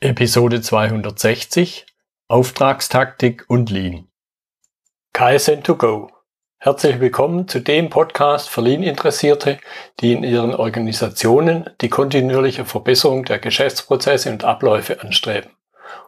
Episode 0.00 0.60
260 0.60 1.86
Auftragstaktik 2.28 3.46
und 3.48 3.70
Lean. 3.70 4.08
KSN 5.14 5.64
2 5.64 5.72
go. 5.72 6.10
Herzlich 6.58 7.00
willkommen 7.00 7.48
zu 7.48 7.60
dem 7.60 7.88
Podcast 7.88 8.50
für 8.50 8.60
Lean-Interessierte, 8.60 9.58
die 10.00 10.12
in 10.12 10.22
ihren 10.22 10.54
Organisationen 10.54 11.70
die 11.80 11.88
kontinuierliche 11.88 12.66
Verbesserung 12.66 13.24
der 13.24 13.38
Geschäftsprozesse 13.38 14.30
und 14.30 14.44
Abläufe 14.44 15.00
anstreben, 15.00 15.52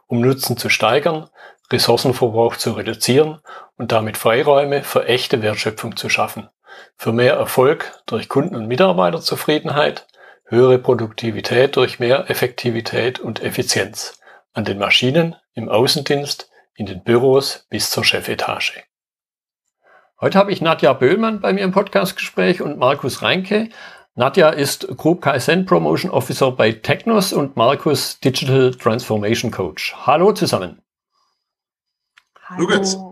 um 0.06 0.20
Nutzen 0.20 0.58
zu 0.58 0.68
steigern, 0.68 1.30
Ressourcenverbrauch 1.72 2.58
zu 2.58 2.72
reduzieren 2.72 3.40
und 3.78 3.90
damit 3.90 4.18
Freiräume 4.18 4.84
für 4.84 5.06
echte 5.06 5.40
Wertschöpfung 5.40 5.96
zu 5.96 6.10
schaffen, 6.10 6.50
für 6.98 7.14
mehr 7.14 7.36
Erfolg 7.36 8.02
durch 8.04 8.28
Kunden- 8.28 8.54
und 8.56 8.68
Mitarbeiterzufriedenheit, 8.68 10.06
höhere 10.48 10.78
Produktivität 10.78 11.76
durch 11.76 11.98
mehr 11.98 12.30
Effektivität 12.30 13.20
und 13.20 13.42
Effizienz 13.42 14.18
an 14.52 14.64
den 14.64 14.78
Maschinen, 14.78 15.36
im 15.54 15.68
Außendienst, 15.68 16.50
in 16.74 16.86
den 16.86 17.02
Büros 17.02 17.66
bis 17.70 17.90
zur 17.90 18.04
Chefetage. 18.04 18.82
Heute 20.20 20.38
habe 20.38 20.50
ich 20.50 20.60
Nadja 20.60 20.92
Böhlmann 20.94 21.40
bei 21.40 21.52
mir 21.52 21.62
im 21.62 21.72
Podcastgespräch 21.72 22.60
und 22.60 22.78
Markus 22.78 23.22
Reinke. 23.22 23.68
Nadja 24.14 24.48
ist 24.48 24.88
Group 24.96 25.22
KSN 25.22 25.64
Promotion 25.64 26.10
Officer 26.10 26.50
bei 26.50 26.72
Technos 26.72 27.32
und 27.32 27.56
Markus 27.56 28.18
Digital 28.18 28.72
Transformation 28.72 29.52
Coach. 29.52 29.94
Hallo 30.06 30.32
zusammen. 30.32 30.82
Hallo. 32.48 33.07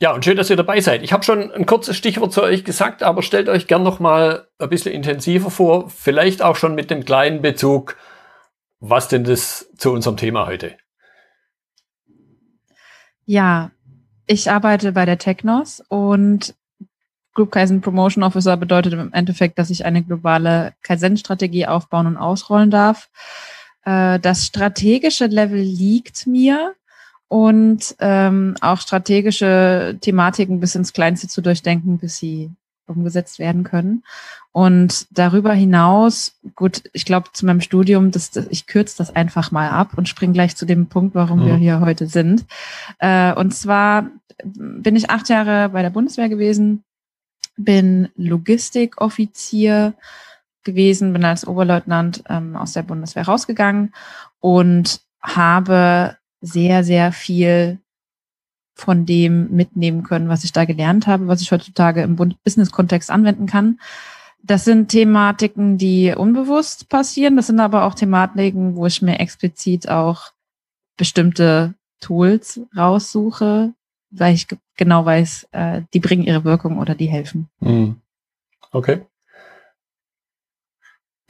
Ja, 0.00 0.12
und 0.12 0.24
schön, 0.24 0.36
dass 0.36 0.48
ihr 0.48 0.56
dabei 0.56 0.80
seid. 0.80 1.02
Ich 1.02 1.12
habe 1.12 1.24
schon 1.24 1.50
ein 1.50 1.66
kurzes 1.66 1.96
Stichwort 1.96 2.32
zu 2.32 2.42
euch 2.42 2.64
gesagt, 2.64 3.02
aber 3.02 3.22
stellt 3.22 3.48
euch 3.48 3.66
gern 3.66 3.82
noch 3.82 3.98
mal 3.98 4.46
ein 4.58 4.68
bisschen 4.68 4.92
intensiver 4.92 5.50
vor, 5.50 5.90
vielleicht 5.90 6.40
auch 6.40 6.54
schon 6.54 6.76
mit 6.76 6.90
dem 6.90 7.04
kleinen 7.04 7.42
Bezug, 7.42 7.96
was 8.78 9.08
denn 9.08 9.24
das 9.24 9.68
zu 9.76 9.92
unserem 9.92 10.16
Thema 10.16 10.46
heute? 10.46 10.76
Ja, 13.24 13.72
ich 14.28 14.50
arbeite 14.50 14.92
bei 14.92 15.04
der 15.04 15.18
Technos 15.18 15.82
und 15.88 16.54
Group 17.34 17.50
Kaizen 17.50 17.80
Promotion 17.80 18.22
Officer 18.22 18.56
bedeutet 18.56 18.92
im 18.92 19.12
Endeffekt, 19.12 19.58
dass 19.58 19.70
ich 19.70 19.84
eine 19.84 20.04
globale 20.04 20.74
Kaizen-Strategie 20.82 21.66
aufbauen 21.66 22.06
und 22.06 22.16
ausrollen 22.16 22.70
darf. 22.70 23.10
Äh, 23.84 24.20
das 24.20 24.46
strategische 24.46 25.26
Level 25.26 25.58
liegt 25.58 26.26
mir 26.26 26.74
und 27.28 27.94
ähm, 28.00 28.56
auch 28.60 28.80
strategische 28.80 29.98
Thematiken 30.00 30.60
bis 30.60 30.74
ins 30.74 30.92
Kleinste 30.92 31.28
zu 31.28 31.42
durchdenken, 31.42 31.98
bis 31.98 32.16
sie 32.16 32.50
umgesetzt 32.86 33.38
werden 33.38 33.64
können. 33.64 34.02
Und 34.50 35.06
darüber 35.10 35.52
hinaus, 35.52 36.38
gut, 36.54 36.82
ich 36.92 37.04
glaube 37.04 37.28
zu 37.32 37.44
meinem 37.46 37.60
Studium, 37.60 38.10
das, 38.10 38.30
das, 38.30 38.46
ich 38.48 38.66
kürze 38.66 38.96
das 38.98 39.14
einfach 39.14 39.50
mal 39.50 39.68
ab 39.68 39.92
und 39.96 40.08
springe 40.08 40.32
gleich 40.32 40.56
zu 40.56 40.64
dem 40.64 40.86
Punkt, 40.86 41.14
warum 41.14 41.40
mhm. 41.42 41.46
wir 41.46 41.56
hier 41.56 41.80
heute 41.80 42.06
sind. 42.06 42.46
Äh, 42.98 43.34
und 43.34 43.54
zwar 43.54 44.08
bin 44.42 44.96
ich 44.96 45.10
acht 45.10 45.28
Jahre 45.28 45.68
bei 45.68 45.82
der 45.82 45.90
Bundeswehr 45.90 46.28
gewesen, 46.28 46.82
bin 47.56 48.08
Logistikoffizier 48.16 49.94
gewesen, 50.64 51.12
bin 51.12 51.24
als 51.24 51.46
Oberleutnant 51.46 52.24
ähm, 52.28 52.56
aus 52.56 52.72
der 52.72 52.82
Bundeswehr 52.82 53.26
rausgegangen 53.26 53.92
und 54.40 55.00
habe 55.20 56.16
sehr, 56.40 56.84
sehr 56.84 57.12
viel 57.12 57.78
von 58.74 59.06
dem 59.06 59.50
mitnehmen 59.50 60.04
können, 60.04 60.28
was 60.28 60.44
ich 60.44 60.52
da 60.52 60.64
gelernt 60.64 61.06
habe, 61.06 61.26
was 61.26 61.40
ich 61.40 61.50
heutzutage 61.50 62.02
im 62.02 62.16
Business-Kontext 62.16 63.10
anwenden 63.10 63.46
kann. 63.46 63.80
Das 64.42 64.64
sind 64.64 64.88
Thematiken, 64.88 65.78
die 65.78 66.14
unbewusst 66.16 66.88
passieren. 66.88 67.36
Das 67.36 67.48
sind 67.48 67.58
aber 67.58 67.84
auch 67.84 67.94
Thematiken, 67.94 68.76
wo 68.76 68.86
ich 68.86 69.02
mir 69.02 69.18
explizit 69.18 69.88
auch 69.88 70.30
bestimmte 70.96 71.74
Tools 72.00 72.60
raussuche, 72.76 73.74
weil 74.10 74.34
ich 74.34 74.46
genau 74.76 75.04
weiß, 75.04 75.48
äh, 75.50 75.82
die 75.92 75.98
bringen 75.98 76.22
ihre 76.22 76.44
Wirkung 76.44 76.78
oder 76.78 76.94
die 76.94 77.06
helfen. 77.06 77.48
Hm. 77.60 77.96
Okay. 78.70 79.02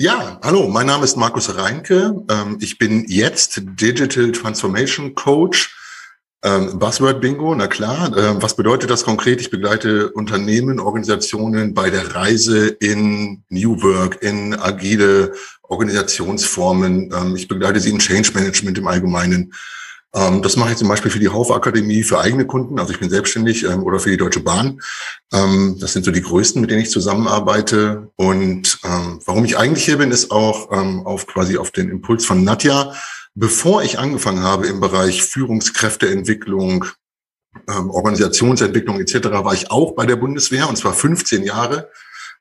Ja, 0.01 0.39
hallo, 0.45 0.69
mein 0.69 0.87
Name 0.87 1.03
ist 1.03 1.17
Markus 1.17 1.57
Reinke. 1.57 2.25
Ähm, 2.31 2.59
ich 2.61 2.79
bin 2.79 3.07
jetzt 3.09 3.61
Digital 3.65 4.31
Transformation 4.31 5.17
Coach. 5.17 5.77
Ähm, 6.45 6.79
Buzzword 6.79 7.21
Bingo, 7.21 7.53
na 7.57 7.67
klar. 7.67 8.17
Ähm, 8.17 8.41
was 8.41 8.55
bedeutet 8.55 8.91
das 8.91 9.03
konkret? 9.03 9.41
Ich 9.41 9.51
begleite 9.51 10.13
Unternehmen, 10.13 10.79
Organisationen 10.79 11.75
bei 11.75 11.91
der 11.91 12.15
Reise 12.15 12.69
in 12.69 13.43
New 13.49 13.83
Work, 13.83 14.23
in 14.23 14.55
agile 14.55 15.33
Organisationsformen. 15.63 17.35
Ich 17.37 17.49
begleite 17.49 17.81
sie 17.81 17.91
in 17.91 17.99
Change 17.99 18.31
Management 18.35 18.79
im 18.79 18.87
Allgemeinen. 18.87 19.53
Ähm, 20.15 20.43
das 20.43 20.57
mache 20.57 20.73
ich 20.73 20.79
zum 20.79 20.89
Beispiel 20.89 21.11
für 21.11 21.19
die 21.19 21.29
Haufe 21.29 21.55
Akademie 21.55 22.03
für 22.03 22.21
eigene 22.21 22.47
Kunden, 22.47 22.79
also 22.79 22.93
ich 22.93 23.01
bin 23.01 23.11
selbstständig 23.11 23.65
ähm, 23.65 23.83
oder 23.83 23.99
für 23.99 24.11
die 24.11 24.17
Deutsche 24.17 24.41
Bahn. 24.41 24.81
Ähm, 25.33 25.77
das 25.81 25.93
sind 25.93 26.05
so 26.05 26.11
die 26.11 26.23
größten, 26.23 26.61
mit 26.61 26.71
denen 26.71 26.83
ich 26.83 26.91
zusammenarbeite. 26.91 28.11
Und 28.17 28.79
warum 28.83 29.45
ich 29.45 29.59
eigentlich 29.59 29.85
hier 29.85 29.99
bin, 29.99 30.11
ist 30.11 30.31
auch 30.31 30.71
auf 30.71 31.27
quasi 31.27 31.59
auf 31.59 31.71
den 31.71 31.91
Impuls 31.91 32.25
von 32.25 32.45
Nadja. 32.45 32.93
Bevor 33.35 33.83
ich 33.83 33.99
angefangen 33.99 34.43
habe 34.43 34.67
im 34.67 34.81
Bereich 34.81 35.23
Führungskräfteentwicklung, 35.23 36.87
Organisationsentwicklung 37.67 39.01
etc., 39.01 39.29
war 39.45 39.55
ich 39.55 39.71
auch 39.71 39.93
bei 39.93 40.07
der 40.07 40.17
Bundeswehr 40.17 40.69
und 40.69 40.77
zwar 40.77 40.95
15 40.95 41.45
Jahre 41.45 41.91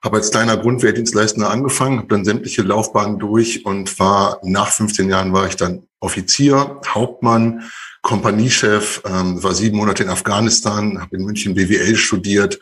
habe 0.03 0.17
als 0.17 0.31
kleiner 0.31 0.57
Grundwehrdienstleister 0.57 1.49
angefangen, 1.49 1.97
habe 1.97 2.07
dann 2.07 2.25
sämtliche 2.25 2.61
Laufbahnen 2.61 3.19
durch 3.19 3.65
und 3.65 3.99
war 3.99 4.39
nach 4.43 4.71
15 4.71 5.09
Jahren 5.09 5.33
war 5.33 5.47
ich 5.47 5.55
dann 5.55 5.83
Offizier, 5.99 6.79
Hauptmann, 6.87 7.63
Kompaniechef, 8.01 9.01
ähm, 9.05 9.41
war 9.41 9.53
sieben 9.55 9.77
Monate 9.77 10.03
in 10.03 10.09
Afghanistan, 10.09 11.01
habe 11.01 11.17
in 11.17 11.25
München 11.25 11.55
BWL 11.55 11.95
studiert 11.95 12.59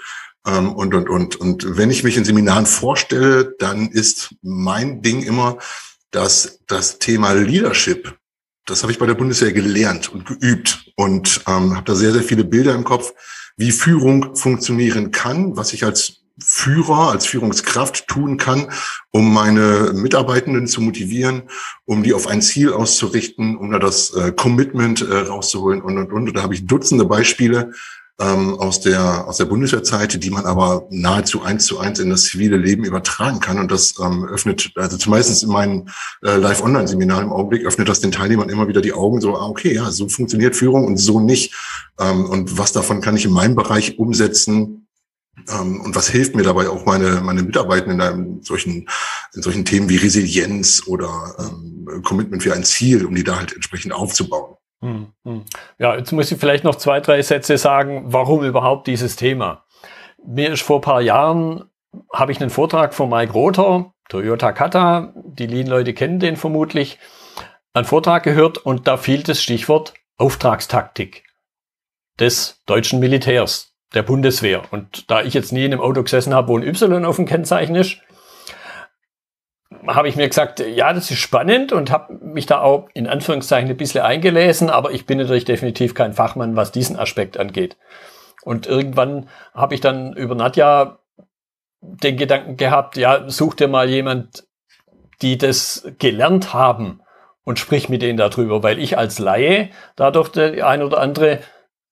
ähm, 0.47 0.73
und 0.73 0.93
und 0.93 1.09
und. 1.09 1.35
Und 1.35 1.77
wenn 1.77 1.91
ich 1.91 2.03
mich 2.03 2.17
in 2.17 2.25
Seminaren 2.25 2.65
vorstelle, 2.65 3.53
dann 3.59 3.89
ist 3.89 4.33
mein 4.41 5.01
Ding 5.01 5.21
immer, 5.23 5.57
dass 6.11 6.59
das 6.67 6.99
Thema 6.99 7.33
Leadership 7.33 8.17
das 8.65 8.81
habe 8.81 8.91
ich 8.91 8.99
bei 8.99 9.05
der 9.05 9.13
Bundeswehr 9.13 9.53
gelernt 9.53 10.11
und 10.11 10.25
geübt 10.25 10.91
und 10.95 11.41
ähm, 11.47 11.75
habe 11.75 11.85
da 11.85 11.95
sehr, 11.95 12.11
sehr 12.11 12.23
viele 12.23 12.43
Bilder 12.43 12.73
im 12.73 12.83
Kopf, 12.83 13.13
wie 13.57 13.71
Führung 13.71 14.35
funktionieren 14.35 15.11
kann, 15.11 15.55
was 15.55 15.71
ich 15.73 15.83
als 15.83 16.24
Führer, 16.37 17.11
als 17.11 17.25
Führungskraft 17.25 18.07
tun 18.07 18.37
kann, 18.37 18.67
um 19.11 19.33
meine 19.33 19.91
Mitarbeitenden 19.93 20.67
zu 20.67 20.81
motivieren, 20.81 21.43
um 21.85 22.03
die 22.03 22.13
auf 22.13 22.27
ein 22.27 22.41
Ziel 22.41 22.73
auszurichten, 22.73 23.55
um 23.55 23.71
da 23.71 23.79
das 23.79 24.13
äh, 24.13 24.31
Commitment 24.33 25.01
äh, 25.01 25.15
rauszuholen 25.15 25.81
und, 25.81 25.97
und, 25.97 26.11
und. 26.11 26.35
Da 26.35 26.43
habe 26.43 26.53
ich 26.53 26.67
Dutzende 26.67 27.05
Beispiele 27.05 27.71
ähm, 28.19 28.55
aus 28.59 28.79
der 28.79 29.27
aus 29.27 29.37
der 29.37 29.45
Bundeswehrzeit, 29.45 30.23
die 30.23 30.29
man 30.29 30.45
aber 30.45 30.87
nahezu 30.89 31.41
eins 31.41 31.65
zu 31.65 31.79
eins 31.79 31.99
in 31.99 32.09
das 32.09 32.23
zivile 32.23 32.57
Leben 32.57 32.85
übertragen 32.85 33.39
kann. 33.39 33.59
Und 33.59 33.71
das 33.71 33.95
ähm, 34.01 34.25
öffnet, 34.25 34.71
also 34.75 34.97
zumeistens 34.97 35.43
in 35.43 35.49
meinen 35.49 35.89
äh, 36.21 36.37
Live-Online-Seminaren 36.37 37.25
im 37.25 37.33
Augenblick, 37.33 37.65
öffnet 37.65 37.89
das 37.89 37.99
den 37.99 38.11
Teilnehmern 38.11 38.49
immer 38.49 38.67
wieder 38.67 38.81
die 38.81 38.93
Augen, 38.93 39.19
so, 39.19 39.35
ah, 39.35 39.47
okay, 39.47 39.73
ja, 39.73 39.91
so 39.91 40.07
funktioniert 40.07 40.55
Führung 40.55 40.85
und 40.85 40.97
so 40.97 41.19
nicht. 41.19 41.53
Ähm, 41.99 42.25
und 42.25 42.57
was 42.57 42.71
davon 42.71 43.01
kann 43.01 43.17
ich 43.17 43.25
in 43.25 43.31
meinem 43.31 43.55
Bereich 43.55 43.99
umsetzen, 43.99 44.84
und 45.49 45.95
was 45.95 46.09
hilft 46.09 46.35
mir 46.35 46.43
dabei 46.43 46.69
auch 46.69 46.85
meine, 46.85 47.21
meine 47.21 47.43
Mitarbeitenden 47.43 48.01
in 48.01 48.41
solchen, 48.41 48.87
in 49.33 49.41
solchen 49.41 49.65
Themen 49.65 49.89
wie 49.89 49.97
Resilienz 49.97 50.83
oder 50.87 51.35
ähm, 51.39 52.01
Commitment 52.03 52.41
für 52.41 52.53
ein 52.53 52.63
Ziel, 52.63 53.05
um 53.05 53.15
die 53.15 53.23
da 53.23 53.37
halt 53.37 53.53
entsprechend 53.53 53.93
aufzubauen. 53.93 54.55
Hm, 54.81 55.13
hm. 55.23 55.45
Ja, 55.77 55.95
jetzt 55.95 56.11
muss 56.11 56.31
ich 56.31 56.39
vielleicht 56.39 56.63
noch 56.63 56.75
zwei, 56.75 56.99
drei 56.99 57.21
Sätze 57.21 57.57
sagen, 57.57 58.05
warum 58.07 58.43
überhaupt 58.43 58.87
dieses 58.87 59.15
Thema. 59.15 59.65
Mir 60.25 60.53
ist 60.53 60.63
vor 60.63 60.81
paar 60.81 61.01
Jahren, 61.01 61.65
habe 62.13 62.31
ich 62.31 62.41
einen 62.41 62.49
Vortrag 62.49 62.93
von 62.93 63.09
Mike 63.09 63.33
Rother, 63.33 63.93
Toyota 64.09 64.51
Kata, 64.51 65.13
die 65.15 65.47
Lean-Leute 65.47 65.93
kennen 65.93 66.19
den 66.19 66.35
vermutlich, 66.35 66.99
einen 67.73 67.85
Vortrag 67.85 68.23
gehört 68.23 68.57
und 68.57 68.87
da 68.87 68.97
fiel 68.97 69.23
das 69.23 69.41
Stichwort 69.41 69.93
Auftragstaktik 70.17 71.23
des 72.19 72.61
deutschen 72.65 72.99
Militärs 72.99 73.74
der 73.93 74.03
Bundeswehr. 74.03 74.63
Und 74.71 75.09
da 75.09 75.21
ich 75.21 75.33
jetzt 75.33 75.51
nie 75.51 75.65
in 75.65 75.73
einem 75.73 75.81
Auto 75.81 76.03
gesessen 76.03 76.33
habe, 76.33 76.49
wo 76.49 76.57
ein 76.57 76.63
Y 76.63 77.05
auf 77.05 77.15
dem 77.15 77.25
Kennzeichen 77.25 77.75
ist, 77.75 77.97
habe 79.87 80.07
ich 80.07 80.15
mir 80.15 80.27
gesagt, 80.27 80.59
ja, 80.59 80.93
das 80.93 81.11
ist 81.11 81.19
spannend 81.19 81.71
und 81.71 81.91
habe 81.91 82.13
mich 82.13 82.45
da 82.45 82.61
auch 82.61 82.89
in 82.93 83.07
Anführungszeichen 83.07 83.69
ein 83.69 83.77
bisschen 83.77 84.01
eingelesen, 84.01 84.69
aber 84.69 84.91
ich 84.91 85.05
bin 85.05 85.17
natürlich 85.17 85.45
definitiv 85.45 85.93
kein 85.93 86.13
Fachmann, 86.13 86.55
was 86.55 86.71
diesen 86.71 86.97
Aspekt 86.97 87.37
angeht. 87.37 87.77
Und 88.43 88.67
irgendwann 88.67 89.29
habe 89.53 89.75
ich 89.75 89.81
dann 89.81 90.13
über 90.13 90.35
Nadja 90.35 90.99
den 91.81 92.17
Gedanken 92.17 92.57
gehabt, 92.57 92.97
ja, 92.97 93.29
such 93.29 93.55
dir 93.55 93.67
mal 93.67 93.89
jemand, 93.89 94.47
die 95.21 95.37
das 95.37 95.87
gelernt 95.99 96.53
haben 96.53 97.01
und 97.43 97.59
sprich 97.59 97.89
mit 97.89 98.01
denen 98.01 98.17
darüber, 98.17 98.63
weil 98.63 98.79
ich 98.79 98.97
als 98.97 99.19
Laie 99.19 99.69
dadurch 99.95 100.29
der 100.29 100.67
ein 100.67 100.81
oder 100.81 100.99
andere 100.99 101.39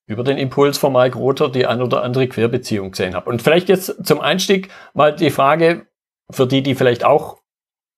über 0.05 0.23
den 0.23 0.37
Impuls 0.37 0.77
von 0.77 0.93
Mike 0.93 1.17
Rother 1.17 1.49
die 1.49 1.65
ein 1.65 1.81
oder 1.81 2.03
andere 2.03 2.27
Querbeziehung 2.27 2.91
gesehen 2.91 3.15
habe. 3.15 3.29
Und 3.29 3.41
vielleicht 3.41 3.69
jetzt 3.69 4.05
zum 4.05 4.19
Einstieg 4.19 4.69
mal 4.93 5.15
die 5.15 5.29
Frage 5.29 5.87
für 6.29 6.47
die, 6.47 6.61
die 6.61 6.75
vielleicht 6.75 7.03
auch 7.03 7.41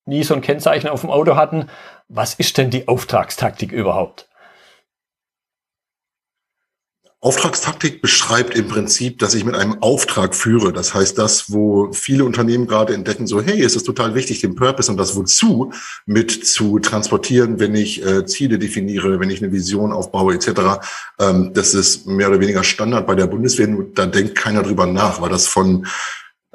nie 0.05 0.23
so 0.23 0.35
ein 0.35 0.41
Kennzeichen 0.41 0.87
auf 0.87 1.01
dem 1.01 1.09
Auto 1.09 1.35
hatten. 1.35 1.69
Was 2.07 2.35
ist 2.35 2.57
denn 2.57 2.69
die 2.69 2.87
Auftragstaktik 2.87 3.71
überhaupt? 3.71 4.29
Auftragstaktik 7.25 8.03
beschreibt 8.03 8.55
im 8.55 8.67
Prinzip, 8.67 9.17
dass 9.17 9.33
ich 9.33 9.43
mit 9.45 9.55
einem 9.55 9.81
Auftrag 9.81 10.35
führe. 10.35 10.71
Das 10.71 10.93
heißt, 10.93 11.17
das, 11.17 11.51
wo 11.51 11.91
viele 11.91 12.23
Unternehmen 12.23 12.67
gerade 12.67 12.93
entdecken, 12.93 13.25
so, 13.25 13.41
hey, 13.41 13.63
es 13.63 13.75
ist 13.75 13.85
total 13.85 14.13
wichtig, 14.13 14.41
den 14.41 14.53
Purpose 14.53 14.91
und 14.91 14.97
das 14.97 15.15
Wozu 15.15 15.71
mit 16.05 16.45
zu 16.45 16.77
transportieren, 16.77 17.59
wenn 17.59 17.73
ich 17.73 18.05
äh, 18.05 18.27
Ziele 18.27 18.59
definiere, 18.59 19.19
wenn 19.19 19.31
ich 19.31 19.41
eine 19.41 19.51
Vision 19.51 19.91
aufbaue, 19.91 20.35
etc. 20.35 20.85
Ähm, 21.19 21.49
das 21.55 21.73
ist 21.73 22.05
mehr 22.05 22.29
oder 22.29 22.39
weniger 22.39 22.63
Standard 22.63 23.07
bei 23.07 23.15
der 23.15 23.25
Bundeswehr. 23.25 23.69
Da 23.95 24.05
denkt 24.05 24.35
keiner 24.35 24.61
drüber 24.61 24.85
nach, 24.85 25.19
weil 25.19 25.29
das 25.29 25.47
von 25.47 25.87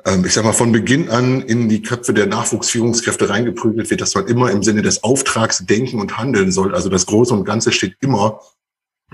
ähm, 0.06 0.25
ich 0.25 0.32
sag 0.32 0.44
mal, 0.44 0.52
von 0.52 0.70
Beginn 0.70 1.11
an 1.11 1.43
in 1.43 1.69
die 1.69 1.82
Köpfe 1.82 2.14
der 2.14 2.26
Nachwuchsführungskräfte 2.26 3.28
reingeprügelt 3.28 3.90
wird, 3.90 4.00
dass 4.00 4.14
man 4.14 4.28
immer 4.28 4.52
im 4.52 4.62
Sinne 4.62 4.82
des 4.82 5.02
Auftrags 5.02 5.67
denken 5.67 6.00
und 6.00 6.17
handeln 6.17 6.52
soll. 6.52 6.76
Also 6.76 6.88
das 6.88 7.06
Große 7.06 7.34
und 7.34 7.44
Ganze 7.44 7.72
steht 7.72 7.96
immer 8.00 8.40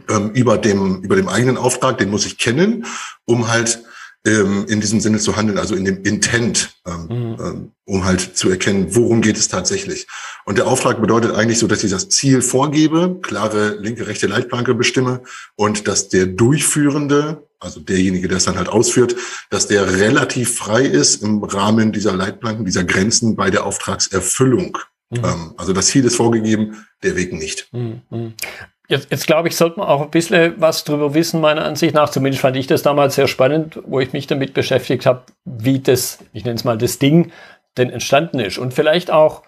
ähm, 0.08 0.31
über 0.32 0.58
dem 0.58 1.02
über 1.02 1.16
dem 1.16 1.28
eigenen 1.28 1.56
Auftrag, 1.56 1.98
den 1.98 2.10
muss 2.10 2.26
ich 2.26 2.38
kennen, 2.38 2.87
um 3.25 3.48
halt 3.48 3.82
ähm, 4.26 4.66
in 4.69 4.81
diesem 4.81 5.00
Sinne 5.00 5.19
zu 5.19 5.37
handeln, 5.37 5.56
also 5.56 5.75
in 5.75 5.84
dem 5.84 6.02
Intent, 6.02 6.70
ähm, 6.84 7.06
mhm. 7.08 7.37
ähm, 7.38 7.72
um 7.84 8.04
halt 8.04 8.37
zu 8.37 8.50
erkennen, 8.50 8.88
worum 8.90 9.22
geht 9.22 9.37
es 9.37 9.48
tatsächlich. 9.48 10.08
Und 10.44 10.58
der 10.58 10.66
Auftrag 10.66 11.00
bedeutet 11.00 11.34
eigentlich 11.34 11.58
so, 11.58 11.69
dass 11.69 11.84
ich 11.84 11.93
das 11.93 12.08
Ziel 12.08 12.43
vorgebe, 12.43 13.20
klare 13.22 13.76
linke, 13.76 14.06
rechte 14.08 14.26
Leitplanke 14.26 14.75
bestimme 14.75 15.22
und 15.54 15.87
dass 15.87 16.08
der 16.08 16.26
Durchführende, 16.26 17.46
also 17.60 17.78
derjenige, 17.81 18.26
der 18.26 18.38
es 18.38 18.44
dann 18.44 18.58
halt 18.58 18.69
ausführt, 18.69 19.14
dass 19.50 19.69
der 19.69 19.99
relativ 19.99 20.56
frei 20.56 20.82
ist 20.82 21.22
im 21.22 21.42
Rahmen 21.44 21.92
dieser 21.92 22.12
Leitplanken, 22.12 22.64
dieser 22.64 22.84
Grenzen 22.84 23.37
bei 23.37 23.50
der 23.50 23.64
Auftragserfüllung. 23.64 24.78
Mhm. 25.10 25.25
Ähm, 25.25 25.54
also 25.56 25.72
das 25.72 25.87
Ziel 25.87 26.04
ist 26.04 26.16
vorgegeben, 26.16 26.84
der 27.04 27.14
Weg 27.14 27.32
nicht. 27.32 27.69
Mhm. 27.72 28.34
Jetzt, 28.88 29.10
jetzt 29.10 29.26
glaube 29.26 29.48
ich, 29.48 29.56
sollte 29.56 29.78
man 29.80 29.88
auch 29.88 30.02
ein 30.02 30.10
bisschen 30.10 30.54
was 30.60 30.84
drüber 30.84 31.14
wissen, 31.14 31.40
meiner 31.40 31.64
Ansicht 31.64 31.94
nach. 31.94 32.10
Zumindest 32.10 32.42
fand 32.42 32.56
ich 32.56 32.66
das 32.66 32.82
damals 32.82 33.16
sehr 33.16 33.26
spannend, 33.26 33.80
wo 33.84 34.00
ich 34.00 34.12
mich 34.12 34.26
damit 34.26 34.54
beschäftigt 34.54 35.06
habe, 35.06 35.24
wie 35.44 35.80
das, 35.80 36.18
ich 36.32 36.44
nenne 36.44 36.56
es 36.56 36.64
mal 36.64 36.78
das 36.78 36.98
Ding, 36.98 37.32
denn 37.76 37.90
entstanden 37.90 38.38
ist. 38.38 38.58
Und 38.58 38.74
vielleicht 38.74 39.10
auch, 39.10 39.42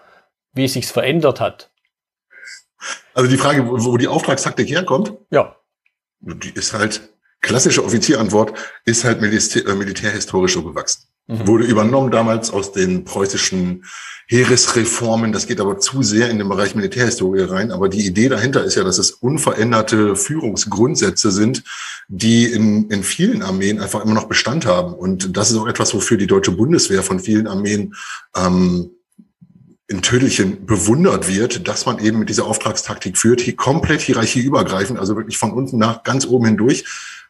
wie 0.53 0.65
es 0.65 0.73
sich 0.73 0.87
verändert 0.87 1.39
hat. 1.39 1.69
Also 3.13 3.29
die 3.29 3.37
Frage, 3.37 3.67
wo, 3.67 3.97
die 3.97 4.07
Auftragstaktik 4.07 4.69
herkommt? 4.69 5.13
Ja. 5.31 5.55
Die 6.21 6.49
ist 6.49 6.73
halt, 6.73 7.09
klassische 7.41 7.83
Offizierantwort, 7.83 8.53
ist 8.85 9.03
halt 9.03 9.21
äh, 9.21 9.75
militärhistorisch 9.75 10.53
so 10.53 10.63
gewachsen. 10.63 11.08
Mhm. 11.29 11.47
Wurde 11.47 11.65
übernommen 11.65 12.09
damals 12.09 12.49
aus 12.49 12.71
den 12.71 13.03
preußischen 13.03 13.85
Heeresreformen. 14.25 15.31
Das 15.31 15.45
geht 15.45 15.61
aber 15.61 15.77
zu 15.77 16.01
sehr 16.01 16.29
in 16.31 16.39
den 16.39 16.49
Bereich 16.49 16.73
Militärhistorie 16.73 17.41
rein. 17.41 17.71
Aber 17.71 17.87
die 17.87 18.05
Idee 18.05 18.29
dahinter 18.29 18.63
ist 18.63 18.75
ja, 18.75 18.83
dass 18.83 18.97
es 18.97 19.11
unveränderte 19.11 20.15
Führungsgrundsätze 20.15 21.29
sind, 21.31 21.63
die 22.07 22.45
in, 22.45 22.89
in 22.89 23.03
vielen 23.03 23.43
Armeen 23.43 23.79
einfach 23.79 24.03
immer 24.03 24.15
noch 24.15 24.27
Bestand 24.27 24.65
haben. 24.65 24.93
Und 24.93 25.37
das 25.37 25.51
ist 25.51 25.57
auch 25.57 25.67
etwas, 25.67 25.93
wofür 25.93 26.17
die 26.17 26.27
deutsche 26.27 26.51
Bundeswehr 26.51 27.03
von 27.03 27.19
vielen 27.19 27.45
Armeen 27.47 27.93
ähm, 28.35 28.89
in 29.87 30.01
Tödelchen 30.01 30.65
bewundert 30.65 31.27
wird, 31.27 31.67
dass 31.67 31.85
man 31.85 31.99
eben 31.99 32.19
mit 32.19 32.29
dieser 32.29 32.45
Auftragstaktik 32.45 33.17
führt, 33.17 33.41
hier 33.41 33.55
komplett 33.55 34.01
hierarchieübergreifend, 34.01 34.99
also 34.99 35.15
wirklich 35.15 35.37
von 35.37 35.51
unten 35.51 35.77
nach 35.77 36.03
ganz 36.03 36.25
oben 36.25 36.45
hindurch, 36.45 36.85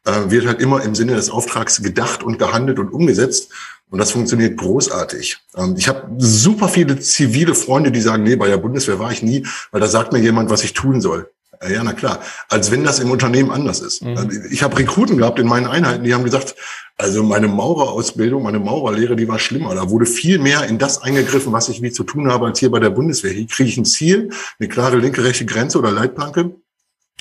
äh, 0.05 0.29
wird 0.31 0.47
halt 0.47 0.61
immer 0.61 0.83
im 0.83 0.95
Sinne 0.95 1.15
des 1.15 1.29
Auftrags 1.29 1.81
gedacht 1.81 2.23
und 2.23 2.39
gehandelt 2.39 2.79
und 2.79 2.89
umgesetzt. 2.89 3.51
Und 3.91 3.97
das 3.97 4.11
funktioniert 4.11 4.57
großartig. 4.57 5.37
Ähm, 5.55 5.75
ich 5.77 5.87
habe 5.87 6.09
super 6.17 6.69
viele 6.69 6.99
zivile 6.99 7.55
Freunde, 7.55 7.91
die 7.91 8.01
sagen, 8.01 8.23
nee, 8.23 8.35
bei 8.35 8.47
der 8.47 8.57
Bundeswehr 8.57 8.99
war 8.99 9.11
ich 9.11 9.23
nie, 9.23 9.45
weil 9.71 9.81
da 9.81 9.87
sagt 9.87 10.13
mir 10.13 10.19
jemand, 10.19 10.49
was 10.49 10.63
ich 10.63 10.73
tun 10.73 11.01
soll. 11.01 11.29
Ja, 11.67 11.83
na 11.83 11.91
klar. 11.91 12.21
Als 12.47 12.71
wenn 12.71 12.85
das 12.85 12.99
im 12.99 13.11
Unternehmen 13.11 13.51
anders 13.51 13.81
ist. 13.81 14.01
Mhm. 14.01 14.17
Also 14.17 14.39
ich 14.49 14.63
habe 14.63 14.77
Rekruten 14.77 15.17
gehabt 15.17 15.39
in 15.39 15.47
meinen 15.47 15.67
Einheiten, 15.67 16.05
die 16.05 16.13
haben 16.13 16.23
gesagt, 16.23 16.55
also 16.97 17.21
meine 17.21 17.49
Maurerausbildung, 17.49 18.43
meine 18.43 18.59
Maurerlehre, 18.59 19.17
die 19.17 19.27
war 19.27 19.39
schlimmer. 19.39 19.75
Da 19.75 19.89
wurde 19.89 20.05
viel 20.05 20.39
mehr 20.39 20.63
in 20.65 20.77
das 20.77 21.01
eingegriffen, 21.01 21.51
was 21.51 21.67
ich 21.67 21.81
wie 21.81 21.91
zu 21.91 22.03
tun 22.03 22.31
habe, 22.31 22.45
als 22.45 22.59
hier 22.59 22.71
bei 22.71 22.79
der 22.79 22.91
Bundeswehr. 22.91 23.31
Hier 23.31 23.47
kriege 23.47 23.69
ich 23.69 23.77
ein 23.77 23.85
Ziel, 23.85 24.29
eine 24.59 24.69
klare 24.69 24.97
linke, 24.97 25.23
rechte 25.23 25.45
Grenze 25.45 25.79
oder 25.79 25.91
Leitplanke 25.91 26.51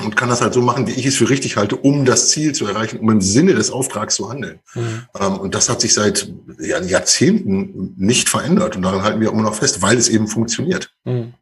und 0.00 0.16
kann 0.16 0.28
das 0.28 0.40
halt 0.40 0.54
so 0.54 0.62
machen, 0.62 0.86
wie 0.86 0.92
ich 0.92 1.06
es 1.06 1.16
für 1.16 1.28
richtig 1.28 1.56
halte, 1.56 1.76
um 1.76 2.04
das 2.04 2.30
Ziel 2.30 2.54
zu 2.54 2.66
erreichen, 2.66 2.98
um 3.00 3.10
im 3.10 3.20
Sinne 3.20 3.54
des 3.54 3.70
Auftrags 3.70 4.14
zu 4.14 4.30
handeln. 4.30 4.60
Mhm. 4.74 5.06
Ähm, 5.18 5.38
und 5.38 5.54
das 5.54 5.68
hat 5.68 5.80
sich 5.80 5.94
seit 5.94 6.32
ja, 6.58 6.80
Jahrzehnten 6.80 7.94
nicht 7.96 8.28
verändert 8.28 8.76
und 8.76 8.82
daran 8.82 9.02
halten 9.02 9.20
wir 9.20 9.30
immer 9.30 9.42
noch 9.42 9.54
fest, 9.54 9.82
weil 9.82 9.96
es 9.96 10.08
eben 10.08 10.28
funktioniert. 10.28 10.92
Mhm. 11.04 11.34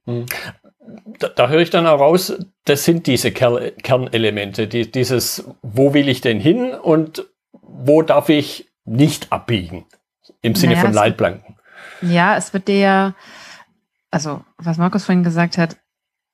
Da, 1.19 1.29
da, 1.29 1.49
höre 1.49 1.61
ich 1.61 1.71
dann 1.71 1.87
auch 1.87 2.01
raus, 2.01 2.33
das 2.65 2.85
sind 2.85 3.07
diese 3.07 3.33
Ker 3.33 3.71
Kernelemente, 3.83 4.69
die, 4.69 4.91
dieses, 4.91 5.45
wo 5.63 5.95
will 5.95 6.09
ich 6.09 6.21
denn 6.21 6.41
hin 6.41 6.73
und 6.73 7.27
wo 7.53 8.03
darf 8.03 8.29
ich 8.29 8.71
nicht 8.85 9.33
abbiegen, 9.33 9.87
im 10.43 10.55
Sinne 10.55 10.75
naja, 10.75 10.85
von 10.85 10.95
Leitplanken. 10.95 11.57
Ja, 12.03 12.37
es 12.37 12.53
wird 12.53 12.69
dir, 12.69 13.15
also 14.11 14.45
was 14.59 14.79
Markus 14.79 15.05
vorhin 15.05 15.25
gesagt 15.25 15.59
hat, 15.59 15.77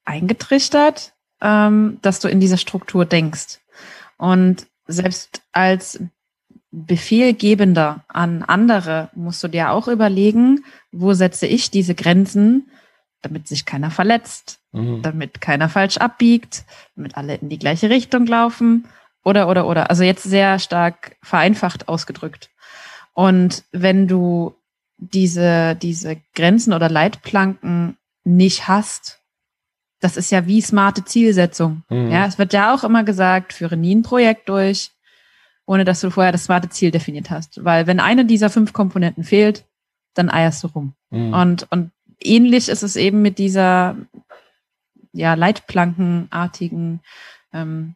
eingetrichtert, 0.05 1.12
ähm, 1.43 1.99
dass 2.01 2.21
du 2.21 2.29
in 2.29 2.41
dieser 2.41 2.57
Struktur 2.57 3.05
denkst. 3.05 3.59
Und 4.17 4.67
selbst 4.87 5.43
als 5.53 6.01
Befehlgebender 6.71 8.05
an 8.09 8.43
andere 8.43 9.11
musst 9.15 9.43
du 9.45 9.49
dir 9.49 9.73
auch 9.73 9.89
überlegen, 9.89 10.65
wo 10.91 11.13
setze 11.13 11.47
ich 11.47 11.71
diese 11.71 11.95
Grenzen, 11.95 12.71
damit 13.21 13.47
sich 13.47 13.67
keiner 13.67 13.91
verletzt, 13.91 14.61
mhm. 14.73 15.03
damit 15.03 15.41
keiner 15.41 15.69
falsch 15.69 15.99
abbiegt, 15.99 16.65
damit 16.97 17.17
alle 17.17 17.35
in 17.35 17.49
die 17.49 17.59
gleiche 17.59 17.91
Richtung 17.91 18.27
laufen 18.27 18.89
oder, 19.23 19.49
oder, 19.49 19.67
oder. 19.67 19.91
Also 19.91 20.03
jetzt 20.03 20.23
sehr 20.23 20.59
stark 20.59 21.17
vereinfacht 21.23 21.89
ausgedrückt. 21.89 22.51
Und 23.13 23.65
wenn 23.73 24.09
du 24.09 24.55
diese, 24.97 25.77
diese 25.77 26.17
Grenzen 26.35 26.73
oder 26.73 26.89
Leitplanken 26.89 27.97
nicht 28.25 28.69
hast, 28.69 29.22
das 30.03 30.17
ist 30.17 30.33
ja 30.33 30.47
wie 30.47 30.61
smarte 30.61 31.05
Zielsetzung. 31.05 31.85
Mhm. 31.89 32.11
Ja, 32.11 32.27
es 32.27 32.37
wird 32.37 32.53
ja 32.53 32.75
auch 32.75 32.83
immer 32.83 33.05
gesagt, 33.05 33.53
führe 33.53 33.77
nie 33.77 33.95
ein 33.95 34.03
Projekt 34.03 34.49
durch, 34.49 34.91
ohne 35.65 35.85
dass 35.85 36.01
du 36.01 36.11
vorher 36.11 36.33
das 36.33 36.45
smarte 36.45 36.69
Ziel 36.69 36.91
definiert 36.91 37.31
hast. 37.31 37.65
Weil 37.65 37.87
wenn 37.87 38.01
eine 38.01 38.25
dieser 38.25 38.51
fünf 38.51 38.73
Komponenten 38.73 39.23
fehlt, 39.23 39.65
dann 40.15 40.29
eierst 40.29 40.65
du 40.65 40.67
rum. 40.67 40.95
Mhm. 41.11 41.33
Und, 41.33 41.67
und 41.71 41.93
ähnlich 42.21 42.69
ist 42.69 42.83
es 42.83 42.97
eben 42.97 43.23
mit 43.23 43.39
dieser 43.39 43.97
ja, 45.13 45.35
Leitplankenartigen 45.35 47.01
ähm, 47.53 47.95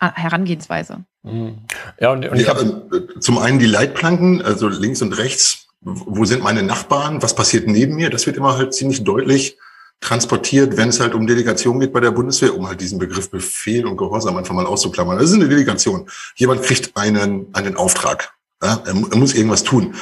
Herangehensweise. 0.00 1.04
Mhm. 1.22 1.58
Ja, 2.00 2.10
und, 2.10 2.26
und 2.28 2.40
ich 2.40 2.48
habe 2.48 2.88
äh, 2.92 3.20
zum 3.20 3.38
einen 3.38 3.60
die 3.60 3.66
Leitplanken, 3.66 4.42
also 4.42 4.66
links 4.66 5.00
und 5.00 5.16
rechts, 5.16 5.68
wo 5.80 6.24
sind 6.24 6.42
meine 6.42 6.64
Nachbarn, 6.64 7.22
was 7.22 7.36
passiert 7.36 7.68
neben 7.68 7.94
mir, 7.94 8.10
das 8.10 8.26
wird 8.26 8.36
immer 8.36 8.56
halt 8.58 8.74
ziemlich 8.74 9.04
deutlich 9.04 9.58
transportiert, 10.00 10.76
wenn 10.76 10.90
es 10.90 11.00
halt 11.00 11.14
um 11.14 11.26
Delegation 11.26 11.80
geht 11.80 11.92
bei 11.92 12.00
der 12.00 12.12
Bundeswehr, 12.12 12.56
um 12.56 12.68
halt 12.68 12.80
diesen 12.80 12.98
Begriff 12.98 13.30
Befehl 13.30 13.86
und 13.86 13.96
Gehorsam 13.96 14.36
einfach 14.36 14.54
mal 14.54 14.66
auszuklammern. 14.66 15.18
Das 15.18 15.30
ist 15.30 15.34
eine 15.34 15.48
Delegation. 15.48 16.08
Jemand 16.36 16.62
kriegt 16.62 16.96
einen, 16.96 17.46
einen 17.52 17.76
Auftrag. 17.76 18.32
Ja, 18.62 18.82
er, 18.84 18.94
er 18.94 19.16
muss 19.16 19.34
irgendwas 19.34 19.62
tun. 19.62 19.94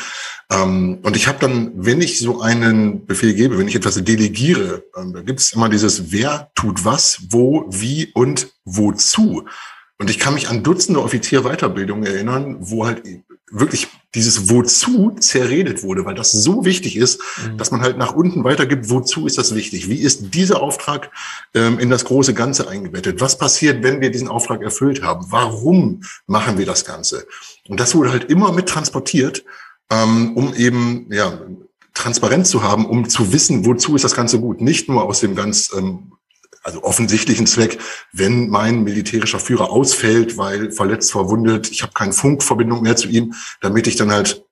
Ähm, 0.50 0.98
und 1.02 1.16
ich 1.16 1.26
habe 1.26 1.38
dann, 1.40 1.72
wenn 1.74 2.00
ich 2.00 2.18
so 2.18 2.40
einen 2.40 3.04
Befehl 3.06 3.34
gebe, 3.34 3.58
wenn 3.58 3.68
ich 3.68 3.74
etwas 3.74 4.02
delegiere, 4.02 4.84
ähm, 4.96 5.12
da 5.12 5.22
gibt 5.22 5.40
es 5.40 5.52
immer 5.52 5.68
dieses 5.68 6.12
Wer 6.12 6.50
tut 6.54 6.84
was, 6.84 7.18
wo, 7.30 7.66
wie 7.68 8.12
und 8.14 8.52
wozu. 8.64 9.44
Und 9.98 10.10
ich 10.10 10.18
kann 10.18 10.34
mich 10.34 10.48
an 10.48 10.62
Dutzende 10.62 11.02
Offizierweiterbildungen 11.02 12.06
erinnern, 12.06 12.56
wo 12.60 12.86
halt 12.86 13.02
wirklich 13.50 13.88
dieses 14.16 14.50
Wozu 14.50 15.14
zerredet 15.20 15.82
wurde, 15.82 16.04
weil 16.04 16.14
das 16.14 16.32
so 16.32 16.64
wichtig 16.64 16.96
ist, 16.96 17.20
mhm. 17.20 17.58
dass 17.58 17.70
man 17.70 17.82
halt 17.82 17.98
nach 17.98 18.14
unten 18.14 18.42
weitergibt, 18.42 18.90
wozu 18.90 19.26
ist 19.26 19.38
das 19.38 19.54
wichtig? 19.54 19.88
Wie 19.88 20.00
ist 20.00 20.34
dieser 20.34 20.60
Auftrag 20.62 21.10
ähm, 21.54 21.78
in 21.78 21.90
das 21.90 22.04
große 22.04 22.34
Ganze 22.34 22.68
eingebettet? 22.68 23.20
Was 23.20 23.38
passiert, 23.38 23.82
wenn 23.82 24.00
wir 24.00 24.10
diesen 24.10 24.28
Auftrag 24.28 24.62
erfüllt 24.62 25.02
haben? 25.02 25.26
Warum 25.30 26.00
machen 26.26 26.58
wir 26.58 26.66
das 26.66 26.84
Ganze? 26.84 27.26
Und 27.68 27.78
das 27.78 27.94
wurde 27.94 28.10
halt 28.10 28.24
immer 28.24 28.52
mit 28.52 28.68
transportiert, 28.68 29.44
ähm, 29.90 30.36
um 30.36 30.54
eben, 30.54 31.06
ja, 31.12 31.38
transparent 31.94 32.46
zu 32.46 32.62
haben, 32.62 32.84
um 32.84 33.08
zu 33.08 33.32
wissen, 33.32 33.64
wozu 33.64 33.94
ist 33.96 34.04
das 34.04 34.14
Ganze 34.14 34.38
gut. 34.38 34.60
Nicht 34.60 34.88
nur 34.88 35.04
aus 35.04 35.20
dem 35.20 35.34
ganz 35.34 35.72
ähm, 35.76 36.12
also 36.66 36.82
offensichtlichen 36.82 37.46
Zweck, 37.46 37.78
wenn 38.12 38.48
mein 38.48 38.82
militärischer 38.82 39.38
Führer 39.38 39.70
ausfällt, 39.70 40.36
weil 40.36 40.72
verletzt, 40.72 41.12
verwundet, 41.12 41.70
ich 41.70 41.82
habe 41.82 41.92
keine 41.92 42.12
Funkverbindung 42.12 42.82
mehr 42.82 42.96
zu 42.96 43.08
ihm, 43.08 43.34
damit 43.60 43.86
ich 43.86 43.94
dann 43.94 44.10
halt 44.10 44.44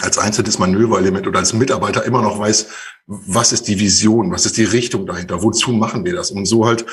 als 0.00 0.18
einzelnes 0.18 0.58
Manöverelement 0.58 1.28
oder 1.28 1.38
als 1.38 1.52
Mitarbeiter 1.52 2.04
immer 2.04 2.22
noch 2.22 2.40
weiß, 2.40 2.66
was 3.06 3.52
ist 3.52 3.68
die 3.68 3.78
Vision, 3.78 4.32
was 4.32 4.46
ist 4.46 4.56
die 4.56 4.64
Richtung 4.64 5.06
dahinter, 5.06 5.44
wozu 5.44 5.70
machen 5.70 6.04
wir 6.04 6.14
das? 6.16 6.32
Und 6.32 6.46
so 6.46 6.66
halt, 6.66 6.84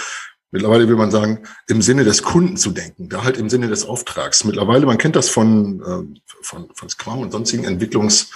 mittlerweile 0.52 0.88
will 0.88 0.96
man 0.96 1.10
sagen, 1.10 1.40
im 1.68 1.82
Sinne 1.82 2.04
des 2.04 2.22
Kunden 2.22 2.56
zu 2.56 2.70
denken, 2.70 3.10
da 3.10 3.24
halt 3.24 3.38
im 3.38 3.50
Sinne 3.50 3.68
des 3.68 3.86
Auftrags. 3.86 4.44
Mittlerweile, 4.44 4.86
man 4.86 5.00
kennt 5.00 5.16
das 5.16 5.30
von, 5.30 5.82
äh, 5.82 6.20
von, 6.44 6.70
von 6.76 6.90
Scrum 6.90 7.20
und 7.22 7.32
sonstigen 7.32 7.66
Entwicklungs- 7.66 8.28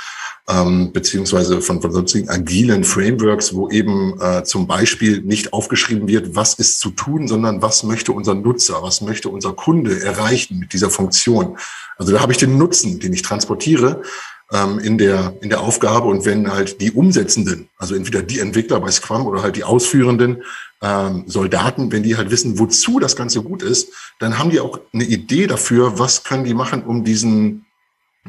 ähm, 0.47 0.91
beziehungsweise 0.91 1.61
von, 1.61 1.81
von 1.81 1.91
sonstigen 1.91 2.29
agilen 2.29 2.83
Frameworks, 2.83 3.55
wo 3.55 3.69
eben 3.69 4.19
äh, 4.21 4.43
zum 4.43 4.67
Beispiel 4.67 5.21
nicht 5.21 5.53
aufgeschrieben 5.53 6.07
wird, 6.07 6.35
was 6.35 6.53
ist 6.55 6.79
zu 6.79 6.91
tun, 6.91 7.27
sondern 7.27 7.61
was 7.61 7.83
möchte 7.83 8.11
unser 8.11 8.35
Nutzer, 8.35 8.81
was 8.81 9.01
möchte 9.01 9.29
unser 9.29 9.53
Kunde 9.53 10.01
erreichen 10.01 10.59
mit 10.59 10.73
dieser 10.73 10.89
Funktion. 10.89 11.57
Also 11.97 12.11
da 12.11 12.21
habe 12.21 12.31
ich 12.31 12.37
den 12.37 12.57
Nutzen, 12.57 12.99
den 12.99 13.13
ich 13.13 13.23
transportiere 13.23 14.03
ähm, 14.51 14.77
in, 14.79 14.97
der, 14.97 15.33
in 15.41 15.49
der 15.49 15.61
Aufgabe. 15.61 16.07
Und 16.07 16.25
wenn 16.25 16.51
halt 16.51 16.79
die 16.79 16.91
Umsetzenden, 16.91 17.69
also 17.77 17.95
entweder 17.95 18.21
die 18.21 18.39
Entwickler 18.39 18.79
bei 18.79 18.91
Scrum 18.91 19.25
oder 19.25 19.41
halt 19.41 19.55
die 19.55 19.63
Ausführenden 19.63 20.43
ähm, 20.81 21.23
Soldaten, 21.25 21.91
wenn 21.91 22.03
die 22.03 22.17
halt 22.17 22.29
wissen, 22.29 22.59
wozu 22.59 22.99
das 22.99 23.15
Ganze 23.15 23.41
gut 23.41 23.63
ist, 23.63 23.89
dann 24.19 24.37
haben 24.37 24.51
die 24.51 24.59
auch 24.59 24.79
eine 24.93 25.05
Idee 25.05 25.47
dafür, 25.47 25.97
was 25.97 26.23
können 26.23 26.43
die 26.43 26.53
machen, 26.53 26.83
um 26.83 27.03
diesen 27.03 27.64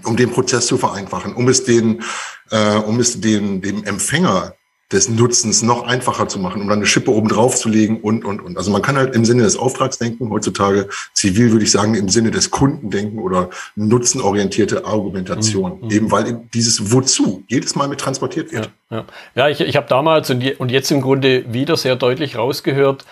um 0.05 0.17
den 0.17 0.31
Prozess 0.31 0.67
zu 0.67 0.77
vereinfachen, 0.77 1.35
um 1.35 1.49
es 1.49 1.65
den, 1.65 2.03
äh, 2.51 2.77
um 2.77 3.01
es 3.01 3.21
den, 3.21 3.61
dem 3.61 3.85
Empfänger 3.85 4.55
des 4.93 5.09
Nutzens 5.09 5.63
noch 5.63 5.83
einfacher 5.83 6.29
zu 6.29 6.39
machen, 6.39 6.63
um 6.63 6.69
dann 6.69 6.79
eine 6.79 6.87
Schippe 6.87 7.11
oben 7.11 7.27
drauf 7.27 7.57
zu 7.57 7.69
legen 7.69 8.01
und, 8.01 8.25
und, 8.25 8.41
und. 8.41 8.57
Also 8.57 8.71
man 8.71 8.83
kann 8.83 8.97
halt 8.97 9.17
im 9.17 9.25
Sinne 9.25 9.43
des 9.43 9.57
Auftrags 9.57 9.99
denken, 9.99 10.31
heutzutage 10.31 10.89
zivil 11.13 11.51
würde 11.51 11.65
ich 11.65 11.73
sagen, 11.73 11.97
im 11.97 12.09
Sinne 12.09 12.31
des 12.31 12.53
Kunden 12.53 12.91
denken 12.91 13.19
oder 13.19 13.51
nutzenorientierte 13.75 14.85
Argumentation, 14.85 15.81
mhm. 15.81 15.91
eben 15.91 16.13
weil 16.13 16.41
dieses 16.55 16.93
Wozu 16.93 17.43
jedes 17.49 17.75
Mal 17.75 17.89
mit 17.89 18.01
transportiert 18.01 18.53
wird. 18.53 18.71
Ja, 18.91 18.97
ja. 18.99 19.05
ja 19.35 19.49
ich, 19.49 19.61
ich 19.61 19.77
habe 19.77 19.89
damals 19.89 20.31
und, 20.31 20.41
je, 20.41 20.55
und 20.55 20.71
jetzt 20.71 20.93
im 20.93 21.01
Grunde 21.01 21.53
wieder 21.53 21.77
sehr 21.77 21.97
deutlich 21.97 22.37
rausgehört, 22.37 23.05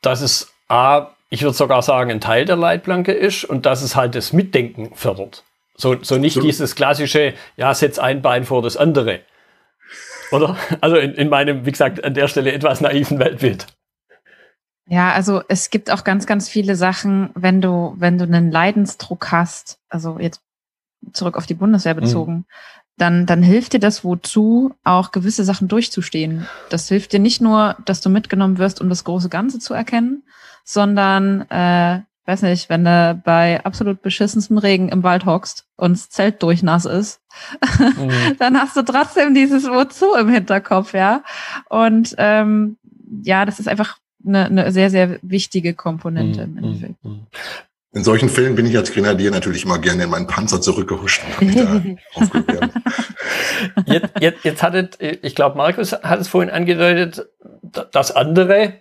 dass 0.00 0.22
es 0.22 0.54
A, 0.68 1.10
ich 1.28 1.42
würde 1.42 1.54
sogar 1.54 1.82
sagen, 1.82 2.12
ein 2.12 2.22
Teil 2.22 2.46
der 2.46 2.56
Leitplanke 2.56 3.12
ist 3.12 3.44
und 3.44 3.66
dass 3.66 3.82
es 3.82 3.94
halt 3.94 4.14
das 4.14 4.32
Mitdenken 4.32 4.92
fördert. 4.94 5.44
So, 5.76 5.96
so 6.02 6.18
nicht 6.18 6.34
so. 6.34 6.40
dieses 6.40 6.74
klassische, 6.74 7.34
ja, 7.56 7.74
setz 7.74 7.98
ein 7.98 8.22
Bein 8.22 8.44
vor 8.44 8.62
das 8.62 8.76
andere. 8.76 9.20
Oder? 10.30 10.56
Also 10.80 10.96
in, 10.96 11.14
in 11.14 11.28
meinem, 11.28 11.66
wie 11.66 11.72
gesagt, 11.72 12.04
an 12.04 12.14
der 12.14 12.28
Stelle 12.28 12.52
etwas 12.52 12.80
naiven 12.80 13.18
Weltbild. 13.18 13.66
Ja, 14.86 15.12
also 15.12 15.42
es 15.48 15.70
gibt 15.70 15.90
auch 15.90 16.04
ganz, 16.04 16.26
ganz 16.26 16.48
viele 16.48 16.76
Sachen, 16.76 17.30
wenn 17.34 17.60
du, 17.60 17.94
wenn 17.96 18.18
du 18.18 18.24
einen 18.24 18.50
Leidensdruck 18.50 19.32
hast, 19.32 19.78
also 19.88 20.18
jetzt 20.18 20.42
zurück 21.12 21.36
auf 21.36 21.46
die 21.46 21.54
Bundeswehr 21.54 21.94
bezogen, 21.94 22.34
mhm. 22.34 22.44
dann, 22.98 23.26
dann 23.26 23.42
hilft 23.42 23.72
dir 23.72 23.80
das 23.80 24.04
wozu, 24.04 24.74
auch 24.84 25.10
gewisse 25.10 25.44
Sachen 25.44 25.68
durchzustehen. 25.68 26.46
Das 26.68 26.88
hilft 26.88 27.12
dir 27.12 27.18
nicht 27.18 27.40
nur, 27.40 27.76
dass 27.84 28.02
du 28.02 28.10
mitgenommen 28.10 28.58
wirst, 28.58 28.80
um 28.80 28.88
das 28.88 29.04
große 29.04 29.30
Ganze 29.30 29.58
zu 29.58 29.72
erkennen, 29.72 30.22
sondern 30.64 31.42
äh, 31.50 32.00
weiß 32.26 32.42
nicht, 32.42 32.68
wenn 32.68 32.84
du 32.84 33.20
bei 33.24 33.64
absolut 33.64 34.02
beschissensem 34.02 34.58
Regen 34.58 34.88
im 34.88 35.02
Wald 35.02 35.26
hockst 35.26 35.66
und 35.76 35.92
das 35.92 36.08
Zelt 36.10 36.42
durchnass 36.42 36.84
ist, 36.84 37.20
mhm. 37.78 38.36
dann 38.38 38.58
hast 38.58 38.76
du 38.76 38.82
trotzdem 38.82 39.34
dieses 39.34 39.64
Wozu 39.64 40.14
im 40.14 40.28
Hinterkopf, 40.28 40.94
ja. 40.94 41.22
Und 41.68 42.14
ähm, 42.18 42.78
ja, 43.22 43.44
das 43.44 43.60
ist 43.60 43.68
einfach 43.68 43.98
eine, 44.26 44.46
eine 44.46 44.72
sehr, 44.72 44.90
sehr 44.90 45.18
wichtige 45.22 45.74
Komponente 45.74 46.46
mhm. 46.46 46.58
im 46.58 46.64
Endeffekt. 46.64 47.04
Mhm. 47.04 47.26
In 47.92 48.02
solchen 48.02 48.28
Fällen 48.28 48.56
bin 48.56 48.66
ich 48.66 48.76
als 48.76 48.90
Grenadier 48.92 49.30
natürlich 49.30 49.64
immer 49.64 49.78
gerne 49.78 50.02
in 50.02 50.10
meinen 50.10 50.26
Panzer 50.26 50.60
zurückgehuscht 50.60 51.22
und 51.40 51.54
jetzt, 53.86 54.10
jetzt, 54.18 54.44
jetzt 54.44 54.62
hattet, 54.64 54.98
ich 55.00 55.36
glaube, 55.36 55.56
Markus 55.56 55.92
hat 55.92 56.18
es 56.20 56.26
vorhin 56.26 56.50
angedeutet, 56.50 57.28
dass 57.92 58.10
andere 58.10 58.80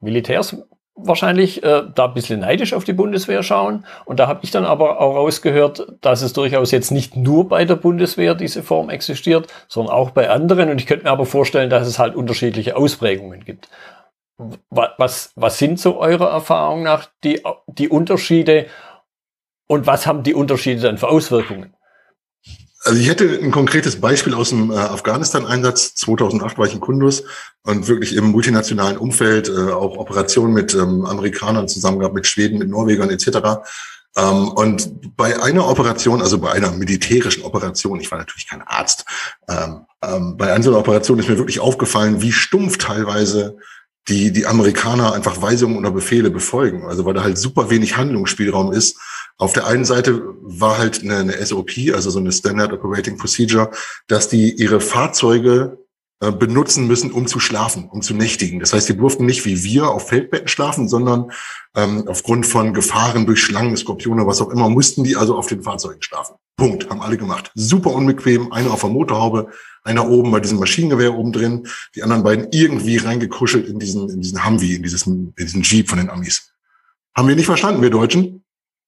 Militärs 0.00 0.56
wahrscheinlich 0.96 1.62
äh, 1.62 1.82
da 1.94 2.06
ein 2.06 2.14
bisschen 2.14 2.40
neidisch 2.40 2.72
auf 2.72 2.84
die 2.84 2.92
Bundeswehr 2.92 3.42
schauen. 3.42 3.84
Und 4.04 4.20
da 4.20 4.28
habe 4.28 4.40
ich 4.42 4.50
dann 4.50 4.64
aber 4.64 5.00
auch 5.00 5.16
rausgehört, 5.16 5.96
dass 6.00 6.22
es 6.22 6.32
durchaus 6.32 6.70
jetzt 6.70 6.90
nicht 6.90 7.16
nur 7.16 7.48
bei 7.48 7.64
der 7.64 7.76
Bundeswehr 7.76 8.34
diese 8.34 8.62
Form 8.62 8.90
existiert, 8.90 9.52
sondern 9.68 9.94
auch 9.94 10.10
bei 10.10 10.30
anderen. 10.30 10.70
Und 10.70 10.80
ich 10.80 10.86
könnte 10.86 11.04
mir 11.04 11.10
aber 11.10 11.26
vorstellen, 11.26 11.70
dass 11.70 11.86
es 11.86 11.98
halt 11.98 12.14
unterschiedliche 12.14 12.76
Ausprägungen 12.76 13.44
gibt. 13.44 13.68
Was, 14.70 15.32
was 15.36 15.58
sind 15.58 15.78
so 15.78 15.98
eurer 15.98 16.30
Erfahrung 16.30 16.82
nach 16.82 17.08
die, 17.22 17.42
die 17.66 17.88
Unterschiede 17.88 18.66
und 19.66 19.86
was 19.86 20.06
haben 20.06 20.24
die 20.24 20.34
Unterschiede 20.34 20.80
dann 20.82 20.98
für 20.98 21.08
Auswirkungen? 21.08 21.74
Also 22.84 23.00
ich 23.00 23.08
hätte 23.08 23.40
ein 23.42 23.50
konkretes 23.50 23.98
Beispiel 23.98 24.34
aus 24.34 24.50
dem 24.50 24.70
äh, 24.70 24.76
Afghanistan-Einsatz. 24.76 25.94
2008 25.94 26.58
war 26.58 26.66
ich 26.66 26.74
in 26.74 26.80
Kundus 26.80 27.24
und 27.62 27.88
wirklich 27.88 28.14
im 28.14 28.26
multinationalen 28.26 28.98
Umfeld, 28.98 29.48
äh, 29.48 29.72
auch 29.72 29.96
Operationen 29.96 30.52
mit 30.52 30.74
ähm, 30.74 31.06
Amerikanern 31.06 31.66
zusammen 31.66 31.98
gehabt, 31.98 32.14
mit 32.14 32.26
Schweden, 32.26 32.58
mit 32.58 32.68
Norwegern 32.68 33.08
etc. 33.08 33.64
Ähm, 34.16 34.48
und 34.48 35.16
bei 35.16 35.42
einer 35.42 35.66
Operation, 35.66 36.20
also 36.20 36.38
bei 36.38 36.52
einer 36.52 36.72
militärischen 36.72 37.42
Operation, 37.44 38.00
ich 38.00 38.10
war 38.10 38.18
natürlich 38.18 38.48
kein 38.48 38.60
Arzt, 38.60 39.06
ähm, 39.48 39.86
ähm, 40.02 40.36
bei 40.36 40.52
einer 40.52 40.76
Operation 40.76 41.18
ist 41.18 41.28
mir 41.28 41.38
wirklich 41.38 41.60
aufgefallen, 41.60 42.20
wie 42.20 42.32
stumpf 42.32 42.76
teilweise 42.76 43.56
die, 44.08 44.32
die 44.32 44.46
Amerikaner 44.46 45.14
einfach 45.14 45.40
Weisungen 45.40 45.78
oder 45.78 45.90
Befehle 45.90 46.30
befolgen. 46.30 46.84
Also 46.84 47.04
weil 47.04 47.14
da 47.14 47.22
halt 47.22 47.38
super 47.38 47.70
wenig 47.70 47.96
Handlungsspielraum 47.96 48.72
ist. 48.72 48.98
Auf 49.38 49.52
der 49.52 49.66
einen 49.66 49.84
Seite 49.84 50.22
war 50.42 50.78
halt 50.78 51.02
eine, 51.02 51.16
eine 51.16 51.46
SOP, 51.46 51.70
also 51.94 52.10
so 52.10 52.18
eine 52.18 52.32
Standard 52.32 52.72
Operating 52.72 53.16
Procedure, 53.16 53.70
dass 54.06 54.28
die 54.28 54.52
ihre 54.52 54.80
Fahrzeuge 54.80 55.78
äh, 56.20 56.30
benutzen 56.30 56.86
müssen, 56.86 57.12
um 57.12 57.26
zu 57.26 57.40
schlafen, 57.40 57.88
um 57.90 58.02
zu 58.02 58.14
nächtigen. 58.14 58.60
Das 58.60 58.72
heißt, 58.72 58.88
die 58.88 58.96
durften 58.96 59.26
nicht 59.26 59.44
wie 59.46 59.64
wir 59.64 59.88
auf 59.88 60.08
Feldbetten 60.08 60.48
schlafen, 60.48 60.88
sondern 60.88 61.32
ähm, 61.74 62.04
aufgrund 62.06 62.46
von 62.46 62.72
Gefahren 62.72 63.26
durch 63.26 63.42
Schlangen, 63.42 63.76
Skorpione, 63.76 64.26
was 64.26 64.40
auch 64.40 64.50
immer, 64.50 64.68
mussten 64.68 65.02
die 65.02 65.16
also 65.16 65.36
auf 65.36 65.48
den 65.48 65.62
Fahrzeugen 65.62 66.02
schlafen. 66.02 66.36
Punkt, 66.56 66.88
haben 66.88 67.00
alle 67.00 67.16
gemacht. 67.16 67.50
Super 67.54 67.90
unbequem, 67.90 68.52
einer 68.52 68.72
auf 68.72 68.80
der 68.80 68.90
Motorhaube, 68.90 69.48
einer 69.82 70.08
oben 70.08 70.30
bei 70.30 70.40
diesem 70.40 70.58
Maschinengewehr 70.58 71.14
oben 71.14 71.32
drin, 71.32 71.66
die 71.94 72.02
anderen 72.02 72.22
beiden 72.22 72.48
irgendwie 72.52 72.96
reingekuschelt 72.96 73.66
in 73.66 73.78
diesen, 73.78 74.08
in 74.08 74.20
diesen 74.20 74.44
Humvee, 74.44 74.76
in, 74.76 74.82
dieses, 74.82 75.06
in 75.06 75.34
diesen 75.36 75.62
Jeep 75.62 75.88
von 75.88 75.98
den 75.98 76.10
Amis. 76.10 76.52
Haben 77.16 77.28
wir 77.28 77.36
nicht 77.36 77.46
verstanden, 77.46 77.82
wir 77.82 77.90
Deutschen. 77.90 78.44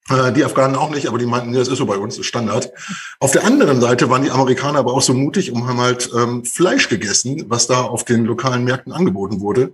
Äh, 0.08 0.32
die 0.32 0.44
Afghanen 0.44 0.76
auch 0.76 0.90
nicht, 0.90 1.08
aber 1.08 1.18
die 1.18 1.26
meinten, 1.26 1.52
das 1.52 1.68
ist 1.68 1.78
so 1.78 1.86
bei 1.86 1.96
uns, 1.96 2.14
das 2.14 2.20
ist 2.20 2.26
Standard. 2.26 2.70
Auf 3.18 3.32
der 3.32 3.44
anderen 3.44 3.80
Seite 3.80 4.08
waren 4.08 4.22
die 4.22 4.30
Amerikaner 4.30 4.78
aber 4.78 4.94
auch 4.94 5.02
so 5.02 5.14
mutig 5.14 5.52
und 5.52 5.66
haben 5.66 5.80
halt 5.80 6.10
ähm, 6.16 6.44
Fleisch 6.44 6.88
gegessen, 6.88 7.44
was 7.48 7.66
da 7.66 7.82
auf 7.82 8.04
den 8.04 8.24
lokalen 8.24 8.64
Märkten 8.64 8.92
angeboten 8.92 9.40
wurde. 9.40 9.72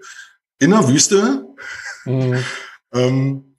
In 0.58 0.70
der 0.70 0.88
Wüste. 0.88 1.46
Mhm. 2.04 2.44
ähm, 2.94 3.51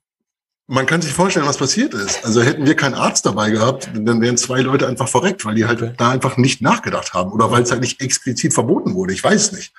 man 0.66 0.86
kann 0.86 1.02
sich 1.02 1.12
vorstellen, 1.12 1.46
was 1.46 1.58
passiert 1.58 1.92
ist. 1.92 2.24
Also 2.24 2.42
hätten 2.42 2.64
wir 2.64 2.74
keinen 2.74 2.94
Arzt 2.94 3.26
dabei 3.26 3.50
gehabt, 3.50 3.90
dann 3.94 4.20
wären 4.20 4.36
zwei 4.36 4.60
Leute 4.60 4.88
einfach 4.88 5.08
verreckt, 5.08 5.44
weil 5.44 5.54
die 5.54 5.66
halt 5.66 5.82
okay. 5.82 5.92
da 5.96 6.10
einfach 6.10 6.36
nicht 6.36 6.62
nachgedacht 6.62 7.12
haben 7.12 7.32
oder 7.32 7.50
weil 7.50 7.62
es 7.62 7.70
halt 7.70 7.82
nicht 7.82 8.00
explizit 8.00 8.54
verboten 8.54 8.94
wurde. 8.94 9.12
Ich 9.12 9.22
weiß 9.22 9.52
nicht. 9.52 9.74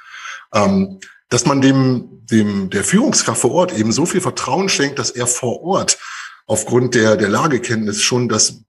Ähm, 0.54 1.00
dass 1.30 1.46
man 1.46 1.60
dem, 1.60 2.22
dem, 2.30 2.70
der 2.70 2.84
Führungskraft 2.84 3.42
vor 3.42 3.52
Ort 3.52 3.78
eben 3.78 3.92
so 3.92 4.06
viel 4.06 4.22
Vertrauen 4.22 4.70
schenkt, 4.70 5.00
dass 5.00 5.10
er 5.10 5.26
vor 5.26 5.64
Ort 5.64 5.98
aufgrund 6.46 6.94
der, 6.94 7.18
der 7.18 7.30
Lagekenntnis 7.30 8.02
schon 8.02 8.30
das 8.30 8.62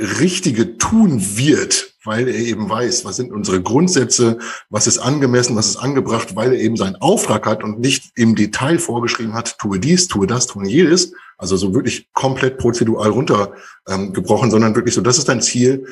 Richtige 0.00 0.76
tun 0.78 1.36
wird, 1.36 1.89
weil 2.04 2.28
er 2.28 2.34
eben 2.34 2.68
weiß, 2.68 3.04
was 3.04 3.16
sind 3.16 3.32
unsere 3.32 3.62
Grundsätze, 3.62 4.38
was 4.70 4.86
ist 4.86 4.98
angemessen, 4.98 5.56
was 5.56 5.66
ist 5.66 5.76
angebracht, 5.76 6.34
weil 6.36 6.52
er 6.52 6.60
eben 6.60 6.76
seinen 6.76 6.96
Auftrag 6.96 7.46
hat 7.46 7.62
und 7.62 7.80
nicht 7.80 8.12
im 8.14 8.34
Detail 8.34 8.78
vorgeschrieben 8.78 9.34
hat, 9.34 9.58
tue 9.58 9.78
dies, 9.78 10.08
tue 10.08 10.26
das, 10.26 10.46
tue 10.46 10.66
jedes, 10.66 11.12
also 11.36 11.56
so 11.56 11.74
wirklich 11.74 12.08
komplett 12.12 12.58
prozedural 12.58 13.10
runtergebrochen, 13.10 14.46
ähm, 14.46 14.50
sondern 14.50 14.74
wirklich 14.74 14.94
so, 14.94 15.00
das 15.00 15.18
ist 15.18 15.28
dein 15.28 15.42
Ziel, 15.42 15.86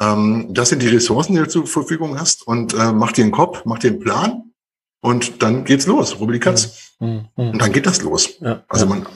ähm, 0.00 0.48
das 0.50 0.68
sind 0.68 0.82
die 0.82 0.88
Ressourcen, 0.88 1.34
die 1.34 1.40
du 1.40 1.48
zur 1.48 1.66
Verfügung 1.66 2.18
hast 2.18 2.46
und 2.46 2.74
äh, 2.74 2.92
mach 2.92 3.12
dir 3.12 3.22
einen 3.22 3.32
Kopf, 3.32 3.62
mach 3.64 3.78
dir 3.78 3.92
einen 3.92 4.00
Plan 4.00 4.52
und 5.00 5.42
dann 5.42 5.64
geht's 5.64 5.86
los, 5.86 6.18
rubbel 6.20 6.34
die 6.34 6.40
Katz. 6.40 6.94
Mhm. 7.00 7.28
Mhm. 7.36 7.50
Und 7.50 7.62
dann 7.62 7.72
geht 7.72 7.86
das 7.86 8.02
los. 8.02 8.34
Ja, 8.40 8.64
also 8.68 8.86
man 8.86 9.06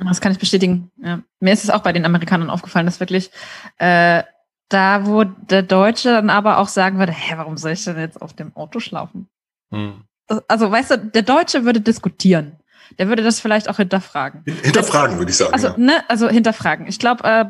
das 0.00 0.20
kann 0.20 0.32
ich 0.32 0.38
bestätigen. 0.38 0.90
Ja. 0.96 1.22
Mir 1.40 1.52
ist 1.52 1.62
es 1.62 1.70
auch 1.70 1.82
bei 1.82 1.92
den 1.92 2.04
Amerikanern 2.04 2.50
aufgefallen, 2.50 2.86
dass 2.86 3.00
wirklich 3.00 3.30
äh, 3.78 4.24
da, 4.68 5.06
wo 5.06 5.24
der 5.24 5.62
Deutsche 5.62 6.10
dann 6.10 6.30
aber 6.30 6.58
auch 6.58 6.68
sagen 6.68 6.98
würde, 6.98 7.12
hä, 7.12 7.34
warum 7.36 7.56
soll 7.56 7.72
ich 7.72 7.84
denn 7.84 7.98
jetzt 7.98 8.20
auf 8.20 8.32
dem 8.32 8.54
Auto 8.56 8.80
schlafen? 8.80 9.28
Hm. 9.70 10.04
Also, 10.48 10.70
weißt 10.70 10.90
du, 10.92 10.98
der 10.98 11.22
Deutsche 11.22 11.64
würde 11.64 11.80
diskutieren. 11.80 12.58
Der 12.98 13.08
würde 13.08 13.22
das 13.22 13.40
vielleicht 13.40 13.68
auch 13.68 13.76
hinterfragen. 13.76 14.42
Hinterfragen, 14.62 15.18
würde 15.18 15.30
ich 15.30 15.36
sagen. 15.36 15.52
Also, 15.52 15.68
ja. 15.68 15.76
ne, 15.76 16.08
also 16.08 16.28
hinterfragen. 16.28 16.86
Ich 16.86 16.98
glaube, 16.98 17.24
äh, 17.24 17.44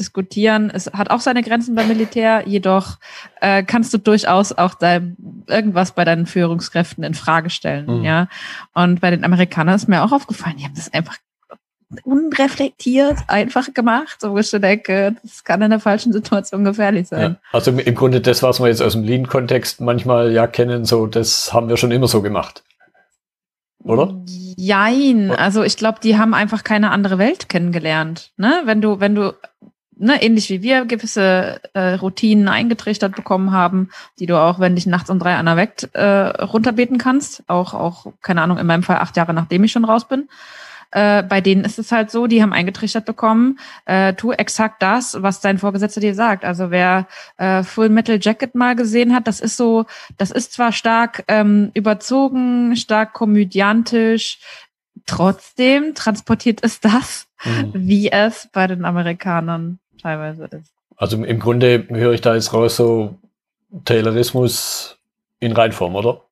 diskutieren. 0.00 0.70
Es 0.70 0.86
hat 0.92 1.10
auch 1.10 1.20
seine 1.20 1.42
Grenzen 1.42 1.76
beim 1.76 1.86
Militär, 1.86 2.42
jedoch 2.46 2.98
äh, 3.40 3.62
kannst 3.62 3.94
du 3.94 3.98
durchaus 3.98 4.52
auch 4.52 4.74
dein, 4.74 5.16
irgendwas 5.46 5.92
bei 5.92 6.04
deinen 6.04 6.26
Führungskräften 6.26 7.04
in 7.04 7.14
Frage 7.14 7.50
stellen, 7.50 7.98
mhm. 7.98 8.04
ja. 8.04 8.28
Und 8.72 9.00
bei 9.00 9.10
den 9.10 9.24
Amerikanern 9.24 9.76
ist 9.76 9.88
mir 9.88 10.02
auch 10.02 10.12
aufgefallen, 10.12 10.56
die 10.56 10.64
haben 10.64 10.74
das 10.74 10.92
einfach 10.92 11.18
unreflektiert 12.04 13.18
einfach 13.26 13.74
gemacht, 13.74 14.18
wo 14.22 14.38
ich 14.38 14.50
denke, 14.50 15.16
das 15.22 15.44
kann 15.44 15.62
in 15.62 15.70
der 15.70 15.80
falschen 15.80 16.12
Situation 16.12 16.64
gefährlich 16.64 17.08
sein. 17.08 17.32
Ja, 17.32 17.36
also 17.52 17.72
im 17.72 17.94
Grunde 17.94 18.20
das, 18.20 18.42
was 18.42 18.60
wir 18.60 18.68
jetzt 18.68 18.82
aus 18.82 18.92
dem 18.92 19.02
Lean-Kontext 19.02 19.80
manchmal 19.80 20.32
ja 20.32 20.46
kennen, 20.46 20.84
so 20.84 21.06
das 21.06 21.52
haben 21.52 21.68
wir 21.68 21.76
schon 21.76 21.90
immer 21.90 22.08
so 22.08 22.22
gemacht. 22.22 22.62
Oder? 23.82 24.14
Jein. 24.56 25.30
Also 25.30 25.62
ich 25.62 25.76
glaube, 25.76 26.00
die 26.02 26.18
haben 26.18 26.34
einfach 26.34 26.64
keine 26.64 26.90
andere 26.90 27.18
Welt 27.18 27.48
kennengelernt. 27.48 28.30
Ne? 28.36 28.60
Wenn 28.64 28.82
du, 28.82 29.00
wenn 29.00 29.14
du 29.14 29.34
ne, 30.00 30.22
ähnlich 30.22 30.50
wie 30.50 30.62
wir 30.62 30.84
gewisse 30.84 31.60
äh, 31.74 31.94
Routinen 31.94 32.48
eingetrichtert 32.48 33.14
bekommen 33.14 33.52
haben, 33.52 33.90
die 34.18 34.26
du 34.26 34.38
auch, 34.38 34.58
wenn 34.58 34.74
dich 34.74 34.86
nachts 34.86 35.10
um 35.10 35.18
drei 35.18 35.36
einer 35.36 35.56
weckt, 35.56 35.88
äh, 35.94 36.04
runterbeten 36.04 36.98
kannst. 36.98 37.42
Auch, 37.48 37.74
auch, 37.74 38.06
keine 38.22 38.42
Ahnung, 38.42 38.58
in 38.58 38.66
meinem 38.66 38.82
Fall 38.82 38.96
acht 38.96 39.16
Jahre 39.16 39.34
nachdem 39.34 39.64
ich 39.64 39.72
schon 39.72 39.84
raus 39.84 40.08
bin. 40.08 40.28
Äh, 40.92 41.22
bei 41.22 41.40
denen 41.40 41.64
ist 41.64 41.78
es 41.78 41.92
halt 41.92 42.10
so, 42.10 42.26
die 42.26 42.42
haben 42.42 42.52
eingetrichtert 42.52 43.04
bekommen, 43.04 43.58
äh, 43.86 44.14
tu 44.14 44.32
exakt 44.32 44.82
das, 44.82 45.16
was 45.22 45.40
dein 45.40 45.58
Vorgesetzter 45.58 46.00
dir 46.00 46.14
sagt. 46.14 46.44
Also 46.44 46.70
wer 46.70 47.06
äh, 47.36 47.62
Full 47.62 47.88
Metal 47.88 48.18
Jacket 48.20 48.54
mal 48.54 48.74
gesehen 48.74 49.14
hat, 49.14 49.28
das 49.28 49.40
ist 49.40 49.56
so, 49.56 49.86
das 50.18 50.30
ist 50.30 50.52
zwar 50.52 50.72
stark 50.72 51.24
ähm, 51.28 51.70
überzogen, 51.74 52.74
stark 52.76 53.12
komödiantisch, 53.12 54.40
trotzdem 55.06 55.94
transportiert 55.94 56.60
es 56.62 56.80
das, 56.80 57.26
mhm. 57.44 57.70
wie 57.74 58.10
es 58.10 58.48
bei 58.52 58.66
den 58.66 58.84
Amerikanern 58.84 59.78
teilweise 60.02 60.44
ist. 60.46 60.72
Also 60.96 61.22
im 61.22 61.38
Grunde 61.38 61.86
höre 61.88 62.12
ich 62.12 62.20
da 62.20 62.34
jetzt 62.34 62.52
raus 62.52 62.76
so 62.76 63.14
Taylorismus 63.84 64.98
in 65.38 65.52
Reinform, 65.52 65.94
oder? 65.94 66.22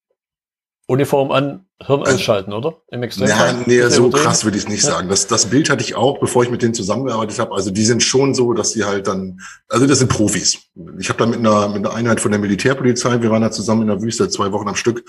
Uniform 0.89 1.31
an, 1.33 1.67
Hirn 1.85 2.01
also, 2.01 2.15
ausschalten, 2.15 2.53
oder? 2.55 2.81
Im 2.89 3.03
Extremfall? 3.03 3.57
Ja, 3.57 3.63
nee, 3.67 3.83
so 3.89 4.09
krass 4.09 4.45
würde 4.45 4.57
ich 4.57 4.65
es 4.65 4.71
nicht 4.71 4.83
ja. 4.85 4.93
sagen. 4.93 5.11
Das, 5.11 5.27
das 5.27 5.47
Bild 5.47 5.69
hatte 5.69 5.83
ich 5.83 5.95
auch, 5.95 6.19
bevor 6.19 6.43
ich 6.43 6.51
mit 6.51 6.63
denen 6.63 6.73
zusammengearbeitet 6.73 7.39
habe. 7.39 7.55
Also 7.55 7.71
die 7.71 7.85
sind 7.85 8.03
schon 8.03 8.35
so, 8.35 8.55
dass 8.55 8.73
die 8.73 8.85
halt 8.85 9.07
dann, 9.07 9.39
also 9.69 9.87
das 9.87 9.99
sind 9.99 10.09
Profis. 10.09 10.59
Ich 10.99 11.11
habe 11.11 11.19
da 11.19 11.27
mit 11.27 11.41
einer, 11.41 11.69
mit 11.69 11.85
einer 11.85 11.95
Einheit 11.95 12.21
von 12.21 12.31
der 12.31 12.41
Militärpolizei, 12.41 13.21
wir 13.21 13.31
waren 13.31 13.43
da 13.43 13.51
zusammen 13.51 13.83
in 13.83 13.89
der 13.89 14.01
Wüste 14.01 14.31
zwei 14.31 14.51
Wochen 14.51 14.67
am 14.67 14.77
Stück. 14.77 15.05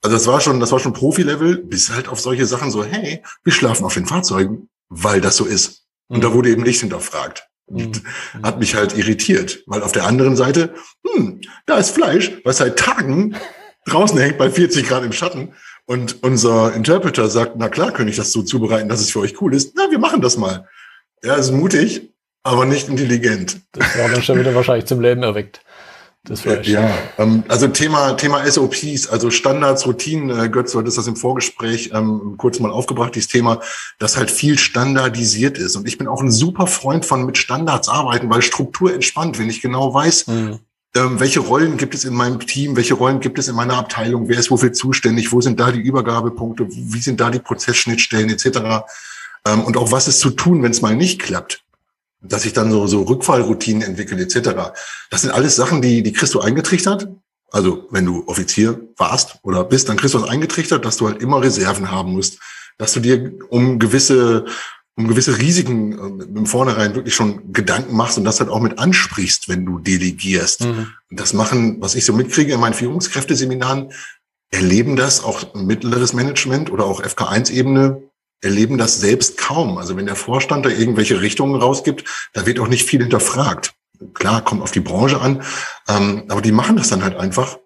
Also 0.00 0.16
das 0.16 0.26
war 0.26 0.40
schon, 0.40 0.60
das 0.60 0.72
war 0.72 0.78
schon 0.78 0.94
Profi-Level, 0.94 1.58
bis 1.58 1.90
halt 1.90 2.08
auf 2.08 2.20
solche 2.20 2.46
Sachen 2.46 2.70
so, 2.70 2.82
hey, 2.82 3.22
wir 3.44 3.52
schlafen 3.52 3.84
auf 3.84 3.94
den 3.94 4.06
Fahrzeugen, 4.06 4.70
weil 4.88 5.20
das 5.20 5.36
so 5.36 5.44
ist. 5.44 5.84
Und 6.08 6.18
mhm. 6.18 6.22
da 6.22 6.32
wurde 6.32 6.48
eben 6.48 6.62
nicht 6.62 6.80
hinterfragt. 6.80 7.46
Mhm. 7.68 7.92
Hat 8.42 8.58
mich 8.60 8.74
halt 8.74 8.96
irritiert, 8.96 9.62
weil 9.66 9.82
auf 9.82 9.92
der 9.92 10.06
anderen 10.06 10.36
Seite, 10.36 10.72
hm, 11.06 11.42
da 11.66 11.76
ist 11.76 11.90
Fleisch, 11.90 12.32
was 12.44 12.56
seit 12.56 12.78
Tagen 12.78 13.36
draußen 13.88 14.18
hängt 14.18 14.38
bei 14.38 14.50
40 14.50 14.86
Grad 14.86 15.04
im 15.04 15.12
Schatten. 15.12 15.52
Und 15.86 16.22
unser 16.22 16.74
Interpreter 16.74 17.28
sagt, 17.28 17.52
na 17.56 17.68
klar, 17.68 17.92
könnte 17.92 18.10
ich 18.10 18.16
das 18.16 18.30
so 18.30 18.42
zubereiten, 18.42 18.88
dass 18.88 19.00
es 19.00 19.10
für 19.10 19.20
euch 19.20 19.40
cool 19.40 19.54
ist. 19.54 19.72
Na, 19.74 19.90
wir 19.90 19.98
machen 19.98 20.20
das 20.20 20.36
mal. 20.36 20.68
Ja, 21.24 21.34
ist 21.34 21.50
mutig, 21.50 22.12
aber 22.42 22.66
nicht 22.66 22.88
intelligent. 22.88 23.60
Das 23.72 23.98
war 23.98 24.08
dann 24.08 24.22
schon 24.22 24.38
wieder 24.38 24.54
wahrscheinlich 24.54 24.84
zum 24.84 25.00
Leben 25.00 25.22
erweckt. 25.22 25.62
Das 26.24 26.42
Fleisch. 26.42 26.68
Ja, 26.68 26.90
ähm, 27.16 27.42
also 27.48 27.68
Thema, 27.68 28.12
Thema 28.12 28.44
SOPs, 28.44 29.08
also 29.08 29.30
Standards, 29.30 29.86
Routinen, 29.86 30.28
äh, 30.38 30.48
Götz, 30.50 30.72
du 30.72 30.78
hattest 30.78 30.98
das 30.98 31.06
im 31.06 31.16
Vorgespräch 31.16 31.90
ähm, 31.94 32.34
kurz 32.36 32.58
mal 32.58 32.70
aufgebracht, 32.70 33.14
dieses 33.14 33.28
Thema, 33.28 33.60
dass 33.98 34.18
halt 34.18 34.30
viel 34.30 34.58
standardisiert 34.58 35.56
ist. 35.56 35.76
Und 35.76 35.88
ich 35.88 35.96
bin 35.96 36.06
auch 36.06 36.20
ein 36.20 36.30
super 36.30 36.66
Freund 36.66 37.06
von 37.06 37.24
mit 37.24 37.38
Standards 37.38 37.88
arbeiten, 37.88 38.28
weil 38.28 38.42
Struktur 38.42 38.92
entspannt, 38.92 39.38
wenn 39.38 39.48
ich 39.48 39.62
genau 39.62 39.94
weiß, 39.94 40.26
mhm 40.26 40.58
ähm, 40.98 41.20
welche 41.20 41.40
Rollen 41.40 41.76
gibt 41.76 41.94
es 41.94 42.04
in 42.04 42.14
meinem 42.14 42.40
Team, 42.40 42.76
welche 42.76 42.94
Rollen 42.94 43.20
gibt 43.20 43.38
es 43.38 43.48
in 43.48 43.54
meiner 43.54 43.76
Abteilung, 43.76 44.28
wer 44.28 44.38
ist 44.38 44.50
wofür 44.50 44.72
zuständig, 44.72 45.32
wo 45.32 45.40
sind 45.40 45.60
da 45.60 45.70
die 45.70 45.80
Übergabepunkte, 45.80 46.66
wie 46.68 47.00
sind 47.00 47.20
da 47.20 47.30
die 47.30 47.38
Prozessschnittstellen 47.38 48.28
etc. 48.30 48.86
Ähm, 49.46 49.64
und 49.64 49.76
auch 49.76 49.92
was 49.92 50.08
ist 50.08 50.20
zu 50.20 50.30
tun, 50.30 50.62
wenn 50.62 50.72
es 50.72 50.82
mal 50.82 50.96
nicht 50.96 51.20
klappt. 51.20 51.62
Dass 52.20 52.44
ich 52.44 52.52
dann 52.52 52.72
so, 52.72 52.88
so 52.88 53.02
Rückfallroutinen 53.02 53.82
entwickle 53.82 54.20
etc. 54.20 54.72
Das 55.10 55.22
sind 55.22 55.30
alles 55.30 55.54
Sachen, 55.54 55.80
die, 55.80 56.02
die 56.02 56.12
du 56.12 56.40
eingetrichtert. 56.40 57.08
Also 57.50 57.86
wenn 57.90 58.04
du 58.04 58.24
Offizier 58.26 58.80
warst 58.96 59.38
oder 59.42 59.62
bist, 59.64 59.88
dann 59.88 59.96
kriegst 59.96 60.14
du 60.14 60.18
das 60.18 60.28
eingetrichtert, 60.28 60.84
dass 60.84 60.96
du 60.96 61.06
halt 61.06 61.22
immer 61.22 61.40
Reserven 61.40 61.92
haben 61.92 62.12
musst, 62.12 62.40
dass 62.76 62.92
du 62.92 63.00
dir 63.00 63.32
um 63.50 63.78
gewisse 63.78 64.46
um 64.98 65.06
gewisse 65.06 65.38
Risiken 65.38 65.92
äh, 65.92 66.24
im 66.24 66.46
Vornherein 66.46 66.96
wirklich 66.96 67.14
schon 67.14 67.52
Gedanken 67.52 67.94
machst 67.96 68.18
und 68.18 68.24
das 68.24 68.40
halt 68.40 68.50
auch 68.50 68.60
mit 68.60 68.80
ansprichst, 68.80 69.48
wenn 69.48 69.64
du 69.64 69.78
delegierst. 69.78 70.62
Mhm. 70.62 70.92
Und 71.10 71.20
das 71.20 71.32
machen, 71.32 71.80
was 71.80 71.94
ich 71.94 72.04
so 72.04 72.12
mitkriege 72.12 72.52
in 72.52 72.60
meinen 72.60 72.74
Führungskräfteseminaren, 72.74 73.92
erleben 74.50 74.96
das 74.96 75.22
auch 75.22 75.54
mittleres 75.54 76.14
Management 76.14 76.72
oder 76.72 76.84
auch 76.84 77.00
FK1-Ebene, 77.00 78.02
erleben 78.40 78.76
das 78.76 78.98
selbst 78.98 79.38
kaum. 79.38 79.78
Also 79.78 79.96
wenn 79.96 80.06
der 80.06 80.16
Vorstand 80.16 80.66
da 80.66 80.70
irgendwelche 80.70 81.20
Richtungen 81.20 81.54
rausgibt, 81.60 82.04
da 82.32 82.44
wird 82.44 82.58
auch 82.58 82.68
nicht 82.68 82.84
viel 82.84 83.00
hinterfragt. 83.00 83.74
Klar, 84.14 84.44
kommt 84.44 84.62
auf 84.62 84.72
die 84.72 84.80
Branche 84.80 85.20
an, 85.20 85.42
ähm, 85.88 86.24
aber 86.28 86.42
die 86.42 86.52
machen 86.52 86.76
das 86.76 86.88
dann 86.88 87.04
halt 87.04 87.16
einfach 87.16 87.58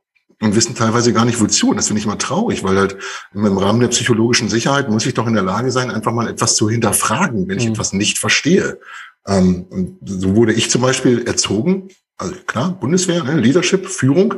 und 0.43 0.57
wissen 0.57 0.75
teilweise 0.75 1.13
gar 1.13 1.25
nicht 1.25 1.41
wozu. 1.41 1.71
Und 1.71 1.77
das 1.77 1.87
finde 1.87 2.01
ich 2.01 2.07
immer 2.07 2.19
traurig, 2.19 2.65
weil 2.65 2.77
halt 2.77 2.97
im 3.33 3.57
Rahmen 3.57 3.81
der 3.81 3.89
psychologischen 3.89 4.49
Sicherheit 4.49 4.91
muss 4.91 5.07
ich 5.07 5.15
doch 5.15 5.29
in 5.29 5.35
der 5.35 5.45
Lage 5.45 5.71
sein, 5.71 5.91
einfach 5.91 6.13
mal 6.13 6.29
etwas 6.29 6.57
zu 6.57 6.69
hinterfragen, 6.69 7.49
wenn 7.49 7.59
ich 7.59 7.67
mhm. 7.67 7.73
etwas 7.73 7.93
nicht 7.93 8.19
verstehe. 8.19 8.81
Ähm, 9.27 9.67
und 9.71 9.99
so 10.05 10.35
wurde 10.35 10.53
ich 10.53 10.69
zum 10.69 10.83
Beispiel 10.83 11.23
erzogen, 11.27 11.89
also 12.17 12.35
klar, 12.47 12.73
Bundeswehr, 12.73 13.23
ne, 13.23 13.37
Leadership, 13.39 13.87
Führung. 13.87 14.35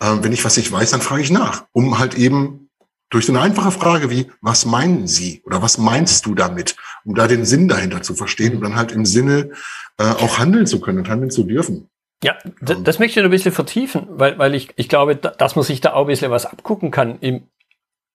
Ähm, 0.00 0.24
wenn 0.24 0.32
ich 0.32 0.44
was 0.44 0.56
nicht 0.56 0.72
weiß, 0.72 0.90
dann 0.90 1.02
frage 1.02 1.22
ich 1.22 1.30
nach, 1.30 1.66
um 1.72 1.98
halt 1.98 2.14
eben 2.14 2.70
durch 3.10 3.26
so 3.26 3.32
eine 3.32 3.42
einfache 3.42 3.72
Frage 3.72 4.08
wie, 4.08 4.30
was 4.40 4.64
meinen 4.64 5.06
Sie 5.06 5.42
oder 5.44 5.60
was 5.60 5.76
meinst 5.76 6.24
du 6.24 6.34
damit, 6.34 6.76
um 7.04 7.14
da 7.14 7.28
den 7.28 7.44
Sinn 7.44 7.68
dahinter 7.68 8.00
zu 8.00 8.14
verstehen 8.14 8.56
und 8.56 8.62
dann 8.62 8.76
halt 8.76 8.90
im 8.92 9.04
Sinne 9.04 9.50
äh, 9.98 10.04
auch 10.04 10.38
handeln 10.38 10.66
zu 10.66 10.80
können 10.80 10.98
und 10.98 11.10
handeln 11.10 11.30
zu 11.30 11.42
dürfen. 11.44 11.90
Ja, 12.22 12.38
das 12.60 12.98
möchte 12.98 13.18
ich 13.18 13.24
ein 13.24 13.30
bisschen 13.30 13.52
vertiefen, 13.52 14.06
weil, 14.08 14.38
weil 14.38 14.54
ich, 14.54 14.70
ich 14.76 14.88
glaube, 14.88 15.16
dass 15.16 15.56
man 15.56 15.64
sich 15.64 15.80
da 15.80 15.94
auch 15.94 16.02
ein 16.02 16.06
bisschen 16.06 16.30
was 16.30 16.46
abgucken 16.46 16.90
kann. 16.90 17.18
Im, 17.20 17.48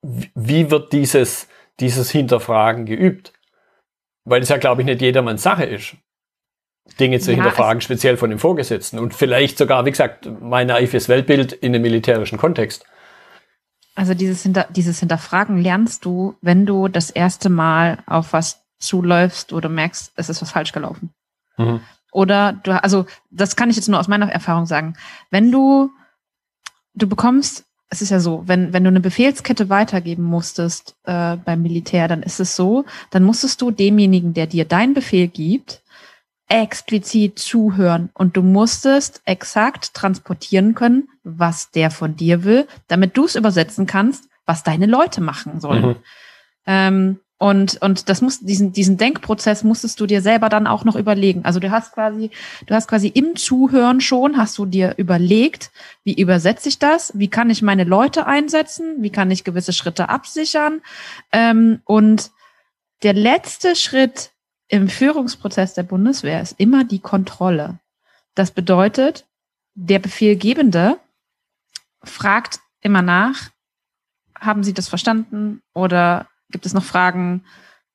wie 0.02 0.72
wird 0.72 0.94
dieses, 0.94 1.48
dieses 1.80 2.10
Hinterfragen 2.10 2.86
geübt? 2.86 3.34
Weil 4.24 4.42
es 4.42 4.50
ja, 4.50 4.58
glaube 4.58 4.82
ich, 4.82 4.86
nicht 4.86 5.02
jedermanns 5.02 5.44
Sache 5.44 5.66
ist, 5.66 5.96
Dinge 7.00 7.20
zu 7.20 7.32
ja, 7.32 7.36
hinterfragen, 7.36 7.82
speziell 7.82 8.18
von 8.18 8.30
dem 8.30 8.40
Vorgesetzten. 8.40 8.98
Und 8.98 9.14
vielleicht 9.14 9.58
sogar, 9.58 9.86
wie 9.86 9.92
gesagt, 9.92 10.30
mein 10.42 10.68
naives 10.68 11.10
Weltbild 11.10 11.52
in 11.52 11.76
einem 11.76 11.82
militärischen 11.82 12.38
Kontext. 12.38 12.86
Also 13.96 14.14
dieses, 14.14 14.44
Hinter, 14.44 14.68
dieses 14.70 15.00
Hinterfragen 15.00 15.58
lernst 15.58 16.06
du, 16.06 16.36
wenn 16.42 16.66
du 16.66 16.88
das 16.88 17.10
erste 17.10 17.50
Mal 17.50 18.04
auf 18.06 18.32
was 18.32 18.64
zuläufst 18.80 19.54
oder 19.54 19.70
merkst, 19.70 20.14
es 20.16 20.30
ist 20.30 20.42
was 20.42 20.52
falsch 20.52 20.72
gelaufen. 20.72 21.14
Mhm. 21.58 21.82
Oder 22.12 22.54
du, 22.54 22.72
also 22.82 23.06
das 23.32 23.56
kann 23.56 23.70
ich 23.70 23.76
jetzt 23.76 23.90
nur 23.90 24.00
aus 24.00 24.08
meiner 24.08 24.32
Erfahrung 24.32 24.66
sagen. 24.66 24.94
Wenn 25.30 25.52
du, 25.52 25.92
du 26.94 27.08
bekommst, 27.08 27.66
es 27.90 28.02
ist 28.02 28.10
ja 28.10 28.20
so, 28.20 28.44
wenn, 28.46 28.74
wenn 28.74 28.84
du 28.84 28.90
eine 28.90 29.00
Befehlskette 29.00 29.70
weitergeben 29.70 30.24
musstest 30.24 30.96
äh, 31.04 31.38
beim 31.38 31.62
Militär, 31.62 32.08
dann 32.08 32.24
ist 32.24 32.40
es 32.40 32.56
so, 32.56 32.86
dann 33.12 33.24
musstest 33.24 33.62
du 33.62 33.72
demjenigen, 33.72 34.34
der 34.34 34.48
dir 34.48 34.66
deinen 34.66 34.94
Befehl 34.94 35.28
gibt, 35.28 35.82
explizit 36.50 37.40
zuhören 37.40 38.10
und 38.14 38.38
du 38.38 38.42
musstest 38.42 39.22
exakt 39.26 39.94
transportieren 39.94 40.76
können, 40.76 41.10
was 41.24 41.72
der 41.72 41.92
von 41.92 42.16
dir 42.16 42.44
will, 42.44 42.68
damit 42.88 43.18
du 43.18 43.26
es 43.26 43.36
übersetzen 43.36 43.86
kannst, 43.86 44.30
was 44.46 44.64
deine 44.64 44.86
Leute 44.86 45.22
machen 45.22 45.60
sollen. 45.60 45.86
Mhm. 45.86 45.96
Ähm, 46.66 47.20
und, 47.40 47.80
und 47.82 48.10
das 48.10 48.22
muss, 48.22 48.40
diesen, 48.40 48.74
diesen 48.74 48.98
Denkprozess 48.98 49.64
musstest 49.64 50.00
du 50.00 50.08
dir 50.08 50.22
selber 50.22 50.50
dann 50.50 50.66
auch 50.66 50.86
noch 50.86 50.96
überlegen. 50.96 51.46
Also 51.46 51.60
du 51.60 51.70
hast 51.70 51.94
quasi, 51.94 52.32
du 52.66 52.74
hast 52.74 52.88
quasi 52.88 53.10
im 53.10 53.36
Zuhören 53.36 54.02
schon, 54.02 54.38
hast 54.38 54.58
du 54.58 54.66
dir 54.66 54.96
überlegt, 54.98 55.72
wie 56.04 56.20
übersetze 56.20 56.70
ich 56.70 56.80
das? 56.80 57.12
Wie 57.16 57.28
kann 57.28 57.52
ich 57.52 57.62
meine 57.62 57.84
Leute 57.84 58.26
einsetzen? 58.26 59.04
Wie 59.04 59.12
kann 59.12 59.30
ich 59.30 59.44
gewisse 59.44 59.72
Schritte 59.72 60.10
absichern? 60.10 60.82
Ähm, 61.32 61.82
und 61.86 62.32
der 63.04 63.14
letzte 63.14 63.76
Schritt 63.76 64.32
im 64.68 64.90
Führungsprozess 64.90 65.76
der 65.76 65.84
Bundeswehr 65.84 66.42
ist 66.42 66.56
immer 66.60 66.84
die 66.86 67.00
Kontrolle. 67.00 67.80
Das 68.34 68.50
bedeutet, 68.50 69.26
der 69.76 70.00
Befehlgebende 70.00 70.98
fragt 72.04 72.60
immer 72.82 73.04
nach, 73.04 73.52
haben 74.40 74.64
Sie 74.64 74.74
das 74.74 74.88
verstanden 74.88 75.62
oder 75.74 76.28
Gibt 76.52 76.66
es 76.66 76.74
noch 76.74 76.84
Fragen? 76.84 77.44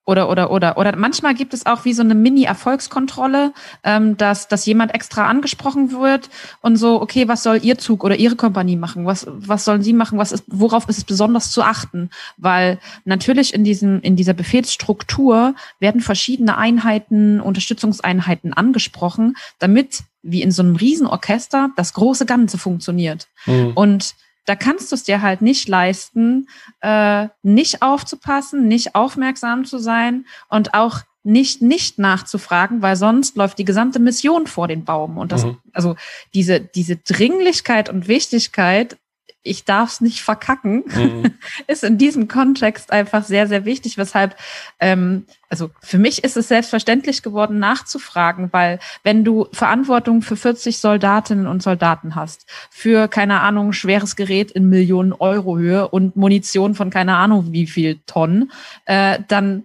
Oder, 0.05 0.29
oder, 0.29 0.51
oder. 0.51 0.79
Oder 0.79 0.97
manchmal 0.97 1.35
gibt 1.35 1.55
es 1.55 1.65
auch 1.65 1.85
wie 1.85 1.93
so 1.93 2.03
eine 2.03 2.17
Mini-Erfolgskontrolle, 2.17 3.53
ähm, 3.85 4.17
dass, 4.17 4.49
dass 4.49 4.67
jemand 4.67 4.95
extra 4.95 5.27
angesprochen 5.27 5.93
wird 5.93 6.29
und 6.61 6.75
so, 6.75 7.01
okay, 7.01 7.29
was 7.29 7.45
soll 7.45 7.61
Ihr 7.63 7.79
Zug 7.79 8.03
oder 8.03 8.17
Ihre 8.17 8.35
Kompanie 8.35 8.75
machen? 8.75 9.07
Was, 9.07 9.27
was 9.29 9.65
sollen 9.65 9.83
Sie 9.83 9.93
machen? 9.93 10.19
Was 10.19 10.33
ist, 10.33 10.43
worauf 10.49 10.89
ist 10.89 10.99
es 10.99 11.05
besonders 11.05 11.53
zu 11.53 11.63
achten? 11.63 12.11
Weil 12.37 12.81
natürlich 13.05 13.55
in 13.55 13.63
diesem, 13.63 14.01
in 14.01 14.17
dieser 14.17 14.35
Befehlsstruktur 14.35 15.55
werden 15.79 16.01
verschiedene 16.01 16.59
Einheiten, 16.59 17.41
Unterstützungseinheiten 17.41 18.53
angesprochen, 18.53 19.37
damit, 19.61 20.01
wie 20.23 20.43
in 20.43 20.51
so 20.51 20.63
einem 20.63 20.75
Riesenorchester, 20.75 21.71
das 21.77 21.95
große 21.95 22.27
Ganze 22.27 22.59
funktioniert. 22.59 23.29
Mhm. 23.47 23.73
Und 23.77 24.17
da 24.45 24.57
kannst 24.57 24.91
du 24.91 24.97
es 24.97 25.05
dir 25.05 25.23
halt 25.23 25.43
nicht 25.43 25.69
leisten, 25.69 26.49
äh, 26.81 27.29
nicht 27.43 27.83
aufzupassen, 27.83 28.69
nicht 28.69 28.95
aufmerksam 28.95 29.65
zu 29.65 29.79
sein 29.79 30.27
und 30.49 30.75
auch 30.75 31.01
nicht 31.25 31.63
nicht 31.63 31.99
nachzufragen, 31.99 32.83
weil 32.83 32.97
sonst 32.97 33.37
läuft 33.37 33.59
die 33.59 33.65
gesamte 33.65 34.01
Mission 34.01 34.47
vor 34.49 34.67
den 34.67 34.85
Baum. 34.85 35.19
Und 35.19 35.31
das, 35.31 35.45
mhm. 35.45 35.59
also 35.73 35.95
diese, 36.35 36.61
diese 36.61 36.97
Dringlichkeit 36.97 37.89
und 37.89 38.09
Wichtigkeit 38.09 38.97
ich 39.43 39.65
darf 39.65 39.91
es 39.91 40.01
nicht 40.01 40.23
verkacken, 40.23 40.85
mhm. 40.87 41.35
ist 41.67 41.85
in 41.85 41.99
diesem 41.99 42.29
Kontext 42.29 42.93
einfach 42.93 43.25
sehr, 43.25 43.47
sehr 43.47 43.65
wichtig, 43.65 43.99
weshalb, 43.99 44.37
ähm, 44.79 45.27
also 45.49 45.71
für 45.81 45.99
mich 45.99 46.23
ist 46.25 46.37
es 46.37 46.49
selbstverständlich 46.49 47.23
geworden, 47.23 47.59
nachzufragen, 47.59 48.49
weil 48.53 48.79
wenn 49.03 49.25
du 49.25 49.49
Verantwortung 49.53 50.23
für 50.23 50.37
40 50.37 50.79
Soldatinnen 50.79 51.47
und 51.47 51.63
Soldaten 51.63 52.15
hast, 52.15 52.47
für, 52.71 53.09
keine 53.09 53.41
Ahnung, 53.41 53.73
schweres 53.73 54.17
Gerät 54.17 54.51
in 54.53 54.69
Millionen 54.69 55.13
Euro 55.13 55.59
Höhe 55.59 55.89
und 55.89 56.17
Munition 56.17 56.75
von 56.75 56.91
keine 56.91 57.17
Ahnung 57.17 57.53
wie 57.53 57.67
viel 57.67 58.01
Tonnen, 58.07 58.53
äh, 58.87 59.19
dann 59.29 59.65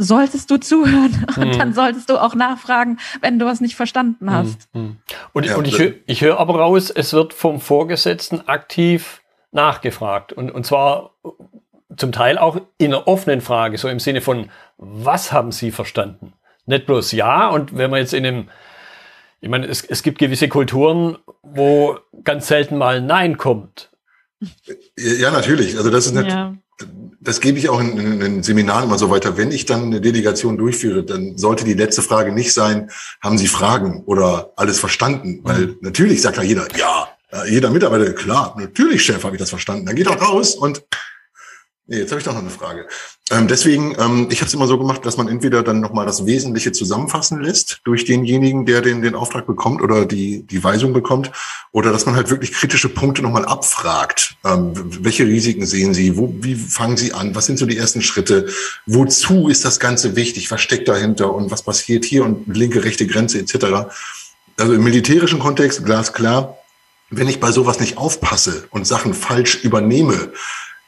solltest 0.00 0.50
du 0.50 0.56
zuhören 0.58 1.26
und 1.36 1.52
hm. 1.52 1.58
dann 1.58 1.74
solltest 1.74 2.08
du 2.10 2.20
auch 2.20 2.34
nachfragen, 2.34 2.98
wenn 3.20 3.38
du 3.38 3.46
was 3.46 3.60
nicht 3.60 3.76
verstanden 3.76 4.28
hm, 4.28 4.34
hast. 4.34 4.68
Hm. 4.72 4.96
Und, 5.32 5.46
ja, 5.46 5.56
und 5.56 5.68
ich, 5.68 5.78
höre 5.78 5.94
ich 6.06 6.22
höre 6.22 6.40
aber 6.40 6.58
raus, 6.58 6.90
es 6.90 7.12
wird 7.12 7.34
vom 7.34 7.60
Vorgesetzten 7.60 8.48
aktiv 8.48 9.22
nachgefragt 9.52 10.32
und, 10.32 10.50
und 10.50 10.64
zwar 10.64 11.14
zum 11.96 12.12
Teil 12.12 12.38
auch 12.38 12.60
in 12.78 12.94
einer 12.94 13.06
offenen 13.06 13.40
Frage, 13.40 13.76
so 13.76 13.88
im 13.88 14.00
Sinne 14.00 14.20
von, 14.20 14.50
was 14.78 15.32
haben 15.32 15.52
Sie 15.52 15.70
verstanden? 15.70 16.32
Nicht 16.66 16.86
bloß 16.86 17.12
ja 17.12 17.48
und 17.48 17.76
wenn 17.76 17.90
man 17.90 18.00
jetzt 18.00 18.14
in 18.14 18.24
einem 18.26 18.48
ich 19.42 19.48
meine, 19.48 19.66
es, 19.68 19.82
es 19.82 20.02
gibt 20.02 20.18
gewisse 20.18 20.48
Kulturen, 20.48 21.16
wo 21.42 21.98
ganz 22.24 22.46
selten 22.46 22.76
mal 22.76 23.00
Nein 23.00 23.38
kommt. 23.38 23.90
Ja, 24.98 25.30
natürlich. 25.30 25.78
Also 25.78 25.90
das 25.90 26.04
ist 26.06 26.14
nicht, 26.14 26.28
ja 26.28 26.54
das 27.20 27.40
gebe 27.40 27.58
ich 27.58 27.68
auch 27.68 27.80
in, 27.80 27.98
in, 27.98 28.20
in 28.20 28.42
Seminaren 28.42 28.84
immer 28.84 28.98
so 28.98 29.10
weiter. 29.10 29.36
Wenn 29.36 29.52
ich 29.52 29.66
dann 29.66 29.84
eine 29.84 30.00
Delegation 30.00 30.56
durchführe, 30.56 31.04
dann 31.04 31.36
sollte 31.36 31.64
die 31.64 31.74
letzte 31.74 32.02
Frage 32.02 32.32
nicht 32.32 32.52
sein, 32.54 32.90
haben 33.20 33.36
Sie 33.36 33.46
Fragen 33.46 34.02
oder 34.06 34.52
alles 34.56 34.80
verstanden? 34.80 35.40
Weil 35.42 35.66
mhm. 35.66 35.76
natürlich 35.82 36.22
sagt 36.22 36.38
da 36.38 36.42
jeder, 36.42 36.66
ja, 36.76 37.08
jeder 37.48 37.70
Mitarbeiter, 37.70 38.12
klar, 38.12 38.56
natürlich, 38.58 39.04
Chef, 39.04 39.22
habe 39.22 39.36
ich 39.36 39.40
das 39.40 39.50
verstanden. 39.50 39.86
Dann 39.86 39.96
geht 39.96 40.06
doch 40.06 40.20
raus 40.20 40.54
und 40.54 40.82
Nee, 41.90 41.98
jetzt 41.98 42.12
habe 42.12 42.20
ich 42.20 42.24
doch 42.24 42.34
noch 42.34 42.40
eine 42.40 42.50
Frage. 42.50 42.86
Ähm, 43.32 43.48
deswegen, 43.48 43.96
ähm, 43.98 44.28
ich 44.30 44.40
habe 44.40 44.46
es 44.46 44.54
immer 44.54 44.68
so 44.68 44.78
gemacht, 44.78 45.04
dass 45.04 45.16
man 45.16 45.26
entweder 45.26 45.64
dann 45.64 45.80
nochmal 45.80 46.06
das 46.06 46.24
Wesentliche 46.24 46.70
zusammenfassen 46.70 47.42
lässt 47.42 47.80
durch 47.82 48.04
denjenigen, 48.04 48.64
der 48.64 48.80
den, 48.80 49.02
den 49.02 49.16
Auftrag 49.16 49.44
bekommt 49.44 49.82
oder 49.82 50.06
die, 50.06 50.44
die 50.44 50.62
Weisung 50.62 50.92
bekommt, 50.92 51.32
oder 51.72 51.90
dass 51.90 52.06
man 52.06 52.14
halt 52.14 52.30
wirklich 52.30 52.52
kritische 52.52 52.90
Punkte 52.90 53.22
nochmal 53.22 53.44
abfragt. 53.44 54.36
Ähm, 54.44 54.72
welche 55.02 55.26
Risiken 55.26 55.66
sehen 55.66 55.92
Sie? 55.92 56.16
Wo, 56.16 56.32
wie 56.38 56.54
fangen 56.54 56.96
Sie 56.96 57.12
an? 57.12 57.34
Was 57.34 57.46
sind 57.46 57.58
so 57.58 57.66
die 57.66 57.76
ersten 57.76 58.02
Schritte? 58.02 58.46
Wozu 58.86 59.48
ist 59.48 59.64
das 59.64 59.80
Ganze 59.80 60.14
wichtig? 60.14 60.48
Was 60.52 60.60
steckt 60.60 60.86
dahinter? 60.86 61.34
Und 61.34 61.50
was 61.50 61.64
passiert 61.64 62.04
hier? 62.04 62.24
Und 62.24 62.56
linke, 62.56 62.84
rechte 62.84 63.08
Grenze 63.08 63.40
etc. 63.40 63.90
Also 64.56 64.74
im 64.74 64.84
militärischen 64.84 65.40
Kontext, 65.40 65.84
glasklar, 65.84 66.56
wenn 67.10 67.26
ich 67.26 67.40
bei 67.40 67.50
sowas 67.50 67.80
nicht 67.80 67.98
aufpasse 67.98 68.68
und 68.70 68.86
Sachen 68.86 69.12
falsch 69.12 69.64
übernehme, 69.64 70.30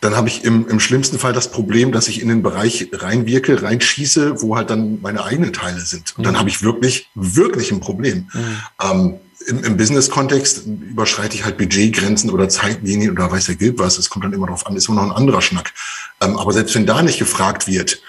dann 0.03 0.17
habe 0.17 0.29
ich 0.29 0.43
im, 0.43 0.69
im 0.69 0.81
schlimmsten 0.81 1.17
Fall 1.21 1.33
das 1.33 1.53
Problem, 1.53 1.93
dass 1.93 2.09
ich 2.09 2.21
in 2.21 2.29
den 2.29 2.43
Bereich 2.43 2.89
reinwirke, 2.93 3.63
reinschieße, 3.63 4.43
wo 4.43 4.57
halt 4.57 4.69
dann 4.69 5.01
meine 5.01 5.25
eigenen 5.25 5.53
Teile 5.53 5.81
sind. 5.81 6.19
Und 6.19 6.25
dann 6.27 6.35
mhm. 6.35 6.39
habe 6.41 6.49
ich 6.49 6.63
wirklich, 6.63 7.09
wirklich 7.15 7.71
ein 7.71 7.79
Problem. 7.79 8.29
Mhm. 8.35 8.57
Ähm, 8.83 9.15
Im 9.47 9.63
im 9.63 9.77
Business-Kontext 9.77 10.67
überschreite 10.67 11.37
ich 11.37 11.45
halt 11.45 11.57
Budgetgrenzen 11.57 12.31
oder 12.31 12.49
Zeitlinien 12.49 13.13
oder 13.13 13.31
weiß 13.31 13.47
der 13.47 13.55
Gilb 13.55 13.79
was. 13.79 13.97
Es 13.97 14.11
kommt 14.11 14.25
dann 14.25 14.33
immer 14.33 14.47
darauf 14.47 14.67
an, 14.67 14.75
ist 14.75 14.89
immer 14.89 15.03
noch 15.03 15.11
ein 15.11 15.17
anderer 15.17 15.41
Schnack. 15.41 15.73
Ähm, 16.21 16.37
aber 16.37 16.53
selbst 16.53 16.75
wenn 16.75 16.85
da 16.85 17.01
nicht 17.03 17.21
gefragt 17.21 17.69
wird 17.69 18.03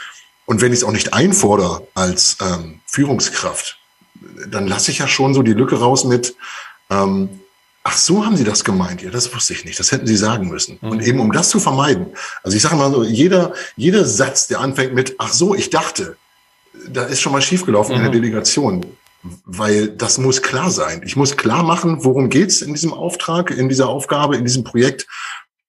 und 0.48 0.62
wenn 0.62 0.74
ich 0.74 0.80
es 0.80 0.84
auch 0.84 0.92
nicht 0.92 1.14
einfordere 1.14 1.88
als 1.94 2.38
ähm, 2.42 2.80
Führungskraft, 2.88 3.78
dann 4.50 4.66
lasse 4.66 4.90
ich 4.90 4.98
ja 4.98 5.08
schon 5.08 5.36
so 5.36 5.44
die 5.44 5.54
Lücke 5.54 5.78
raus 5.78 6.06
mit, 6.06 6.36
ähm, 6.90 7.30
Ach 7.86 7.98
so 7.98 8.26
haben 8.26 8.38
Sie 8.38 8.46
das 8.46 8.64
gemeint? 8.64 9.02
Ja, 9.02 9.12
das 9.12 9.34
wusste 9.36 9.54
ich 9.54 9.66
nicht. 9.66 9.78
Das 9.78 9.92
hätten 9.92 10.08
Sie 10.08 10.16
sagen 10.16 10.48
müssen. 10.48 10.80
Mhm. 10.82 10.90
Und 10.90 11.02
eben 11.02 11.20
um 11.20 11.32
das 11.32 11.50
zu 11.50 11.60
vermeiden. 11.60 12.08
Also 12.42 12.56
ich 12.56 12.64
sage 12.64 12.76
mal 12.76 12.92
so, 12.92 13.04
jeder, 13.04 13.54
jeder 13.76 14.06
Satz, 14.06 14.48
der 14.48 14.62
anfängt 14.62 14.94
mit, 14.94 15.16
ach 15.18 15.34
so, 15.34 15.54
ich 15.54 15.70
dachte, 15.70 16.16
da 16.90 17.04
ist 17.04 17.22
schon 17.22 17.34
mal 17.34 17.42
schiefgelaufen 17.42 17.94
mhm. 17.94 17.98
in 17.98 18.04
der 18.04 18.20
mhm. 18.20 18.24
Delegation. 18.24 18.86
Weil 19.46 19.88
das 19.90 20.18
muss 20.18 20.42
klar 20.42 20.70
sein. 20.70 21.02
Ich 21.06 21.16
muss 21.16 21.38
klar 21.38 21.64
machen, 21.64 22.04
worum 22.04 22.30
geht's 22.30 22.62
in 22.62 22.74
diesem 22.74 22.94
Auftrag, 22.94 23.52
in 23.52 23.70
dieser 23.70 23.88
Aufgabe, 23.88 24.36
in 24.36 24.44
diesem 24.44 24.64
Projekt. 24.64 25.08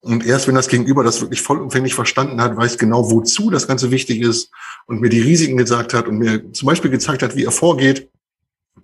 Und 0.00 0.24
erst 0.26 0.46
wenn 0.48 0.54
das 0.54 0.68
Gegenüber 0.68 1.02
das 1.02 1.20
wirklich 1.20 1.40
vollumfänglich 1.40 1.94
verstanden 1.94 2.40
hat, 2.40 2.56
weiß 2.56 2.78
genau, 2.78 3.10
wozu 3.10 3.50
das 3.50 3.66
Ganze 3.66 3.90
wichtig 3.90 4.20
ist 4.20 4.50
und 4.86 5.00
mir 5.00 5.08
die 5.08 5.20
Risiken 5.20 5.56
gesagt 5.56 5.94
hat 5.94 6.08
und 6.08 6.18
mir 6.18 6.52
zum 6.52 6.66
Beispiel 6.66 6.90
gezeigt 6.90 7.22
hat, 7.22 7.36
wie 7.36 7.44
er 7.44 7.52
vorgeht, 7.52 8.08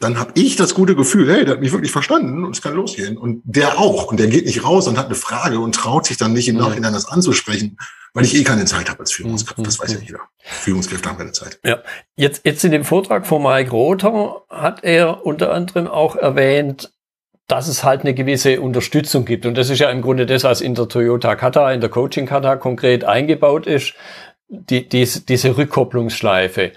dann 0.00 0.18
habe 0.18 0.32
ich 0.34 0.56
das 0.56 0.74
gute 0.74 0.96
Gefühl, 0.96 1.30
hey, 1.30 1.44
der 1.44 1.54
hat 1.54 1.60
mich 1.60 1.72
wirklich 1.72 1.92
verstanden 1.92 2.44
und 2.44 2.56
es 2.56 2.62
kann 2.62 2.74
losgehen. 2.74 3.18
Und 3.18 3.42
der 3.44 3.78
auch. 3.78 4.06
Und 4.06 4.18
der 4.18 4.28
geht 4.28 4.46
nicht 4.46 4.64
raus 4.64 4.88
und 4.88 4.98
hat 4.98 5.06
eine 5.06 5.14
Frage 5.14 5.60
und 5.60 5.74
traut 5.74 6.06
sich 6.06 6.16
dann 6.16 6.32
nicht 6.32 6.48
im 6.48 6.56
Nachhinein 6.56 6.94
das 6.94 7.06
anzusprechen, 7.06 7.76
weil 8.14 8.24
ich 8.24 8.34
eh 8.34 8.42
keine 8.42 8.64
Zeit 8.64 8.88
habe 8.88 9.00
als 9.00 9.12
Führungskraft. 9.12 9.64
Das 9.64 9.78
weiß 9.78 9.92
ja 9.92 9.98
jeder. 10.00 10.20
Führungskräfte 10.38 11.08
haben 11.08 11.18
keine 11.18 11.32
Zeit. 11.32 11.60
Ja. 11.64 11.82
Jetzt, 12.16 12.40
jetzt 12.44 12.64
in 12.64 12.72
dem 12.72 12.84
Vortrag 12.84 13.26
von 13.26 13.42
Mike 13.42 13.70
Rother 13.70 14.42
hat 14.48 14.82
er 14.84 15.26
unter 15.26 15.52
anderem 15.52 15.86
auch 15.86 16.16
erwähnt, 16.16 16.90
dass 17.46 17.68
es 17.68 17.84
halt 17.84 18.00
eine 18.00 18.14
gewisse 18.14 18.60
Unterstützung 18.62 19.26
gibt. 19.26 19.44
Und 19.44 19.58
das 19.58 19.68
ist 19.68 19.80
ja 19.80 19.90
im 19.90 20.00
Grunde 20.00 20.24
das, 20.24 20.44
was 20.44 20.62
in 20.62 20.74
der 20.74 20.88
Toyota 20.88 21.36
Kata, 21.36 21.70
in 21.72 21.82
der 21.82 21.90
Coaching 21.90 22.24
Kata 22.24 22.56
konkret 22.56 23.04
eingebaut 23.04 23.66
ist, 23.66 23.92
die, 24.48 24.88
die, 24.88 25.06
diese 25.28 25.56
Rückkopplungsschleife. 25.58 26.72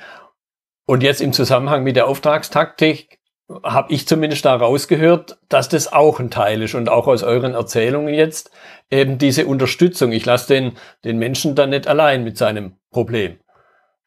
Und 0.85 1.03
jetzt 1.03 1.21
im 1.21 1.33
Zusammenhang 1.33 1.83
mit 1.83 1.95
der 1.95 2.07
Auftragstaktik 2.07 3.19
habe 3.63 3.93
ich 3.93 4.07
zumindest 4.07 4.45
da 4.45 4.55
rausgehört, 4.55 5.37
dass 5.49 5.69
das 5.69 5.91
auch 5.91 6.19
ein 6.19 6.31
Teil 6.31 6.61
ist 6.61 6.75
und 6.75 6.89
auch 6.89 7.07
aus 7.07 7.23
euren 7.23 7.53
Erzählungen 7.53 8.13
jetzt 8.13 8.51
eben 8.89 9.17
diese 9.17 9.45
Unterstützung. 9.45 10.11
Ich 10.11 10.25
lasse 10.25 10.47
den, 10.47 10.73
den 11.03 11.19
Menschen 11.19 11.55
dann 11.55 11.69
nicht 11.69 11.87
allein 11.87 12.23
mit 12.23 12.37
seinem 12.37 12.77
Problem. 12.91 13.37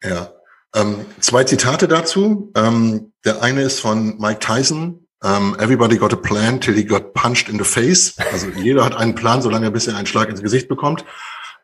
Ja, 0.03 0.31
ähm, 0.75 1.05
zwei 1.19 1.43
Zitate 1.43 1.87
dazu. 1.87 2.51
Ähm, 2.55 3.13
der 3.25 3.41
eine 3.41 3.61
ist 3.61 3.79
von 3.79 4.17
Mike 4.19 4.39
Tyson. 4.39 5.07
Ähm, 5.23 5.55
everybody 5.59 5.97
got 5.97 6.13
a 6.13 6.17
plan 6.17 6.61
till 6.61 6.75
he 6.75 6.83
got 6.83 7.13
punched 7.13 7.49
in 7.49 7.57
the 7.57 7.63
face. 7.63 8.15
Also 8.31 8.47
jeder 8.49 8.85
hat 8.85 8.95
einen 8.95 9.15
Plan, 9.15 9.41
solange 9.41 9.67
er 9.67 9.71
bisher 9.71 9.95
einen 9.95 10.07
Schlag 10.07 10.29
ins 10.29 10.43
Gesicht 10.43 10.67
bekommt. 10.67 11.05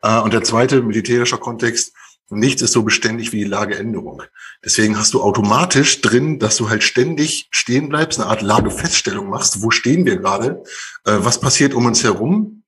Uh, 0.04 0.20
und 0.22 0.34
der 0.34 0.42
zweite 0.42 0.82
militärischer 0.82 1.38
Kontext. 1.38 1.94
Nichts 2.30 2.62
ist 2.62 2.72
so 2.72 2.82
beständig 2.82 3.32
wie 3.32 3.38
die 3.38 3.44
Lageänderung. 3.44 4.22
Deswegen 4.64 4.98
hast 4.98 5.12
du 5.14 5.22
automatisch 5.22 6.00
drin, 6.00 6.38
dass 6.38 6.56
du 6.56 6.70
halt 6.70 6.82
ständig 6.82 7.48
stehen 7.50 7.88
bleibst, 7.88 8.18
eine 8.18 8.28
Art 8.28 8.42
Lagefeststellung 8.42 9.28
machst. 9.28 9.62
Wo 9.62 9.70
stehen 9.70 10.06
wir 10.06 10.16
gerade? 10.16 10.62
Äh, 11.04 11.18
was 11.18 11.40
passiert 11.40 11.74
um 11.74 11.86
uns 11.86 12.02
herum? 12.02 12.62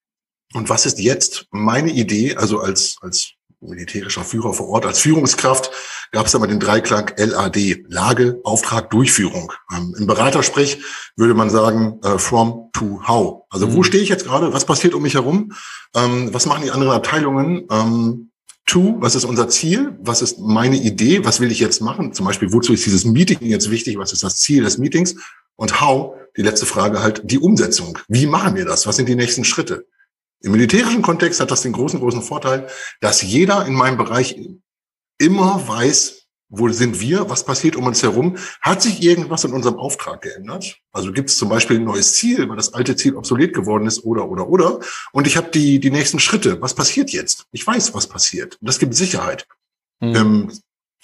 Und 0.52 0.68
was 0.68 0.86
ist 0.86 1.00
jetzt 1.00 1.46
meine 1.50 1.90
Idee, 1.90 2.36
also 2.36 2.60
als, 2.60 2.96
als 3.00 3.32
militärischer 3.60 4.22
Führer 4.22 4.52
vor 4.52 4.68
Ort, 4.68 4.86
als 4.86 5.00
Führungskraft, 5.00 5.70
gab 6.12 6.26
es 6.26 6.34
aber 6.34 6.46
den 6.46 6.60
Dreiklang 6.60 7.12
LAD, 7.16 7.84
Lage, 7.88 8.40
Auftrag, 8.44 8.90
Durchführung. 8.90 9.52
Ähm, 9.74 9.94
Im 9.98 10.06
Beratersprech 10.06 10.82
würde 11.16 11.34
man 11.34 11.50
sagen, 11.50 11.98
äh, 12.02 12.18
from 12.18 12.70
to 12.72 13.00
how. 13.06 13.44
Also 13.50 13.72
wo 13.72 13.78
mhm. 13.78 13.84
stehe 13.84 14.02
ich 14.02 14.08
jetzt 14.08 14.24
gerade? 14.24 14.52
Was 14.52 14.66
passiert 14.66 14.94
um 14.94 15.02
mich 15.02 15.14
herum? 15.14 15.52
Ähm, 15.94 16.32
was 16.32 16.46
machen 16.46 16.62
die 16.62 16.70
anderen 16.70 16.92
Abteilungen? 16.92 17.66
Ähm, 17.70 18.30
to, 18.66 18.96
was 19.00 19.14
ist 19.14 19.24
unser 19.24 19.48
Ziel, 19.48 19.96
was 20.00 20.22
ist 20.22 20.40
meine 20.40 20.76
Idee, 20.76 21.24
was 21.24 21.40
will 21.40 21.50
ich 21.50 21.60
jetzt 21.60 21.80
machen, 21.80 22.12
zum 22.12 22.26
Beispiel, 22.26 22.52
wozu 22.52 22.72
ist 22.72 22.84
dieses 22.84 23.04
Meeting 23.04 23.38
jetzt 23.40 23.70
wichtig, 23.70 23.96
was 23.96 24.12
ist 24.12 24.22
das 24.22 24.38
Ziel 24.38 24.64
des 24.64 24.78
Meetings 24.78 25.14
und 25.54 25.80
how, 25.80 26.14
die 26.36 26.42
letzte 26.42 26.66
Frage 26.66 27.02
halt, 27.02 27.22
die 27.24 27.38
Umsetzung. 27.38 27.98
Wie 28.08 28.26
machen 28.26 28.56
wir 28.56 28.64
das? 28.64 28.86
Was 28.86 28.96
sind 28.96 29.08
die 29.08 29.14
nächsten 29.14 29.44
Schritte? 29.44 29.86
Im 30.40 30.52
militärischen 30.52 31.00
Kontext 31.00 31.40
hat 31.40 31.50
das 31.50 31.62
den 31.62 31.72
großen, 31.72 31.98
großen 32.00 32.22
Vorteil, 32.22 32.66
dass 33.00 33.22
jeder 33.22 33.66
in 33.66 33.72
meinem 33.72 33.96
Bereich 33.96 34.38
immer 35.18 35.66
weiß, 35.66 36.25
wo 36.48 36.68
sind 36.68 37.00
wir? 37.00 37.28
Was 37.28 37.44
passiert 37.44 37.76
um 37.76 37.86
uns 37.86 38.02
herum? 38.02 38.36
Hat 38.60 38.80
sich 38.80 39.02
irgendwas 39.02 39.44
in 39.44 39.52
unserem 39.52 39.76
Auftrag 39.76 40.22
geändert? 40.22 40.78
Also 40.92 41.12
gibt 41.12 41.30
es 41.30 41.38
zum 41.38 41.48
Beispiel 41.48 41.78
ein 41.78 41.84
neues 41.84 42.14
Ziel, 42.14 42.48
weil 42.48 42.56
das 42.56 42.72
alte 42.72 42.94
Ziel 42.94 43.16
obsolet 43.16 43.52
geworden 43.52 43.86
ist 43.86 44.04
oder, 44.04 44.28
oder, 44.28 44.48
oder. 44.48 44.80
Und 45.12 45.26
ich 45.26 45.36
habe 45.36 45.50
die, 45.50 45.80
die 45.80 45.90
nächsten 45.90 46.20
Schritte. 46.20 46.60
Was 46.60 46.74
passiert 46.74 47.10
jetzt? 47.10 47.46
Ich 47.50 47.66
weiß, 47.66 47.94
was 47.94 48.06
passiert. 48.06 48.58
Und 48.60 48.68
das 48.68 48.78
gibt 48.78 48.94
Sicherheit. 48.94 49.46
Mhm. 50.00 50.14
Im, 50.14 50.52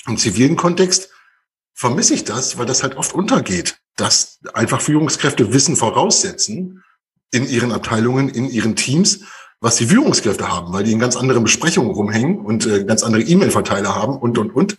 Im 0.07 0.19
zivilen 0.19 0.57
Kontext 0.57 1.11
vermisse 1.75 2.15
ich 2.15 2.25
das, 2.25 2.59
weil 2.59 2.67
das 2.67 2.83
halt 2.83 2.97
oft 2.97 3.15
untergeht, 3.15 3.79
dass 3.97 4.39
einfach 4.55 4.81
Führungskräfte 4.81 5.53
Wissen 5.53 5.77
voraussetzen 5.77 6.85
in 7.33 7.49
ihren 7.49 7.73
Abteilungen, 7.73 8.29
in 8.29 8.49
ihren 8.49 8.77
Teams, 8.77 9.25
was 9.62 9.77
die 9.77 9.87
Führungskräfte 9.87 10.48
haben, 10.48 10.72
weil 10.72 10.85
die 10.85 10.92
in 10.92 10.98
ganz 10.98 11.16
anderen 11.16 11.44
Besprechungen 11.44 11.92
rumhängen 11.92 12.40
und 12.40 12.66
äh, 12.66 12.85
ganz 12.85 13.05
andere 13.05 13.22
E-Mail-Verteiler 13.22 13.94
haben 13.94 14.16
und, 14.16 14.37
und, 14.37 14.55
und, 14.55 14.77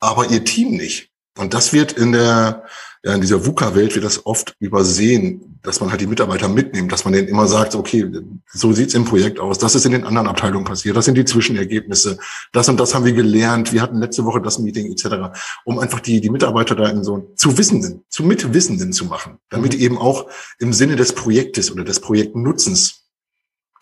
aber 0.00 0.28
ihr 0.28 0.44
Team 0.44 0.76
nicht. 0.76 1.10
Und 1.38 1.54
das 1.54 1.72
wird 1.72 1.92
in 1.92 2.12
der, 2.12 2.64
ja, 3.04 3.14
in 3.14 3.20
dieser 3.20 3.46
VUCA-Welt 3.46 3.94
wird 3.94 4.04
das 4.04 4.26
oft 4.26 4.54
übersehen, 4.58 5.58
dass 5.62 5.80
man 5.80 5.90
halt 5.90 6.00
die 6.00 6.06
Mitarbeiter 6.06 6.48
mitnimmt, 6.48 6.90
dass 6.90 7.04
man 7.04 7.14
denen 7.14 7.28
immer 7.28 7.46
sagt, 7.46 7.76
okay, 7.76 8.10
so 8.52 8.72
sieht's 8.72 8.94
im 8.94 9.04
Projekt 9.04 9.38
aus, 9.38 9.58
das 9.58 9.76
ist 9.76 9.86
in 9.86 9.92
den 9.92 10.04
anderen 10.04 10.26
Abteilungen 10.26 10.64
passiert, 10.64 10.96
das 10.96 11.04
sind 11.04 11.16
die 11.16 11.24
Zwischenergebnisse, 11.24 12.18
das 12.52 12.68
und 12.68 12.78
das 12.78 12.94
haben 12.94 13.04
wir 13.04 13.12
gelernt, 13.12 13.72
wir 13.72 13.82
hatten 13.82 13.98
letzte 13.98 14.24
Woche 14.24 14.40
das 14.40 14.58
Meeting 14.58 14.90
etc., 14.90 15.36
um 15.64 15.78
einfach 15.78 16.00
die, 16.00 16.20
die 16.20 16.30
Mitarbeiter 16.30 16.74
da 16.74 16.88
in 16.88 17.04
so 17.04 17.32
zu 17.36 17.56
Wissenden, 17.56 18.04
zu 18.08 18.24
Mitwissenden 18.24 18.92
zu 18.92 19.04
machen, 19.06 19.38
damit 19.48 19.74
die 19.74 19.82
eben 19.82 19.98
auch 19.98 20.26
im 20.58 20.72
Sinne 20.72 20.96
des 20.96 21.12
Projektes 21.14 21.70
oder 21.72 21.84
des 21.84 22.00
Projektnutzens 22.00 23.03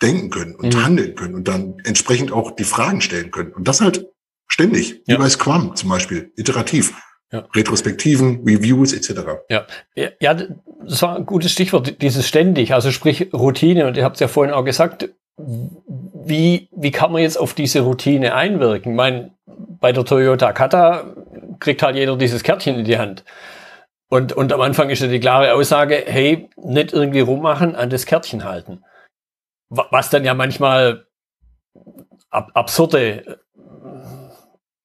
denken 0.02 0.30
können 0.30 0.54
und 0.54 0.74
mhm. 0.74 0.84
handeln 0.84 1.14
können 1.14 1.34
und 1.34 1.48
dann 1.48 1.76
entsprechend 1.84 2.32
auch 2.32 2.50
die 2.50 2.64
Fragen 2.64 3.00
stellen 3.00 3.30
können. 3.30 3.52
Und 3.52 3.68
das 3.68 3.80
halt 3.80 4.06
ständig, 4.46 5.02
ja. 5.06 5.14
wie 5.14 5.22
bei 5.22 5.28
Scrum 5.28 5.74
zum 5.76 5.88
Beispiel, 5.88 6.32
iterativ. 6.36 6.94
Ja. 7.32 7.48
Retrospektiven, 7.54 8.42
Reviews 8.46 8.92
etc. 8.92 9.22
Ja. 9.48 9.64
ja, 10.20 10.34
das 10.34 11.00
war 11.00 11.16
ein 11.16 11.24
gutes 11.24 11.50
Stichwort, 11.50 12.02
dieses 12.02 12.28
ständig, 12.28 12.74
also 12.74 12.90
sprich 12.90 13.32
Routine. 13.32 13.86
Und 13.86 13.96
ihr 13.96 14.04
habt 14.04 14.16
es 14.16 14.20
ja 14.20 14.28
vorhin 14.28 14.52
auch 14.52 14.64
gesagt, 14.64 15.08
wie, 15.38 16.68
wie 16.76 16.90
kann 16.90 17.10
man 17.10 17.22
jetzt 17.22 17.38
auf 17.38 17.54
diese 17.54 17.80
Routine 17.80 18.34
einwirken? 18.34 18.92
Ich 18.92 18.96
meine, 18.96 19.30
bei 19.46 19.92
der 19.92 20.04
Toyota 20.04 20.52
Kata 20.52 21.14
kriegt 21.58 21.82
halt 21.82 21.96
jeder 21.96 22.16
dieses 22.16 22.42
Kärtchen 22.42 22.78
in 22.78 22.84
die 22.84 22.98
Hand. 22.98 23.24
Und, 24.08 24.34
und 24.34 24.52
am 24.52 24.60
Anfang 24.60 24.90
ist 24.90 25.00
ja 25.00 25.08
die 25.08 25.20
klare 25.20 25.54
Aussage, 25.54 26.04
hey, 26.06 26.50
nicht 26.56 26.92
irgendwie 26.92 27.20
rummachen, 27.20 27.74
an 27.74 27.88
das 27.88 28.04
Kärtchen 28.04 28.44
halten. 28.44 28.84
Was 29.74 30.10
dann 30.10 30.24
ja 30.24 30.34
manchmal 30.34 31.06
ab 32.28 32.50
absurde 32.52 33.26
äh, 33.26 33.36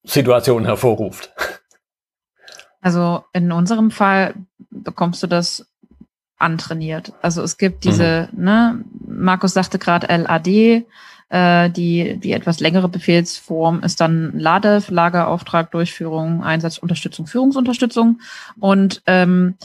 Situationen 0.03 0.65
hervorruft. 0.65 1.33
Also 2.79 3.25
in 3.33 3.51
unserem 3.51 3.91
Fall 3.91 4.35
bekommst 4.69 5.21
du 5.21 5.27
das 5.27 5.67
antrainiert. 6.37 7.11
Also 7.21 7.41
es 7.41 7.57
gibt 7.57 7.83
diese, 7.83 8.29
mhm. 8.31 8.43
ne, 8.43 8.85
Markus 9.05 9.53
sagte 9.53 9.77
gerade 9.77 10.07
LAD, 10.07 10.85
äh, 11.29 11.69
die, 11.69 12.17
die 12.17 12.31
etwas 12.31 12.61
längere 12.61 12.87
Befehlsform 12.87 13.81
ist 13.81 13.99
dann 13.99 14.39
LADEF, 14.39 14.89
Lagerauftrag, 14.89 15.71
Durchführung, 15.71 16.43
Einsatz, 16.43 16.77
Unterstützung, 16.77 17.27
Führungsunterstützung. 17.27 18.21
Und 18.59 19.01
ähm, 19.07 19.57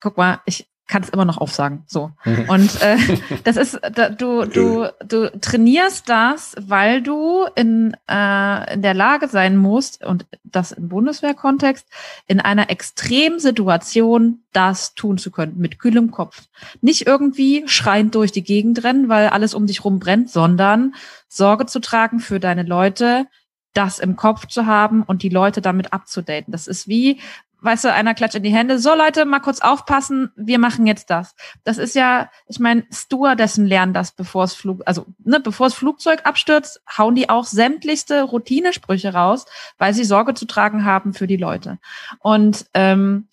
guck 0.00 0.16
mal, 0.16 0.40
ich 0.46 0.66
kann 0.86 1.02
es 1.02 1.08
immer 1.08 1.24
noch 1.24 1.38
aufsagen. 1.38 1.84
So. 1.86 2.12
Mhm. 2.24 2.48
Und 2.48 2.82
äh, 2.82 2.96
das 3.44 3.56
ist, 3.56 3.80
da, 3.94 4.10
du, 4.10 4.44
du, 4.44 4.92
du 5.04 5.30
trainierst 5.40 6.08
das, 6.08 6.54
weil 6.60 7.02
du 7.02 7.46
in, 7.54 7.96
äh, 8.08 8.74
in 8.74 8.82
der 8.82 8.94
Lage 8.94 9.28
sein 9.28 9.56
musst, 9.56 10.04
und 10.04 10.26
das 10.44 10.72
im 10.72 10.88
Bundeswehrkontext, 10.88 11.86
in 12.26 12.40
einer 12.40 12.70
Extremsituation 12.70 14.40
das 14.52 14.94
tun 14.94 15.18
zu 15.18 15.30
können, 15.30 15.58
mit 15.58 15.78
kühlem 15.78 16.10
Kopf. 16.10 16.42
Nicht 16.80 17.06
irgendwie 17.06 17.64
schreiend 17.66 18.14
durch 18.14 18.30
die 18.30 18.44
Gegend 18.44 18.84
rennen, 18.84 19.08
weil 19.08 19.28
alles 19.28 19.54
um 19.54 19.66
dich 19.66 19.84
rum 19.84 19.98
brennt, 19.98 20.30
sondern 20.30 20.94
Sorge 21.28 21.66
zu 21.66 21.80
tragen 21.80 22.20
für 22.20 22.38
deine 22.38 22.62
Leute, 22.62 23.26
das 23.72 23.98
im 23.98 24.16
Kopf 24.16 24.46
zu 24.46 24.66
haben 24.66 25.02
und 25.02 25.22
die 25.22 25.28
Leute 25.30 25.60
damit 25.60 25.92
abzudaten. 25.92 26.52
Das 26.52 26.68
ist 26.68 26.86
wie, 26.86 27.18
weißt 27.64 27.84
du, 27.84 27.92
einer 27.92 28.14
klatscht 28.14 28.36
in 28.36 28.42
die 28.42 28.52
Hände, 28.52 28.78
so 28.78 28.94
Leute, 28.94 29.24
mal 29.24 29.40
kurz 29.40 29.60
aufpassen, 29.60 30.30
wir 30.36 30.58
machen 30.58 30.86
jetzt 30.86 31.08
das. 31.08 31.34
Das 31.64 31.78
ist 31.78 31.94
ja, 31.94 32.30
ich 32.46 32.58
meine, 32.58 32.84
Stewardessen 32.92 33.66
lernen 33.66 33.94
das, 33.94 34.12
bevor 34.12 34.44
es 34.44 34.54
Flug, 34.54 34.82
also 34.84 35.06
ne, 35.24 35.40
bevor 35.40 35.66
das 35.66 35.74
Flugzeug 35.74 36.20
abstürzt, 36.24 36.82
hauen 36.96 37.14
die 37.14 37.30
auch 37.30 37.44
sämtlichste 37.44 38.22
Routinesprüche 38.22 39.14
raus, 39.14 39.46
weil 39.78 39.94
sie 39.94 40.04
Sorge 40.04 40.34
zu 40.34 40.44
tragen 40.44 40.84
haben 40.84 41.14
für 41.14 41.26
die 41.26 41.38
Leute. 41.38 41.78
Und 42.20 42.66
ähm, 42.74 43.28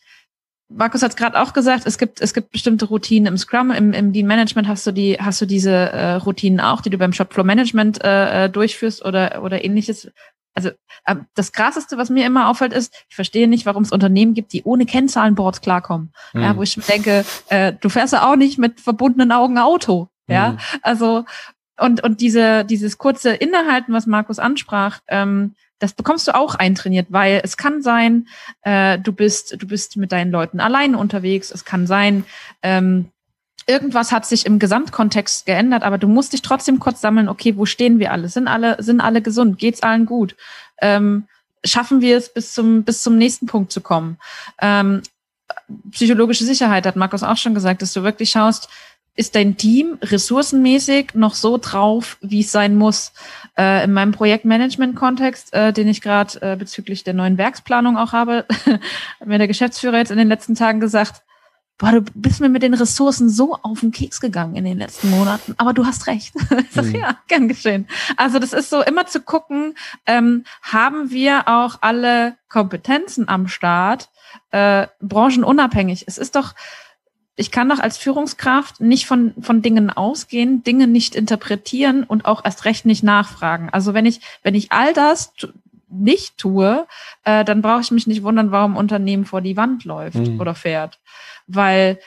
Markus 0.70 1.04
hat 1.04 1.12
es 1.12 1.18
gerade 1.18 1.40
auch 1.40 1.52
gesagt, 1.52 1.86
es 1.86 1.98
gibt, 1.98 2.22
es 2.22 2.34
gibt 2.34 2.52
bestimmte 2.52 2.86
Routinen 2.86 3.28
im 3.28 3.38
Scrum, 3.38 3.72
im, 3.72 3.92
im 3.92 4.14
Lean 4.14 4.28
Management 4.28 4.70
hast 4.70 4.88
du 4.88 4.94
die, 4.94 5.18
hast 5.20 5.42
du 5.42 5.46
diese 5.46 5.72
äh, 5.72 6.14
Routinen 6.14 6.62
auch, 6.62 6.80
die 6.80 6.90
du 6.90 6.98
beim 6.98 7.12
Shopfloor 7.12 7.46
Management 7.46 8.02
äh, 8.04 8.46
äh 8.46 8.50
durchführst 8.50 9.04
oder, 9.04 9.44
oder 9.44 9.64
ähnliches 9.66 10.10
also 10.54 10.72
ähm, 11.08 11.26
das 11.36 11.52
krasseste, 11.52 11.98
was 11.98 12.10
mir 12.10 12.26
immer 12.26 12.50
auffällt, 12.50 12.74
ist, 12.74 12.94
ich 13.10 13.16
verstehe 13.16 13.48
nicht, 13.48 13.66
warum 13.66 13.84
es 13.84 13.92
Unternehmen 13.92 14.34
gibt, 14.34 14.54
die 14.54 14.64
ohne 14.64 14.86
Kennzahlenboards 14.86 15.62
klarkommen. 15.62 16.12
Mhm. 16.34 16.42
Ja, 16.42 16.58
wo 16.58 16.64
ich 16.64 16.78
mir 16.78 16.84
denke, 16.84 17.26
äh, 17.50 17.74
du 17.80 17.90
fährst 17.90 18.14
ja 18.14 18.30
auch 18.30 18.36
nicht 18.36 18.58
mit 18.58 18.82
verbundenen 18.82 19.32
Augen 19.32 19.58
Auto. 19.58 20.10
Ja, 20.28 20.52
mhm. 20.52 20.58
also 20.82 21.26
und 21.80 22.04
und 22.04 22.22
diese 22.22 22.64
dieses 22.66 22.98
kurze 22.98 23.34
Innehalten, 23.34 23.94
was 23.94 24.06
Markus 24.08 24.40
ansprach, 24.40 25.00
ähm, 25.08 25.56
das 25.80 25.94
bekommst 25.94 26.28
du 26.28 26.36
auch 26.36 26.56
eintrainiert, 26.56 27.08
weil 27.10 27.42
es 27.44 27.58
kann 27.58 27.82
sein, 27.82 28.28
äh, 28.62 29.00
du 29.00 29.14
bist 29.14 29.62
du 29.62 29.68
bist 29.68 29.98
mit 29.98 30.12
deinen 30.12 30.32
Leuten 30.32 30.60
allein 30.60 30.96
unterwegs. 30.96 31.52
Es 31.52 31.66
kann 31.66 31.88
sein, 31.88 32.24
ähm, 32.62 33.12
irgendwas 33.68 34.12
hat 34.12 34.26
sich 34.26 34.46
im 34.46 34.60
Gesamtkontext 34.60 35.46
geändert, 35.46 35.84
aber 35.84 35.98
du 35.98 36.08
musst 36.08 36.34
dich 36.34 36.42
trotzdem 36.42 36.80
kurz 36.80 37.02
sammeln, 37.02 37.30
okay, 37.30 37.58
wo 37.58 37.66
stehen 37.66 38.00
wir 38.00 38.12
alle? 38.12 38.30
Sind 38.30 38.48
alle, 38.48 38.82
sind 38.82 39.02
alle 39.02 39.22
gesund? 39.22 39.58
Geht's 39.58 39.84
allen 39.84 40.06
gut? 40.06 40.36
Ähm, 40.82 41.28
schaffen 41.64 42.02
wir 42.02 42.18
es 42.18 42.34
bis 42.34 42.54
zum, 42.54 42.84
bis 42.84 43.04
zum 43.04 43.18
nächsten 43.18 43.46
Punkt 43.46 43.72
zu 43.72 43.82
kommen? 43.82 44.18
Ähm, 44.60 45.02
psychologische 45.92 46.46
Sicherheit 46.46 46.86
hat 46.86 46.96
Markus 46.96 47.24
auch 47.24 47.38
schon 47.38 47.54
gesagt, 47.54 47.82
dass 47.82 47.94
du 47.94 48.04
wirklich 48.04 48.32
schaust, 48.32 48.70
ist 49.16 49.36
dein 49.36 49.58
Team 49.58 49.98
ressourcenmäßig 50.02 51.14
noch 51.16 51.36
so 51.36 51.58
drauf, 51.58 52.18
wie 52.22 52.40
es 52.40 52.52
sein 52.52 52.78
muss? 52.78 53.12
Äh, 53.58 53.84
in 53.84 53.92
meinem 53.92 54.14
Projektmanagement-Kontext, 54.14 55.54
äh, 55.54 55.74
den 55.74 55.90
ich 55.90 56.02
gerade 56.02 56.42
äh, 56.42 56.56
bezüglich 56.56 57.04
der 57.04 57.14
neuen 57.14 57.38
Werksplanung 57.38 57.98
auch 57.98 58.14
habe, 58.14 58.46
hat 59.20 59.28
mir 59.28 59.38
der 59.38 59.48
Geschäftsführer 59.48 59.98
jetzt 59.98 60.12
in 60.12 60.18
den 60.18 60.30
letzten 60.30 60.56
Tagen 60.56 60.80
gesagt, 60.80 61.24
boah, 61.82 61.94
du 61.94 62.02
bist 62.14 62.40
mir 62.40 62.50
mit 62.50 62.62
den 62.62 62.76
Ressourcen 62.76 63.28
so 63.28 63.56
auf 63.64 63.80
den 63.80 63.92
Keks 63.92 64.22
gegangen 64.22 64.56
in 64.56 64.66
den 64.66 64.78
letzten 64.78 65.10
Monaten, 65.10 65.56
aber 65.58 65.74
du 65.74 65.84
hast 65.84 66.06
recht. 66.06 66.32
sag, 66.70 66.86
mhm. 66.86 66.96
Ja, 66.96 67.18
gern 67.28 67.48
geschehen. 67.48 67.88
Also 68.18 68.38
das 68.38 68.54
ist 68.54 68.70
so 68.70 68.82
immer 68.84 69.08
zu 69.08 69.20
gucken, 69.20 69.74
ähm, 70.06 70.44
haben 70.62 71.10
wir 71.10 71.48
auch 71.48 71.80
alle 71.82 72.38
Kompetenzen 72.50 73.28
am 73.28 73.48
Start, 73.48 74.10
äh, 74.52 74.86
branchenunabhängig. 75.02 76.04
Es 76.06 76.20
ist 76.20 76.36
doch, 76.36 76.54
ich 77.36 77.50
kann 77.50 77.68
doch 77.68 77.80
als 77.80 77.98
Führungskraft 77.98 78.80
nicht 78.80 79.08
von, 79.08 79.34
von 79.42 79.64
Dingen 79.64 79.90
ausgehen, 79.90 80.64
Dinge 80.64 80.86
nicht 80.86 81.16
interpretieren 81.16 82.04
und 82.04 82.26
auch 82.26 82.46
erst 82.46 82.66
recht 82.66 82.86
nicht 82.86 83.02
nachfragen. 83.02 83.70
Also 83.72 83.96
wenn 83.96 84.06
ich, 84.06 84.22
wenn 84.44 84.54
ich 84.54 84.72
all 84.72 84.94
das 84.94 85.34
nicht 85.92 86.38
tue, 86.38 86.88
äh, 87.24 87.44
dann 87.44 87.62
brauche 87.62 87.82
ich 87.82 87.92
mich 87.92 88.08
nicht 88.08 88.24
wundern, 88.24 88.52
warum 88.52 88.78
Unternehmen 88.78 89.26
vor 89.26 89.42
die 89.42 89.58
Wand 89.58 89.86
läuft 89.86 90.16
mhm. 90.16 90.40
oder 90.40 90.56
fährt 90.56 91.00
weil 91.48 92.00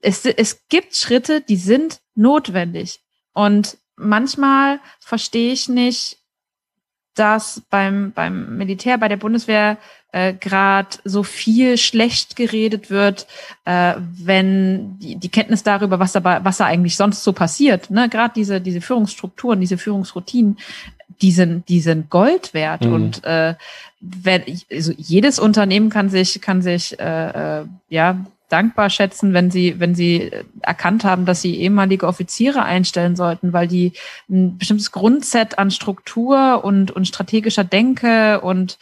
es, 0.00 0.24
es 0.24 0.68
gibt 0.68 0.94
Schritte, 0.94 1.40
die 1.40 1.56
sind 1.56 2.00
notwendig. 2.14 3.00
Und 3.32 3.78
manchmal 3.96 4.80
verstehe 5.00 5.52
ich 5.52 5.68
nicht, 5.68 6.18
dass 7.14 7.62
beim, 7.70 8.12
beim 8.12 8.56
Militär, 8.56 8.98
bei 8.98 9.08
der 9.08 9.16
Bundeswehr 9.16 9.78
äh, 10.10 10.34
gerade 10.34 10.98
so 11.04 11.22
viel 11.22 11.78
schlecht 11.78 12.34
geredet 12.34 12.90
wird, 12.90 13.28
äh, 13.64 13.94
wenn 13.98 14.98
die, 14.98 15.16
die 15.16 15.28
Kenntnis 15.28 15.62
darüber, 15.62 16.00
was 16.00 16.12
da, 16.12 16.44
was 16.44 16.56
da 16.56 16.66
eigentlich 16.66 16.96
sonst 16.96 17.22
so 17.22 17.32
passiert, 17.32 17.88
ne, 17.90 18.08
gerade 18.08 18.34
diese, 18.34 18.60
diese 18.60 18.80
Führungsstrukturen, 18.80 19.60
diese 19.60 19.78
Führungsroutinen, 19.78 20.58
die 21.20 21.32
sind, 21.32 21.68
die 21.68 21.80
sind 21.80 22.10
Gold 22.10 22.54
wert. 22.54 22.84
Mhm. 22.84 22.92
Und 22.92 23.24
äh, 23.24 23.54
wenn, 24.00 24.42
also 24.70 24.92
jedes 24.96 25.38
Unternehmen 25.38 25.90
kann 25.90 26.08
sich, 26.08 26.40
kann 26.40 26.62
sich 26.62 26.98
äh, 26.98 27.60
äh 27.60 27.64
ja 27.88 28.24
dankbar 28.48 28.90
schätzen, 28.90 29.32
wenn 29.32 29.50
sie, 29.50 29.80
wenn 29.80 29.94
sie 29.94 30.30
erkannt 30.60 31.02
haben, 31.04 31.24
dass 31.24 31.42
sie 31.42 31.56
ehemalige 31.56 32.06
Offiziere 32.06 32.62
einstellen 32.62 33.16
sollten, 33.16 33.52
weil 33.52 33.66
die 33.66 33.94
ein 34.28 34.58
bestimmtes 34.58 34.92
Grundset 34.92 35.58
an 35.58 35.70
Struktur 35.70 36.62
und, 36.62 36.90
und 36.90 37.08
strategischer 37.08 37.64
Denke 37.64 38.40
und 38.42 38.78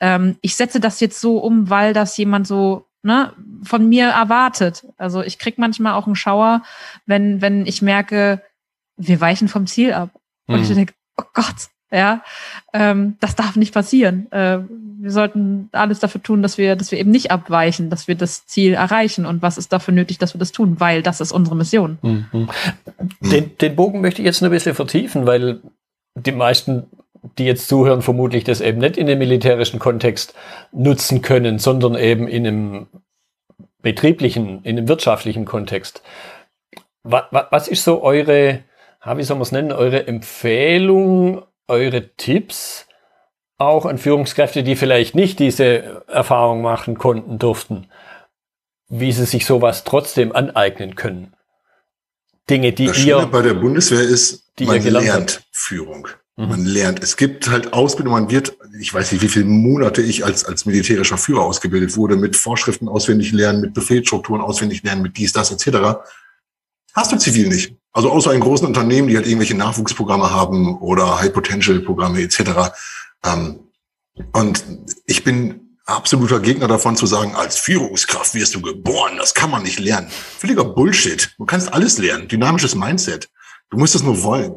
ähm, 0.00 0.36
ich 0.42 0.54
setze 0.54 0.78
das 0.78 1.00
jetzt 1.00 1.20
so 1.20 1.38
um, 1.38 1.70
weil 1.70 1.92
das 1.92 2.16
jemand 2.16 2.46
so 2.46 2.86
ne, 3.02 3.32
von 3.62 3.88
mir 3.88 4.08
erwartet. 4.08 4.86
Also 4.98 5.22
ich 5.22 5.38
krieg 5.38 5.58
manchmal 5.58 5.94
auch 5.94 6.06
einen 6.06 6.16
Schauer, 6.16 6.62
wenn, 7.06 7.40
wenn 7.40 7.66
ich 7.66 7.80
merke, 7.82 8.42
wir 8.96 9.20
weichen 9.20 9.48
vom 9.48 9.66
Ziel 9.66 9.92
ab. 9.92 10.10
Und 10.46 10.62
ich 10.62 10.70
mhm. 10.70 10.74
denke, 10.74 10.94
oh 11.16 11.24
Gott, 11.34 11.68
ja, 11.90 12.22
ähm, 12.72 13.16
das 13.20 13.36
darf 13.36 13.56
nicht 13.56 13.72
passieren. 13.72 14.30
Äh, 14.32 14.58
wir 14.98 15.10
sollten 15.10 15.68
alles 15.72 16.00
dafür 16.00 16.22
tun, 16.22 16.42
dass 16.42 16.58
wir, 16.58 16.74
dass 16.74 16.90
wir 16.90 16.98
eben 16.98 17.10
nicht 17.10 17.30
abweichen, 17.30 17.90
dass 17.90 18.08
wir 18.08 18.14
das 18.14 18.46
Ziel 18.46 18.74
erreichen. 18.74 19.26
Und 19.26 19.42
was 19.42 19.58
ist 19.58 19.72
dafür 19.72 19.94
nötig, 19.94 20.18
dass 20.18 20.34
wir 20.34 20.38
das 20.38 20.52
tun? 20.52 20.80
Weil 20.80 21.02
das 21.02 21.20
ist 21.20 21.32
unsere 21.32 21.54
Mission. 21.54 21.98
Mhm. 22.02 22.48
Den, 23.20 23.56
den 23.58 23.76
Bogen 23.76 24.00
möchte 24.00 24.22
ich 24.22 24.26
jetzt 24.26 24.40
noch 24.40 24.48
ein 24.48 24.52
bisschen 24.52 24.74
vertiefen, 24.74 25.26
weil 25.26 25.60
die 26.14 26.32
meisten, 26.32 26.86
die 27.38 27.44
jetzt 27.44 27.68
zuhören, 27.68 28.02
vermutlich 28.02 28.44
das 28.44 28.60
eben 28.60 28.78
nicht 28.78 28.96
in 28.96 29.06
dem 29.06 29.18
militärischen 29.18 29.78
Kontext 29.78 30.34
nutzen 30.72 31.22
können, 31.22 31.58
sondern 31.58 31.94
eben 31.94 32.26
in 32.26 32.46
einem 32.46 32.86
betrieblichen, 33.82 34.62
in 34.64 34.78
einem 34.78 34.88
wirtschaftlichen 34.88 35.44
Kontext. 35.44 36.02
Was, 37.02 37.24
was 37.30 37.68
ist 37.68 37.84
so 37.84 38.02
eure, 38.02 38.64
wie 39.14 39.22
soll 39.22 39.36
man 39.36 39.42
es 39.42 39.52
nennen, 39.52 39.72
eure 39.72 40.06
Empfehlung 40.06 41.42
eure 41.68 42.14
Tipps 42.16 42.86
auch 43.58 43.86
an 43.86 43.98
Führungskräfte, 43.98 44.62
die 44.62 44.76
vielleicht 44.76 45.14
nicht 45.14 45.38
diese 45.38 46.04
Erfahrung 46.08 46.62
machen 46.62 46.98
konnten, 46.98 47.38
durften, 47.38 47.88
wie 48.88 49.12
sie 49.12 49.24
sich 49.24 49.46
sowas 49.46 49.84
trotzdem 49.84 50.32
aneignen 50.32 50.94
können? 50.94 51.34
Dinge, 52.48 52.72
die 52.72 52.86
das 52.86 53.04
ihr 53.04 53.16
bei 53.26 53.42
der 53.42 53.54
Bundeswehr 53.54 54.02
ist, 54.02 54.44
man 54.60 54.82
lernt 54.82 55.08
habt. 55.08 55.42
Führung. 55.50 56.08
Mhm. 56.36 56.48
Man 56.48 56.64
lernt. 56.64 57.02
Es 57.02 57.16
gibt 57.16 57.48
halt 57.48 57.72
Ausbildung, 57.72 58.12
man 58.12 58.30
wird, 58.30 58.56
ich 58.78 58.92
weiß 58.92 59.10
nicht, 59.10 59.22
wie 59.22 59.28
viele 59.28 59.46
Monate 59.46 60.02
ich 60.02 60.24
als, 60.24 60.44
als 60.44 60.66
militärischer 60.66 61.18
Führer 61.18 61.42
ausgebildet 61.42 61.96
wurde, 61.96 62.16
mit 62.16 62.36
Vorschriften 62.36 62.88
auswendig 62.88 63.32
lernen, 63.32 63.62
mit 63.62 63.74
Befehlsstrukturen 63.74 64.42
auswendig 64.42 64.82
lernen, 64.84 65.02
mit 65.02 65.16
dies, 65.16 65.32
das, 65.32 65.50
etc. 65.50 65.98
Hast 66.92 67.10
du 67.10 67.16
zivil 67.16 67.48
nicht. 67.48 67.75
Also 67.96 68.10
außer 68.10 68.34
in 68.34 68.40
großen 68.40 68.66
Unternehmen, 68.66 69.08
die 69.08 69.16
halt 69.16 69.24
irgendwelche 69.24 69.56
Nachwuchsprogramme 69.56 70.30
haben 70.30 70.76
oder 70.80 71.18
High-Potential-Programme 71.18 72.20
etc. 72.20 72.74
Ähm, 73.24 73.60
und 74.34 74.62
ich 75.06 75.24
bin 75.24 75.78
absoluter 75.86 76.40
Gegner 76.40 76.68
davon 76.68 76.96
zu 76.96 77.06
sagen, 77.06 77.34
als 77.34 77.56
Führungskraft 77.56 78.34
wirst 78.34 78.54
du 78.54 78.60
geboren, 78.60 79.16
das 79.16 79.32
kann 79.32 79.50
man 79.50 79.62
nicht 79.62 79.78
lernen. 79.78 80.08
Völliger 80.10 80.64
Bullshit. 80.64 81.34
Du 81.38 81.46
kannst 81.46 81.72
alles 81.72 81.96
lernen. 81.96 82.28
Dynamisches 82.28 82.74
Mindset. 82.74 83.30
Du 83.70 83.78
musst 83.78 83.94
es 83.94 84.02
nur 84.02 84.22
wollen. 84.22 84.56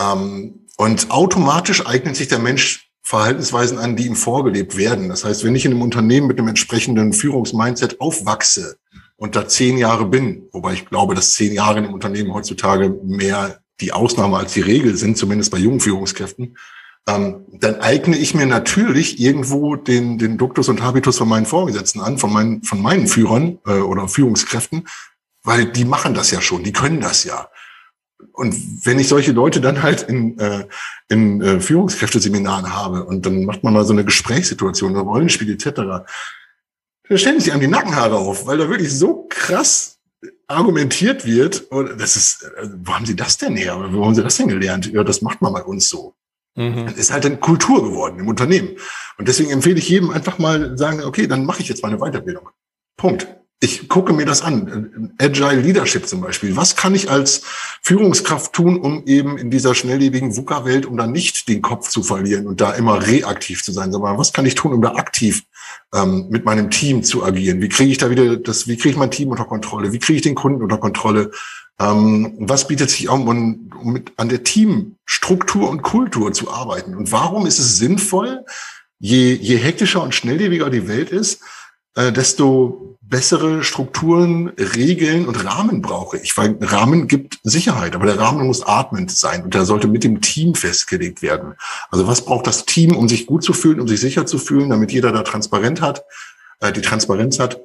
Ähm, 0.00 0.66
und 0.78 1.10
automatisch 1.10 1.86
eignet 1.86 2.16
sich 2.16 2.28
der 2.28 2.38
Mensch 2.38 2.90
Verhaltensweisen 3.02 3.76
an, 3.76 3.96
die 3.96 4.06
ihm 4.06 4.16
vorgelebt 4.16 4.78
werden. 4.78 5.10
Das 5.10 5.26
heißt, 5.26 5.44
wenn 5.44 5.54
ich 5.54 5.66
in 5.66 5.72
einem 5.72 5.82
Unternehmen 5.82 6.28
mit 6.28 6.38
einem 6.38 6.48
entsprechenden 6.48 7.12
Führungsmindset 7.12 8.00
aufwachse 8.00 8.78
und 9.20 9.36
da 9.36 9.46
zehn 9.46 9.76
Jahre 9.76 10.06
bin, 10.06 10.48
wobei 10.50 10.72
ich 10.72 10.86
glaube, 10.86 11.14
dass 11.14 11.34
zehn 11.34 11.52
Jahre 11.52 11.76
einem 11.76 11.92
Unternehmen 11.92 12.32
heutzutage 12.32 12.88
mehr 13.04 13.60
die 13.78 13.92
Ausnahme 13.92 14.38
als 14.38 14.54
die 14.54 14.62
Regel 14.62 14.96
sind, 14.96 15.18
zumindest 15.18 15.50
bei 15.50 15.58
jungen 15.58 15.80
Führungskräften, 15.80 16.56
ähm, 17.06 17.44
dann 17.52 17.80
eigne 17.80 18.16
ich 18.16 18.34
mir 18.34 18.46
natürlich 18.46 19.20
irgendwo 19.20 19.76
den, 19.76 20.16
den 20.16 20.38
Duktus 20.38 20.70
und 20.70 20.82
Habitus 20.82 21.18
von 21.18 21.28
meinen 21.28 21.44
Vorgesetzten 21.44 22.00
an, 22.00 22.16
von 22.16 22.32
meinen, 22.32 22.62
von 22.62 22.80
meinen 22.80 23.06
Führern 23.06 23.58
äh, 23.66 23.80
oder 23.80 24.08
Führungskräften, 24.08 24.88
weil 25.42 25.66
die 25.66 25.84
machen 25.84 26.14
das 26.14 26.30
ja 26.30 26.40
schon, 26.40 26.64
die 26.64 26.72
können 26.72 27.00
das 27.00 27.24
ja. 27.24 27.48
Und 28.32 28.86
wenn 28.86 28.98
ich 28.98 29.08
solche 29.08 29.32
Leute 29.32 29.60
dann 29.60 29.82
halt 29.82 30.02
in, 30.02 30.38
äh, 30.38 30.66
in 31.08 31.42
äh, 31.42 31.60
Führungskräfteseminaren 31.60 32.74
habe 32.74 33.04
und 33.04 33.26
dann 33.26 33.44
macht 33.44 33.64
man 33.64 33.74
mal 33.74 33.84
so 33.84 33.92
eine 33.92 34.04
Gesprächssituation, 34.06 34.96
ein 34.96 35.06
Rollenspiel 35.06 35.52
etc., 35.52 36.06
da 37.10 37.18
stellen 37.18 37.40
sich 37.40 37.52
einem 37.52 37.60
die 37.60 37.66
Nackenhaare 37.66 38.16
auf, 38.16 38.46
weil 38.46 38.58
da 38.58 38.68
wirklich 38.68 38.96
so 38.96 39.26
krass 39.28 39.98
argumentiert 40.46 41.26
wird. 41.26 41.62
Und 41.70 42.00
das 42.00 42.14
ist, 42.14 42.44
äh, 42.44 42.68
wo 42.84 42.94
haben 42.94 43.04
Sie 43.04 43.16
das 43.16 43.36
denn 43.36 43.56
her? 43.56 43.76
Wo 43.92 44.04
haben 44.04 44.14
Sie 44.14 44.22
das 44.22 44.36
denn 44.36 44.48
gelernt? 44.48 44.86
Ja, 44.92 45.02
das 45.02 45.20
macht 45.20 45.42
man 45.42 45.52
bei 45.52 45.62
uns 45.62 45.88
so. 45.88 46.14
Mhm. 46.56 46.86
Das 46.86 46.94
ist 46.94 47.12
halt 47.12 47.26
eine 47.26 47.38
Kultur 47.38 47.82
geworden 47.82 48.20
im 48.20 48.28
Unternehmen. 48.28 48.76
Und 49.18 49.26
deswegen 49.26 49.50
empfehle 49.50 49.78
ich 49.78 49.88
jedem 49.88 50.10
einfach 50.10 50.38
mal 50.38 50.78
sagen, 50.78 51.02
okay, 51.02 51.26
dann 51.26 51.44
mache 51.44 51.62
ich 51.62 51.68
jetzt 51.68 51.82
meine 51.82 51.98
Weiterbildung. 51.98 52.48
Punkt 52.96 53.26
ich 53.62 53.88
gucke 53.88 54.14
mir 54.14 54.24
das 54.24 54.40
an. 54.40 55.12
Agile 55.18 55.60
Leadership 55.60 56.08
zum 56.08 56.22
Beispiel. 56.22 56.56
Was 56.56 56.76
kann 56.76 56.94
ich 56.94 57.10
als 57.10 57.42
Führungskraft 57.82 58.54
tun, 58.54 58.80
um 58.80 59.04
eben 59.06 59.36
in 59.36 59.50
dieser 59.50 59.74
schnelllebigen 59.74 60.34
VUCA-Welt, 60.34 60.86
um 60.86 60.96
da 60.96 61.06
nicht 61.06 61.46
den 61.46 61.60
Kopf 61.60 61.90
zu 61.90 62.02
verlieren 62.02 62.46
und 62.46 62.62
da 62.62 62.72
immer 62.72 63.06
reaktiv 63.06 63.62
zu 63.62 63.72
sein, 63.72 63.92
sondern 63.92 64.16
was 64.16 64.32
kann 64.32 64.46
ich 64.46 64.54
tun, 64.54 64.72
um 64.72 64.80
da 64.80 64.94
aktiv 64.94 65.42
ähm, 65.94 66.28
mit 66.30 66.46
meinem 66.46 66.70
Team 66.70 67.02
zu 67.02 67.22
agieren? 67.22 67.60
Wie 67.60 67.68
kriege 67.68 67.92
ich 67.92 67.98
da 67.98 68.08
wieder 68.08 68.38
das, 68.38 68.66
wie 68.66 68.78
kriege 68.78 68.90
ich 68.90 68.96
mein 68.96 69.10
Team 69.10 69.28
unter 69.28 69.44
Kontrolle? 69.44 69.92
Wie 69.92 69.98
kriege 69.98 70.16
ich 70.16 70.22
den 70.22 70.34
Kunden 70.34 70.62
unter 70.62 70.78
Kontrolle? 70.78 71.30
Ähm, 71.78 72.36
was 72.38 72.66
bietet 72.66 72.88
sich 72.88 73.10
an, 73.10 73.28
um, 73.28 73.70
um 73.78 73.92
mit, 73.92 74.12
an 74.16 74.30
der 74.30 74.42
Teamstruktur 74.42 75.68
und 75.68 75.82
Kultur 75.82 76.32
zu 76.32 76.50
arbeiten? 76.50 76.94
Und 76.96 77.12
warum 77.12 77.44
ist 77.44 77.58
es 77.58 77.76
sinnvoll, 77.76 78.42
je, 78.98 79.34
je 79.34 79.56
hektischer 79.56 80.02
und 80.02 80.14
schnelllebiger 80.14 80.70
die 80.70 80.88
Welt 80.88 81.10
ist, 81.10 81.42
äh, 81.94 82.12
desto 82.12 82.98
bessere 83.10 83.64
Strukturen, 83.64 84.50
Regeln 84.50 85.26
und 85.26 85.44
Rahmen 85.44 85.82
brauche 85.82 86.16
ich. 86.16 86.36
Weil 86.38 86.56
Rahmen 86.60 87.08
gibt 87.08 87.40
Sicherheit, 87.42 87.94
aber 87.94 88.06
der 88.06 88.18
Rahmen 88.18 88.46
muss 88.46 88.64
atmend 88.64 89.10
sein 89.10 89.42
und 89.42 89.54
der 89.54 89.64
sollte 89.64 89.88
mit 89.88 90.04
dem 90.04 90.20
Team 90.20 90.54
festgelegt 90.54 91.20
werden. 91.20 91.54
Also 91.90 92.06
was 92.06 92.24
braucht 92.24 92.46
das 92.46 92.64
Team, 92.64 92.96
um 92.96 93.08
sich 93.08 93.26
gut 93.26 93.42
zu 93.42 93.52
fühlen, 93.52 93.80
um 93.80 93.88
sich 93.88 94.00
sicher 94.00 94.26
zu 94.26 94.38
fühlen, 94.38 94.70
damit 94.70 94.92
jeder 94.92 95.10
da 95.10 95.22
transparent 95.22 95.80
hat, 95.80 96.04
äh, 96.60 96.72
die 96.72 96.82
Transparenz 96.82 97.40
hat, 97.40 97.60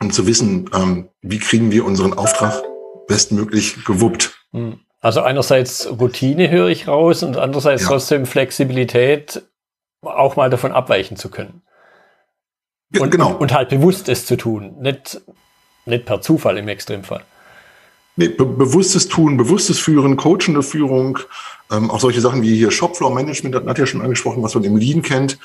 um 0.00 0.12
zu 0.12 0.28
wissen, 0.28 0.70
ähm, 0.72 1.08
wie 1.22 1.40
kriegen 1.40 1.72
wir 1.72 1.84
unseren 1.84 2.14
Auftrag 2.14 2.62
bestmöglich 3.08 3.84
gewuppt. 3.84 4.38
Hm. 4.52 4.78
Also 5.00 5.22
einerseits 5.22 5.88
Routine 5.88 6.50
höre 6.50 6.68
ich 6.68 6.88
raus 6.88 7.22
und 7.22 7.36
andererseits 7.36 7.82
ja. 7.82 7.88
trotzdem 7.88 8.26
Flexibilität, 8.26 9.42
auch 10.02 10.36
mal 10.36 10.50
davon 10.50 10.72
abweichen 10.72 11.16
zu 11.16 11.30
können. 11.30 11.62
Und, 12.96 13.10
genau. 13.10 13.36
und, 13.36 13.52
halt 13.52 13.68
bewusst 13.68 14.08
es 14.08 14.24
zu 14.24 14.36
tun, 14.36 14.76
nicht, 14.80 15.20
nicht 15.84 16.06
per 16.06 16.20
Zufall 16.22 16.56
im 16.56 16.68
Extremfall. 16.68 17.22
Nee, 18.16 18.28
be 18.28 18.44
bewusstes 18.44 19.08
Tun, 19.08 19.36
bewusstes 19.36 19.78
Führen, 19.78 20.16
coachende 20.16 20.62
Führung, 20.62 21.18
ähm, 21.70 21.90
auch 21.90 22.00
solche 22.00 22.20
Sachen 22.20 22.42
wie 22.42 22.56
hier 22.56 22.70
Shopfloor 22.70 23.14
Management, 23.14 23.54
das 23.54 23.64
hat 23.64 23.78
ja 23.78 23.86
schon 23.86 24.00
angesprochen, 24.00 24.42
was 24.42 24.54
man 24.54 24.64
im 24.64 24.76
Lean 24.76 25.02
kennt, 25.02 25.38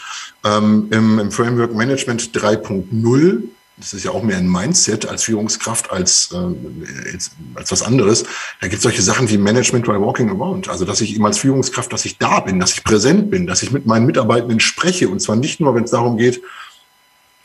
ähm, 0.43 0.88
im, 0.91 1.19
im 1.19 1.32
Framework 1.32 1.75
Management 1.75 2.36
3.0. 2.36 3.43
Das 3.77 3.93
ist 3.93 4.06
ja 4.06 4.12
auch 4.12 4.23
mehr 4.23 4.38
ein 4.38 4.49
Mindset 4.49 5.08
als 5.08 5.23
Führungskraft, 5.23 5.91
als, 5.91 6.29
äh, 6.32 7.12
als, 7.12 7.32
als 7.56 7.71
was 7.71 7.84
anderes. 7.84 8.23
Da 8.62 8.67
gibt 8.67 8.77
es 8.77 8.84
solche 8.84 9.01
Sachen 9.01 9.29
wie 9.29 9.38
Management 9.38 9.86
by 9.86 9.99
Walking 9.99 10.29
Around. 10.29 10.69
Also, 10.69 10.86
dass 10.86 11.01
ich 11.01 11.13
eben 11.15 11.25
als 11.25 11.39
Führungskraft, 11.39 11.91
dass 11.91 12.06
ich 12.06 12.17
da 12.17 12.39
bin, 12.39 12.60
dass 12.60 12.73
ich 12.73 12.84
präsent 12.84 13.29
bin, 13.29 13.47
dass 13.47 13.63
ich 13.63 13.71
mit 13.71 13.86
meinen 13.86 14.06
Mitarbeitenden 14.06 14.60
spreche. 14.60 15.10
Und 15.10 15.21
zwar 15.21 15.36
nicht 15.36 15.60
nur, 15.60 15.75
wenn 15.75 15.84
es 15.84 15.91
darum 15.91 16.17
geht, 16.17 16.41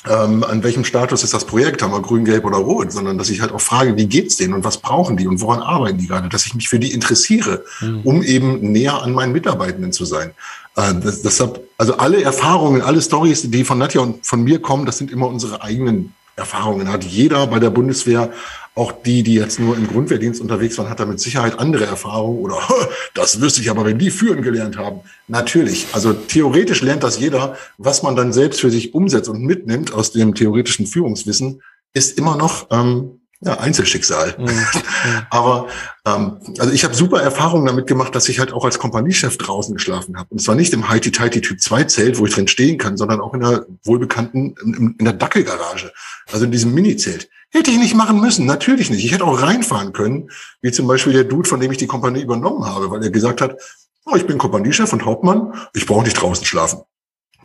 ähm, 0.06 0.44
an 0.44 0.62
welchem 0.62 0.84
Status 0.84 1.24
ist 1.24 1.34
das 1.34 1.44
Projekt, 1.44 1.82
haben 1.82 1.90
wir 1.90 2.00
grün, 2.00 2.24
gelb 2.24 2.44
oder 2.44 2.58
rot, 2.58 2.92
sondern 2.92 3.18
dass 3.18 3.30
ich 3.30 3.40
halt 3.40 3.52
auch 3.52 3.60
frage, 3.60 3.96
wie 3.96 4.06
geht's 4.06 4.36
denen 4.36 4.54
und 4.54 4.64
was 4.64 4.78
brauchen 4.78 5.16
die 5.16 5.26
und 5.26 5.40
woran 5.40 5.60
arbeiten 5.60 5.98
die 5.98 6.06
gerade, 6.06 6.28
dass 6.28 6.46
ich 6.46 6.54
mich 6.54 6.68
für 6.68 6.78
die 6.78 6.92
interessiere, 6.92 7.64
mhm. 7.80 8.00
um 8.04 8.22
eben 8.22 8.72
näher 8.72 9.02
an 9.02 9.12
meinen 9.12 9.32
Mitarbeitenden 9.32 9.92
zu 9.92 10.04
sein. 10.04 10.30
Äh, 10.76 10.94
das, 11.02 11.22
deshalb, 11.22 11.60
also 11.78 11.96
alle 11.96 12.22
Erfahrungen, 12.22 12.80
alle 12.80 13.02
Stories, 13.02 13.50
die 13.50 13.64
von 13.64 13.78
Nadja 13.78 14.00
und 14.00 14.24
von 14.24 14.42
mir 14.44 14.62
kommen, 14.62 14.86
das 14.86 14.98
sind 14.98 15.10
immer 15.10 15.26
unsere 15.26 15.62
eigenen 15.62 16.14
Erfahrungen. 16.38 16.90
Hat 16.90 17.04
jeder 17.04 17.46
bei 17.46 17.58
der 17.58 17.70
Bundeswehr 17.70 18.32
auch 18.74 18.92
die, 18.92 19.22
die 19.22 19.34
jetzt 19.34 19.58
nur 19.58 19.76
im 19.76 19.88
Grundwehrdienst 19.88 20.40
unterwegs 20.40 20.78
waren, 20.78 20.88
hat 20.88 21.00
da 21.00 21.04
mit 21.04 21.20
Sicherheit 21.20 21.58
andere 21.58 21.84
Erfahrungen 21.84 22.38
oder 22.38 22.58
das 23.14 23.40
wüsste 23.40 23.60
ich 23.60 23.70
aber, 23.70 23.84
wenn 23.84 23.98
die 23.98 24.10
führen 24.10 24.42
gelernt 24.42 24.78
haben. 24.78 25.00
Natürlich. 25.26 25.88
Also 25.92 26.12
theoretisch 26.12 26.80
lernt 26.82 27.02
das 27.02 27.18
jeder. 27.18 27.56
Was 27.76 28.02
man 28.02 28.14
dann 28.16 28.32
selbst 28.32 28.60
für 28.60 28.70
sich 28.70 28.94
umsetzt 28.94 29.28
und 29.28 29.42
mitnimmt 29.42 29.92
aus 29.92 30.12
dem 30.12 30.34
theoretischen 30.34 30.86
Führungswissen, 30.86 31.60
ist 31.92 32.18
immer 32.18 32.36
noch 32.36 32.68
ähm, 32.70 33.17
ja, 33.40 33.58
Einzelschicksal. 33.58 34.36
Mhm. 34.48 35.26
Aber 35.30 35.68
ähm, 36.06 36.38
also 36.58 36.72
ich 36.72 36.84
habe 36.84 36.94
super 36.94 37.20
Erfahrungen 37.22 37.66
damit 37.66 37.86
gemacht, 37.86 38.14
dass 38.14 38.28
ich 38.28 38.40
halt 38.40 38.52
auch 38.52 38.64
als 38.64 38.78
Kompaniechef 38.78 39.38
draußen 39.38 39.74
geschlafen 39.74 40.16
habe. 40.16 40.28
Und 40.30 40.40
zwar 40.40 40.54
nicht 40.54 40.72
im 40.72 40.88
Heiti-Teiti 40.88 41.40
Typ 41.40 41.60
2 41.60 41.84
Zelt, 41.84 42.18
wo 42.18 42.26
ich 42.26 42.34
drin 42.34 42.48
stehen 42.48 42.78
kann, 42.78 42.96
sondern 42.96 43.20
auch 43.20 43.34
in 43.34 43.40
der 43.40 43.66
wohlbekannten, 43.84 44.54
in, 44.64 44.96
in 44.98 45.04
der 45.04 45.14
Dackelgarage. 45.14 45.92
Also 46.32 46.46
in 46.46 46.50
diesem 46.50 46.74
Mini-Zelt. 46.74 47.28
Hätte 47.50 47.70
ich 47.70 47.78
nicht 47.78 47.94
machen 47.94 48.20
müssen, 48.20 48.44
natürlich 48.44 48.90
nicht. 48.90 49.04
Ich 49.04 49.12
hätte 49.12 49.24
auch 49.24 49.40
reinfahren 49.40 49.92
können, 49.92 50.30
wie 50.60 50.72
zum 50.72 50.86
Beispiel 50.86 51.12
der 51.12 51.24
Dude, 51.24 51.48
von 51.48 51.60
dem 51.60 51.70
ich 51.70 51.78
die 51.78 51.86
Kompanie 51.86 52.22
übernommen 52.22 52.66
habe, 52.66 52.90
weil 52.90 53.02
er 53.02 53.10
gesagt 53.10 53.40
hat, 53.40 53.56
oh, 54.04 54.16
ich 54.16 54.26
bin 54.26 54.38
Kompaniechef 54.38 54.92
und 54.92 55.04
Hauptmann, 55.04 55.54
ich 55.74 55.86
brauche 55.86 56.04
nicht 56.04 56.20
draußen 56.20 56.44
schlafen. 56.44 56.80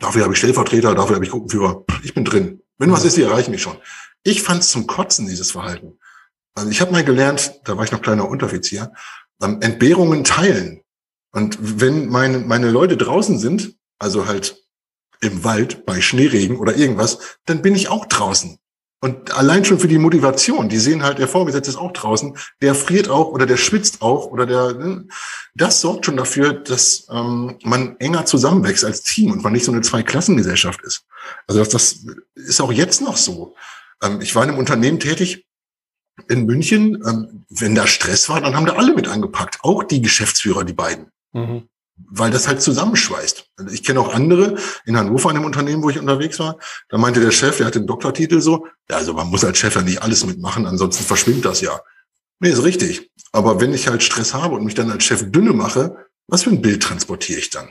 Dafür 0.00 0.24
habe 0.24 0.34
ich 0.34 0.38
Stellvertreter, 0.38 0.94
dafür 0.94 1.16
habe 1.16 1.24
ich 1.24 1.30
Gruppenführer. 1.30 1.84
Ich 2.02 2.14
bin 2.14 2.24
drin. 2.24 2.60
Wenn 2.78 2.90
was 2.90 3.04
ist, 3.04 3.16
die 3.16 3.22
erreichen 3.22 3.52
mich 3.52 3.62
schon. 3.62 3.76
Ich 4.24 4.42
fand 4.42 4.62
es 4.62 4.70
zum 4.70 4.86
Kotzen, 4.86 5.26
dieses 5.28 5.52
Verhalten. 5.52 5.98
Also 6.54 6.70
ich 6.70 6.80
habe 6.80 6.92
mal 6.92 7.04
gelernt, 7.04 7.60
da 7.64 7.76
war 7.76 7.84
ich 7.84 7.92
noch 7.92 8.02
kleiner 8.02 8.28
Unteroffizier, 8.28 8.92
ähm, 9.42 9.60
Entbehrungen 9.60 10.24
teilen. 10.24 10.82
Und 11.30 11.58
wenn 11.60 12.08
meine, 12.08 12.38
meine 12.38 12.70
Leute 12.70 12.96
draußen 12.96 13.38
sind, 13.38 13.76
also 13.98 14.26
halt 14.26 14.64
im 15.20 15.44
Wald 15.44 15.84
bei 15.84 16.00
Schneeregen 16.00 16.58
oder 16.58 16.76
irgendwas, 16.76 17.38
dann 17.44 17.62
bin 17.62 17.74
ich 17.74 17.88
auch 17.88 18.06
draußen. 18.06 18.58
Und 19.00 19.36
allein 19.36 19.66
schon 19.66 19.78
für 19.78 19.88
die 19.88 19.98
Motivation, 19.98 20.70
die 20.70 20.78
sehen 20.78 21.02
halt, 21.02 21.18
der 21.18 21.28
Vorgesetzte 21.28 21.72
ist 21.72 21.76
auch 21.76 21.92
draußen, 21.92 22.38
der 22.62 22.74
friert 22.74 23.10
auch 23.10 23.28
oder 23.28 23.44
der 23.44 23.58
schwitzt 23.58 24.00
auch 24.00 24.28
oder 24.28 24.46
der, 24.46 24.72
ne, 24.72 25.06
das 25.54 25.82
sorgt 25.82 26.06
schon 26.06 26.16
dafür, 26.16 26.54
dass 26.54 27.06
ähm, 27.10 27.58
man 27.64 27.96
enger 27.98 28.24
zusammenwächst 28.24 28.82
als 28.82 29.02
Team 29.02 29.32
und 29.32 29.42
man 29.42 29.52
nicht 29.52 29.66
so 29.66 29.72
eine 29.72 29.82
Zweiklassengesellschaft 29.82 30.80
ist. 30.82 31.04
Also 31.46 31.60
das, 31.60 31.68
das 31.68 31.98
ist 32.34 32.62
auch 32.62 32.72
jetzt 32.72 33.02
noch 33.02 33.18
so. 33.18 33.54
Ähm, 34.02 34.20
ich 34.20 34.34
war 34.34 34.44
in 34.44 34.50
einem 34.50 34.58
Unternehmen 34.58 35.00
tätig 35.00 35.46
in 36.28 36.46
München. 36.46 37.02
Ähm, 37.06 37.44
wenn 37.48 37.74
da 37.74 37.86
Stress 37.86 38.28
war, 38.28 38.40
dann 38.40 38.56
haben 38.56 38.66
da 38.66 38.74
alle 38.74 38.94
mit 38.94 39.08
angepackt, 39.08 39.58
auch 39.62 39.84
die 39.84 40.02
Geschäftsführer, 40.02 40.64
die 40.64 40.72
beiden. 40.72 41.10
Mhm. 41.32 41.68
Weil 41.96 42.32
das 42.32 42.48
halt 42.48 42.60
zusammenschweißt. 42.60 43.46
Ich 43.70 43.84
kenne 43.84 44.00
auch 44.00 44.12
andere 44.12 44.56
in 44.84 44.96
Hannover 44.96 45.30
in 45.30 45.36
einem 45.36 45.46
Unternehmen, 45.46 45.82
wo 45.82 45.90
ich 45.90 45.98
unterwegs 45.98 46.40
war. 46.40 46.58
Da 46.88 46.98
meinte 46.98 47.20
der 47.20 47.30
Chef, 47.30 47.58
der 47.58 47.66
hat 47.66 47.76
den 47.76 47.86
Doktortitel 47.86 48.40
so, 48.40 48.66
ja, 48.90 48.96
also 48.96 49.12
man 49.12 49.28
muss 49.28 49.44
als 49.44 49.58
Chef 49.58 49.76
ja 49.76 49.82
nicht 49.82 50.02
alles 50.02 50.26
mitmachen, 50.26 50.66
ansonsten 50.66 51.04
verschwimmt 51.04 51.44
das 51.44 51.60
ja. 51.60 51.80
Nee, 52.40 52.50
ist 52.50 52.64
richtig. 52.64 53.12
Aber 53.30 53.60
wenn 53.60 53.72
ich 53.72 53.86
halt 53.86 54.02
Stress 54.02 54.34
habe 54.34 54.56
und 54.56 54.64
mich 54.64 54.74
dann 54.74 54.90
als 54.90 55.04
Chef 55.04 55.30
dünne 55.30 55.52
mache, 55.52 55.96
was 56.26 56.42
für 56.42 56.50
ein 56.50 56.62
Bild 56.62 56.82
transportiere 56.82 57.38
ich 57.38 57.50
dann? 57.50 57.70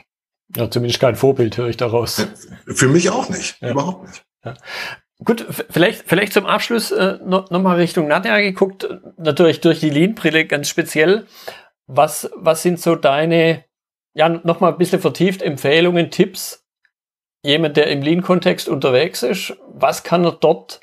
Ja, 0.56 0.70
zumindest 0.70 1.00
kein 1.00 1.16
Vorbild 1.16 1.56
höre 1.56 1.68
ich 1.68 1.76
daraus. 1.76 2.26
Für 2.66 2.88
mich 2.88 3.10
auch 3.10 3.28
nicht. 3.28 3.60
Ja. 3.60 3.70
Überhaupt 3.70 4.08
nicht. 4.08 4.24
Ja. 4.44 4.54
Gut, 5.22 5.46
vielleicht, 5.70 6.08
vielleicht 6.08 6.32
zum 6.32 6.46
Abschluss 6.46 6.90
äh, 6.90 7.18
noch, 7.24 7.50
noch 7.50 7.62
mal 7.62 7.76
Richtung 7.76 8.08
Nadja 8.08 8.40
geguckt, 8.40 8.88
natürlich 9.16 9.60
durch 9.60 9.78
die 9.80 9.90
Lean-Brille 9.90 10.46
ganz 10.46 10.68
speziell. 10.68 11.26
Was, 11.86 12.30
was 12.34 12.62
sind 12.62 12.80
so 12.80 12.96
deine, 12.96 13.64
ja, 14.14 14.28
noch 14.28 14.60
mal 14.60 14.72
ein 14.72 14.78
bisschen 14.78 15.00
vertieft 15.00 15.42
Empfehlungen, 15.42 16.10
Tipps? 16.10 16.64
Jemand, 17.44 17.76
der 17.76 17.88
im 17.88 18.02
Lean-Kontext 18.02 18.68
unterwegs 18.68 19.22
ist, 19.22 19.56
was 19.68 20.02
kann 20.02 20.24
er 20.24 20.32
dort 20.32 20.80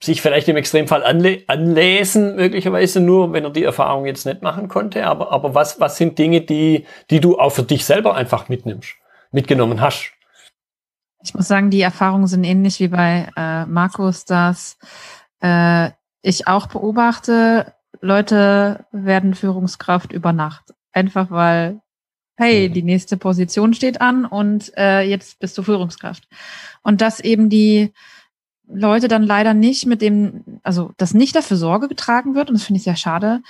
sich 0.00 0.22
vielleicht 0.22 0.48
im 0.48 0.56
Extremfall 0.56 1.02
anle 1.02 1.42
anlesen, 1.46 2.36
möglicherweise 2.36 3.00
nur, 3.00 3.32
wenn 3.32 3.44
er 3.44 3.50
die 3.50 3.64
Erfahrung 3.64 4.06
jetzt 4.06 4.26
nicht 4.26 4.42
machen 4.42 4.68
konnte. 4.68 5.06
Aber, 5.06 5.32
aber 5.32 5.54
was, 5.54 5.80
was 5.80 5.96
sind 5.96 6.18
Dinge, 6.18 6.42
die, 6.42 6.86
die 7.10 7.20
du 7.20 7.38
auch 7.38 7.50
für 7.50 7.62
dich 7.62 7.84
selber 7.84 8.14
einfach 8.14 8.48
mitnimmst, 8.48 8.94
mitgenommen 9.32 9.80
hast? 9.80 10.12
Ich 11.24 11.34
muss 11.34 11.48
sagen, 11.48 11.70
die 11.70 11.80
Erfahrungen 11.80 12.26
sind 12.26 12.44
ähnlich 12.44 12.80
wie 12.80 12.88
bei 12.88 13.30
äh, 13.34 13.64
Markus, 13.64 14.26
dass 14.26 14.76
äh, 15.40 15.90
ich 16.20 16.46
auch 16.46 16.66
beobachte, 16.66 17.72
Leute 18.00 18.84
werden 18.92 19.34
Führungskraft 19.34 20.12
über 20.12 20.34
Nacht. 20.34 20.74
Einfach 20.92 21.30
weil, 21.30 21.80
hey, 22.36 22.68
die 22.68 22.82
nächste 22.82 23.16
Position 23.16 23.72
steht 23.72 24.02
an 24.02 24.26
und 24.26 24.76
äh, 24.76 25.00
jetzt 25.00 25.38
bist 25.38 25.56
du 25.56 25.62
Führungskraft. 25.62 26.28
Und 26.82 27.00
dass 27.00 27.20
eben 27.20 27.48
die 27.48 27.94
Leute 28.66 29.08
dann 29.08 29.22
leider 29.22 29.54
nicht 29.54 29.86
mit 29.86 30.02
dem, 30.02 30.60
also 30.62 30.92
dass 30.98 31.14
nicht 31.14 31.34
dafür 31.34 31.56
Sorge 31.56 31.88
getragen 31.88 32.34
wird, 32.34 32.50
und 32.50 32.56
das 32.56 32.64
finde 32.64 32.78
ich 32.78 32.84
sehr 32.84 32.96
schade, 32.96 33.40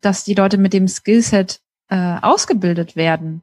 dass 0.00 0.22
die 0.22 0.34
Leute 0.34 0.56
mit 0.56 0.72
dem 0.72 0.86
Skillset 0.86 1.60
äh, 1.88 2.16
ausgebildet 2.22 2.94
werden. 2.94 3.42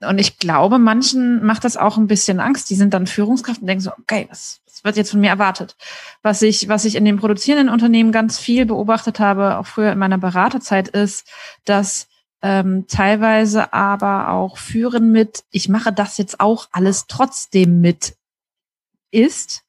Und 0.00 0.18
ich 0.18 0.38
glaube, 0.38 0.78
manchen 0.78 1.44
macht 1.44 1.64
das 1.64 1.76
auch 1.76 1.96
ein 1.96 2.06
bisschen 2.06 2.38
Angst. 2.40 2.70
Die 2.70 2.76
sind 2.76 2.94
dann 2.94 3.06
Führungskraft 3.06 3.60
und 3.60 3.66
denken 3.66 3.82
so, 3.82 3.90
okay, 3.98 4.26
was, 4.30 4.60
was 4.66 4.84
wird 4.84 4.96
jetzt 4.96 5.10
von 5.10 5.20
mir 5.20 5.30
erwartet? 5.30 5.76
Was 6.22 6.42
ich, 6.42 6.68
was 6.68 6.84
ich 6.84 6.94
in 6.94 7.04
den 7.04 7.18
produzierenden 7.18 7.68
Unternehmen 7.68 8.12
ganz 8.12 8.38
viel 8.38 8.64
beobachtet 8.64 9.18
habe, 9.18 9.58
auch 9.58 9.66
früher 9.66 9.92
in 9.92 9.98
meiner 9.98 10.18
Beraterzeit, 10.18 10.88
ist, 10.88 11.26
dass 11.64 12.06
ähm, 12.42 12.86
teilweise 12.86 13.72
aber 13.72 14.28
auch 14.28 14.58
Führen 14.58 15.10
mit, 15.10 15.42
ich 15.50 15.68
mache 15.68 15.92
das 15.92 16.18
jetzt 16.18 16.38
auch 16.38 16.68
alles 16.70 17.06
trotzdem 17.08 17.80
mit 17.80 18.14
ist. 19.10 19.64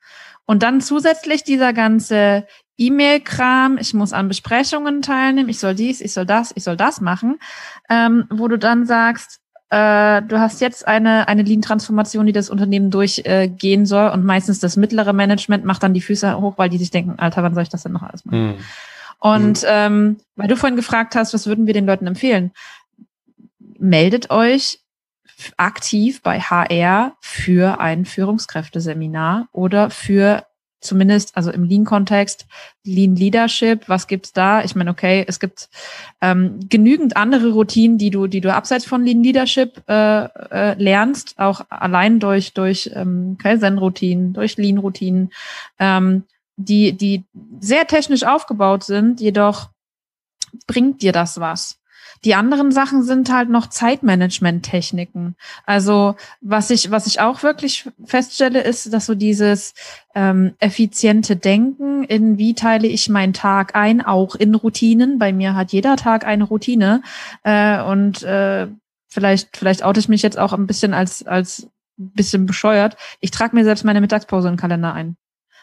Und 0.45 0.63
dann 0.63 0.82
zusätzlich 0.82 1.43
dieser 1.43 1.73
ganze 1.73 2.45
E-Mail-Kram, 2.77 3.77
ich 3.77 3.93
muss 3.93 4.13
an 4.13 4.27
Besprechungen 4.27 5.01
teilnehmen, 5.01 5.49
ich 5.49 5.59
soll 5.59 5.75
dies, 5.75 6.01
ich 6.01 6.13
soll 6.13 6.25
das, 6.25 6.51
ich 6.55 6.63
soll 6.63 6.77
das 6.77 7.01
machen, 7.01 7.39
ähm, 7.89 8.25
wo 8.30 8.47
du 8.47 8.57
dann 8.57 8.86
sagst, 8.86 9.39
äh, 9.70 10.22
du 10.24 10.39
hast 10.39 10.61
jetzt 10.61 10.88
eine, 10.88 11.28
eine 11.28 11.43
Lean-Transformation, 11.43 12.26
die 12.26 12.32
das 12.32 12.49
Unternehmen 12.49 12.89
durchgehen 12.89 13.84
äh, 13.84 13.86
soll 13.86 14.09
und 14.09 14.26
meistens 14.26 14.59
das 14.59 14.78
mittlere 14.78 15.13
Management 15.13 15.63
macht 15.63 15.84
dann 15.84 15.93
die 15.93 16.01
Füße 16.01 16.39
hoch, 16.41 16.57
weil 16.57 16.70
die 16.70 16.80
sich 16.80 16.89
denken, 16.89 17.20
Alter, 17.20 17.43
wann 17.43 17.53
soll 17.53 17.63
ich 17.63 17.70
das 17.70 17.84
denn 17.84 17.91
noch 17.91 18.03
alles 18.03 18.26
machen? 18.26 18.47
Mhm. 18.47 18.55
Und 19.20 19.61
mhm. 19.61 19.67
ähm, 19.67 20.17
weil 20.36 20.47
du 20.47 20.55
vorhin 20.55 20.76
gefragt 20.76 21.15
hast, 21.15 21.34
was 21.34 21.45
würden 21.45 21.67
wir 21.67 21.74
den 21.74 21.86
Leuten 21.86 22.07
empfehlen? 22.07 22.51
Meldet 23.78 24.32
euch 24.32 24.80
aktiv 25.57 26.22
bei 26.22 26.39
HR 26.39 27.13
für 27.22 27.80
ein 27.80 28.05
Führungskräfteseminar 28.05 29.47
oder 29.51 29.89
für 29.89 30.45
zumindest, 30.82 31.36
also 31.36 31.51
im 31.51 31.63
Lean-Kontext, 31.63 32.45
Lean 32.84 33.15
Leadership, 33.15 33.88
was 33.88 34.07
gibt's 34.07 34.34
da? 34.34 34.63
Ich 34.63 34.75
meine, 34.75 34.91
okay, 34.91 35.25
es 35.27 35.39
gibt 35.39 35.69
ähm, 36.21 36.59
genügend 36.69 37.17
andere 37.17 37.51
Routinen, 37.51 37.97
die 37.97 38.09
du, 38.09 38.27
die 38.27 38.41
du 38.41 38.53
abseits 38.53 38.86
von 38.86 39.03
Lean 39.03 39.23
Leadership 39.23 39.84
äh, 39.88 40.23
äh, 40.23 40.82
lernst, 40.82 41.38
auch 41.38 41.61
allein 41.69 42.19
durch 42.19 42.53
durch 42.53 42.91
ähm, 42.93 43.38
Kaizen-Routinen, 43.41 44.34
durch 44.34 44.57
Lean-Routinen, 44.57 45.32
ähm, 45.80 46.23
die 46.55 46.93
die 46.93 47.25
sehr 47.59 47.88
technisch 47.88 48.23
aufgebaut 48.23 48.84
sind, 48.84 49.21
jedoch 49.21 49.69
bringt 50.67 51.01
dir 51.01 51.11
das 51.11 51.39
was? 51.39 51.78
Die 52.26 52.36
anderen 52.36 52.72
Sachen 52.72 53.03
sind 53.03 53.32
halt 53.32 53.49
noch 53.49 53.67
Zeitmanagement-Techniken. 53.67 55.36
Also 55.65 56.15
was 56.41 56.70
ich, 56.70 56.91
was 56.91 57.07
ich 57.07 57.22
auch 57.22 57.43
wirklich 57.43 57.89
feststelle, 58.03 58.61
ist, 58.61 58.91
dass 58.93 59.05
so 59.05 59.15
dieses 59.15 59.74
ähm, 60.15 60.53
effiziente 60.59 61.36
Denken 61.36 62.03
in 62.03 62.38
wie 62.38 62.53
teile 62.53 62.88
ich 62.88 63.09
meinen 63.09 63.34
Tag 63.34 63.76
ein, 63.76 64.01
auch 64.01 64.36
in 64.36 64.55
Routinen. 64.55 65.20
Bei 65.20 65.32
mir 65.32 65.55
hat 65.55 65.72
jeder 65.72 65.95
Tag 65.95 66.26
eine 66.26 66.43
Routine. 66.43 67.01
Äh, 67.43 67.82
und 67.84 68.24
äh, 68.24 68.67
vielleicht, 69.07 69.55
vielleicht 69.55 69.84
oute 69.84 69.99
ich 69.99 70.09
mich 70.09 70.22
jetzt 70.22 70.38
auch 70.38 70.53
ein 70.53 70.67
bisschen 70.67 70.93
als, 70.93 71.26
als 71.26 71.67
bisschen 71.97 72.45
bescheuert. 72.45 72.97
Ich 73.20 73.32
trage 73.32 73.55
mir 73.55 73.63
selbst 73.63 73.84
meine 73.84 74.01
Mittagspause 74.01 74.47
in 74.47 74.53
den 74.55 74.59
Kalender 74.59 74.93
ein. 74.93 75.17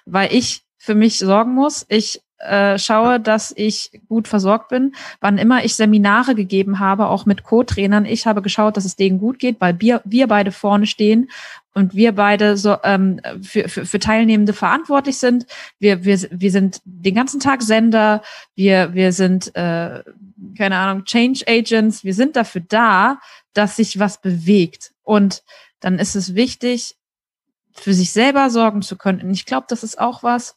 Weil 0.05 0.33
ich 0.33 0.63
für 0.79 0.95
mich 0.95 1.19
sorgen 1.19 1.55
muss. 1.55 1.85
Ich 1.89 2.23
äh, 2.39 2.79
schaue, 2.79 3.19
dass 3.21 3.53
ich 3.57 3.91
gut 4.09 4.29
versorgt 4.29 4.69
bin. 4.69 4.95
Wann 5.21 5.39
immer 5.39 5.65
ich 5.65 5.75
Seminare 5.75 6.35
gegeben 6.35 6.79
habe, 6.79 7.07
auch 7.07 7.27
mit 7.27 7.43
Co-Trainern, 7.43 8.05
ich 8.05 8.27
habe 8.27 8.43
geschaut, 8.43 8.77
dass 8.77 8.85
es 8.85 8.97
denen 8.97 9.19
gut 9.19 9.39
geht, 9.39 9.61
weil 9.61 9.81
wir, 9.81 10.03
wir 10.05 10.27
beide 10.27 10.53
vorne 10.53 10.87
stehen 10.87 11.31
und 11.75 11.95
wir 11.95 12.13
beide 12.13 12.57
so 12.57 12.77
ähm, 12.85 13.21
für, 13.43 13.69
für, 13.69 13.87
für 13.87 13.99
Teilnehmende 13.99 14.53
verantwortlich 14.53 15.19
sind. 15.19 15.47
Wir, 15.79 16.05
wir, 16.05 16.19
wir 16.31 16.51
sind 16.51 16.81
den 16.85 17.15
ganzen 17.15 17.41
Tag 17.41 17.63
Sender, 17.63 18.23
wir, 18.55 18.95
wir 18.95 19.13
sind, 19.13 19.55
äh, 19.55 20.03
keine 20.57 20.77
Ahnung, 20.77 21.05
Change 21.05 21.45
Agents, 21.47 22.05
wir 22.05 22.15
sind 22.15 22.37
dafür 22.37 22.63
da, 22.69 23.19
dass 23.53 23.77
sich 23.77 23.99
was 23.99 24.21
bewegt. 24.21 24.93
Und 25.03 25.43
dann 25.81 25.99
ist 25.99 26.17
es 26.17 26.35
wichtig, 26.35 26.97
für 27.73 27.95
sich 27.95 28.13
selber 28.13 28.51
sorgen 28.51 28.83
zu 28.83 28.97
können. 28.97 29.21
Und 29.21 29.31
ich 29.31 29.45
glaube, 29.45 29.67
das 29.69 29.83
ist 29.83 29.99
auch 29.99 30.23
was, 30.23 30.57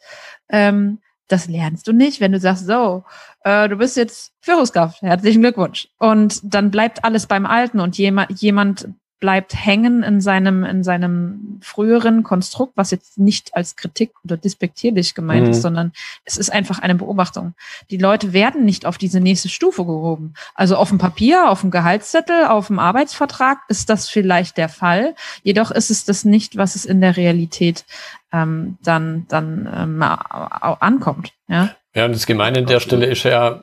ähm, 0.50 1.00
das 1.32 1.48
lernst 1.48 1.88
du 1.88 1.94
nicht, 1.94 2.20
wenn 2.20 2.32
du 2.32 2.40
sagst, 2.40 2.66
so, 2.66 3.04
äh, 3.44 3.70
du 3.70 3.78
bist 3.78 3.96
jetzt 3.98 4.34
Führungskraft, 4.42 5.02
herzlichen 5.02 5.42
Glückwunsch. 5.42 5.88
Und 5.98 6.42
dann 6.44 6.72
bleibt 6.72 7.04
alles 7.04 7.28
beim 7.28 7.46
Alten 7.46 7.80
und 7.80 7.98
jemand, 7.98 8.42
jemand 8.42 8.90
bleibt 9.20 9.54
hängen 9.54 10.02
in 10.04 10.22
seinem, 10.22 10.64
in 10.64 10.84
seinem 10.84 11.60
früheren 11.62 12.24
Konstrukt, 12.24 12.74
was 12.76 12.92
jetzt 12.92 13.18
nicht 13.18 13.56
als 13.56 13.76
Kritik 13.76 14.12
oder 14.24 14.38
despektierlich 14.38 15.14
gemeint 15.14 15.46
mhm. 15.46 15.52
ist, 15.52 15.62
sondern 15.62 15.92
es 16.26 16.38
ist 16.38 16.52
einfach 16.52 16.80
eine 16.80 16.96
Beobachtung. 16.96 17.54
Die 17.90 17.98
Leute 17.98 18.32
werden 18.32 18.64
nicht 18.64 18.86
auf 18.86 18.98
diese 18.98 19.20
nächste 19.20 19.50
Stufe 19.50 19.86
gehoben. 19.86 20.34
Also 20.56 20.78
auf 20.78 20.90
dem 20.90 20.98
Papier, 20.98 21.50
auf 21.50 21.62
dem 21.62 21.72
Gehaltszettel, 21.72 22.46
auf 22.46 22.68
dem 22.68 22.80
Arbeitsvertrag 22.80 23.60
ist 23.68 23.90
das 23.90 24.08
vielleicht 24.08 24.58
der 24.58 24.70
Fall. 24.70 25.16
Jedoch 25.44 25.72
ist 25.72 25.90
es 25.90 26.06
das 26.06 26.24
nicht, 26.24 26.56
was 26.56 26.76
es 26.76 26.86
in 26.86 27.02
der 27.02 27.18
Realität 27.18 27.86
ähm, 28.32 28.78
dann, 28.84 29.26
dann 29.28 29.70
ähm, 29.76 30.02
ankommt. 30.02 31.34
Ja? 31.48 31.76
ja, 31.94 32.06
und 32.06 32.14
das 32.14 32.26
Gemeine 32.26 32.60
an 32.60 32.66
der 32.66 32.80
Stelle 32.80 33.06
ist 33.08 33.24
ja, 33.24 33.62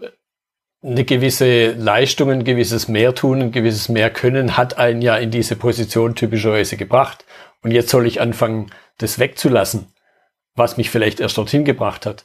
eine 0.86 1.04
gewisse 1.04 1.72
Leistung, 1.72 2.30
ein 2.30 2.44
gewisses 2.44 2.86
Mehrtun, 2.86 3.42
ein 3.42 3.52
gewisses 3.52 3.88
Mehrkönnen 3.88 4.56
hat 4.56 4.78
einen 4.78 5.02
ja 5.02 5.16
in 5.16 5.30
diese 5.30 5.56
Position 5.56 6.14
typischerweise 6.14 6.76
gebracht. 6.76 7.24
Und 7.62 7.72
jetzt 7.72 7.90
soll 7.90 8.06
ich 8.06 8.20
anfangen, 8.20 8.70
das 8.98 9.18
wegzulassen, 9.18 9.88
was 10.54 10.76
mich 10.76 10.90
vielleicht 10.90 11.18
erst 11.18 11.38
dorthin 11.38 11.64
gebracht 11.64 12.06
hat. 12.06 12.24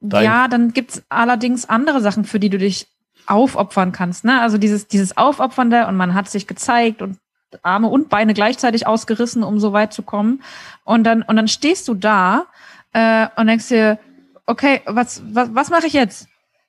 Dein 0.00 0.24
ja, 0.24 0.46
dann 0.46 0.72
gibt's 0.72 1.02
allerdings 1.08 1.68
andere 1.68 2.00
Sachen, 2.00 2.24
für 2.24 2.38
die 2.38 2.50
du 2.50 2.58
dich 2.58 2.86
aufopfern 3.26 3.90
kannst. 3.90 4.24
Ne? 4.24 4.40
Also 4.40 4.58
dieses, 4.58 4.86
dieses 4.86 5.16
Aufopfernde 5.16 5.86
und 5.88 5.96
man 5.96 6.14
hat 6.14 6.30
sich 6.30 6.46
gezeigt 6.46 7.02
und 7.02 7.18
Arme 7.62 7.88
und 7.88 8.08
Beine 8.08 8.32
gleichzeitig 8.32 8.86
ausgerissen, 8.86 9.42
um 9.42 9.58
so 9.58 9.72
weit 9.72 9.92
zu 9.92 10.02
kommen. 10.02 10.42
Und 10.84 11.02
dann, 11.04 11.22
und 11.22 11.34
dann 11.34 11.48
stehst 11.48 11.88
du 11.88 11.94
da 11.94 12.46
äh, 12.92 13.26
und 13.36 13.48
denkst 13.48 13.68
dir, 13.68 13.98
okay, 14.46 14.82
was, 14.86 15.22
was, 15.26 15.52
was 15.52 15.70
mache 15.70 15.88
ich 15.88 15.94
jetzt? 15.94 16.28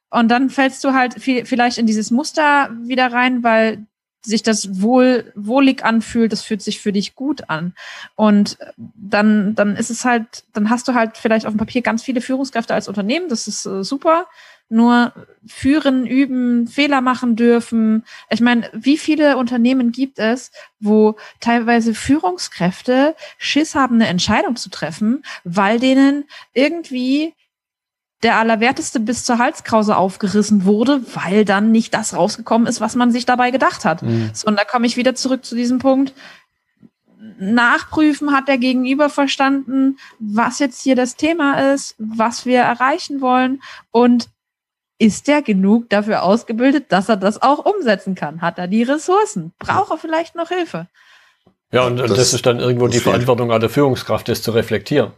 Und 0.10 0.30
dann 0.30 0.49
fällst 0.49 0.84
du 0.84 0.93
halt 0.93 1.22
viel, 1.22 1.45
vielleicht 1.45 1.78
in 1.78 1.86
dieses 1.86 2.12
Muster 2.12 2.70
wieder 2.84 3.12
rein, 3.12 3.43
weil 3.43 3.86
sich 4.22 4.43
das 4.43 4.82
wohl, 4.82 5.32
wohlig 5.36 5.84
anfühlt, 5.84 6.32
das 6.32 6.41
fühlt 6.41 6.62
sich 6.62 6.82
für 6.82 6.91
dich 6.91 7.16
gut 7.16 7.49
an. 7.49 7.74
Und 8.16 8.57
dann, 8.78 9.55
dann 9.55 9.76
ist 9.76 9.89
es 9.89 10.03
halt, 10.03 10.43
dann 10.53 10.70
hast 10.70 10.88
du 10.88 10.93
halt 10.93 11.18
vielleicht 11.18 11.45
auf 11.45 11.53
dem 11.53 11.57
Papier 11.57 11.82
ganz 11.82 12.03
viele 12.03 12.22
Führungskräfte 12.22 12.74
als 12.74 12.88
Unternehmen, 12.88 13.30
das 13.30 13.47
ist 13.47 13.66
äh, 13.66 13.84
super. 13.84 14.28
Nur 14.72 15.14
führen, 15.47 16.05
üben, 16.05 16.68
Fehler 16.68 17.01
machen 17.01 17.36
dürfen. 17.36 18.03
Ich 18.30 18.39
meine, 18.39 18.70
wie 18.72 18.99
viele 18.99 19.38
Unternehmen 19.38 19.91
gibt 19.91 20.20
es, 20.20 20.51
wo 20.80 21.16
teilweise 21.39 21.95
Führungskräfte 21.95 23.16
Schiss 23.39 23.74
haben, 23.74 23.95
eine 23.95 24.07
Entscheidung 24.07 24.57
zu 24.57 24.70
treffen, 24.70 25.24
weil 25.43 25.80
denen 25.80 26.26
irgendwie 26.53 27.34
der 28.24 28.38
Allerwerteste 28.38 28.99
bis 28.99 29.24
zur 29.24 29.38
Halskrause 29.38 29.95
aufgerissen 29.95 30.65
wurde, 30.65 31.01
weil 31.13 31.45
dann 31.45 31.72
nicht 31.72 31.93
das 31.93 32.13
rausgekommen 32.13 32.67
ist, 32.67 32.82
was 32.82 32.95
man 32.95 33.11
sich 33.11 33.26
dabei 33.26 33.51
gedacht 33.51 33.86
hat. 33.86 34.01
Mhm. 34.01 34.32
So, 34.34 34.47
und 34.47 34.57
da 34.57 34.65
komme 34.65 34.88
ich 34.88 34.97
wieder 34.97 35.15
zurück 35.15 35.45
zu 35.45 35.55
diesem 35.55 35.80
Punkt. 35.80 36.13
Nachprüfen 37.39 38.34
hat 38.34 38.47
der 38.49 38.57
Gegenüber 38.57 39.09
verstanden, 39.09 39.97
was 40.20 40.59
jetzt 40.59 40.82
hier 40.82 40.95
das 40.95 41.15
Thema 41.15 41.74
ist, 41.74 41.95
was 41.97 42.45
wir 42.45 42.59
erreichen 42.59 43.22
wollen 43.22 43.61
und 43.91 44.30
ist 44.99 45.30
der 45.30 45.41
genug 45.41 45.89
dafür 45.89 46.24
ausgebildet, 46.24 46.91
dass 46.91 47.07
er 47.07 47.15
das 47.15 47.41
auch 47.41 47.65
umsetzen 47.65 48.15
kann? 48.15 48.41
Hat 48.41 48.57
er 48.57 48.67
die 48.67 48.84
Ressourcen? 48.84 49.53
Braucht 49.57 49.91
er 49.91 49.97
vielleicht 49.97 50.36
noch 50.36 50.49
Hilfe? 50.49 50.88
Ja, 51.72 51.86
und, 51.86 51.97
das, 51.97 52.13
das 52.13 52.34
ist 52.34 52.45
dann 52.45 52.59
irgendwo 52.59 52.88
die 52.88 52.99
Verantwortung 52.99 53.51
an 53.51 53.61
der 53.61 53.70
Führungskraft, 53.70 54.28
das 54.28 54.41
zu 54.41 54.51
reflektieren. 54.51 55.11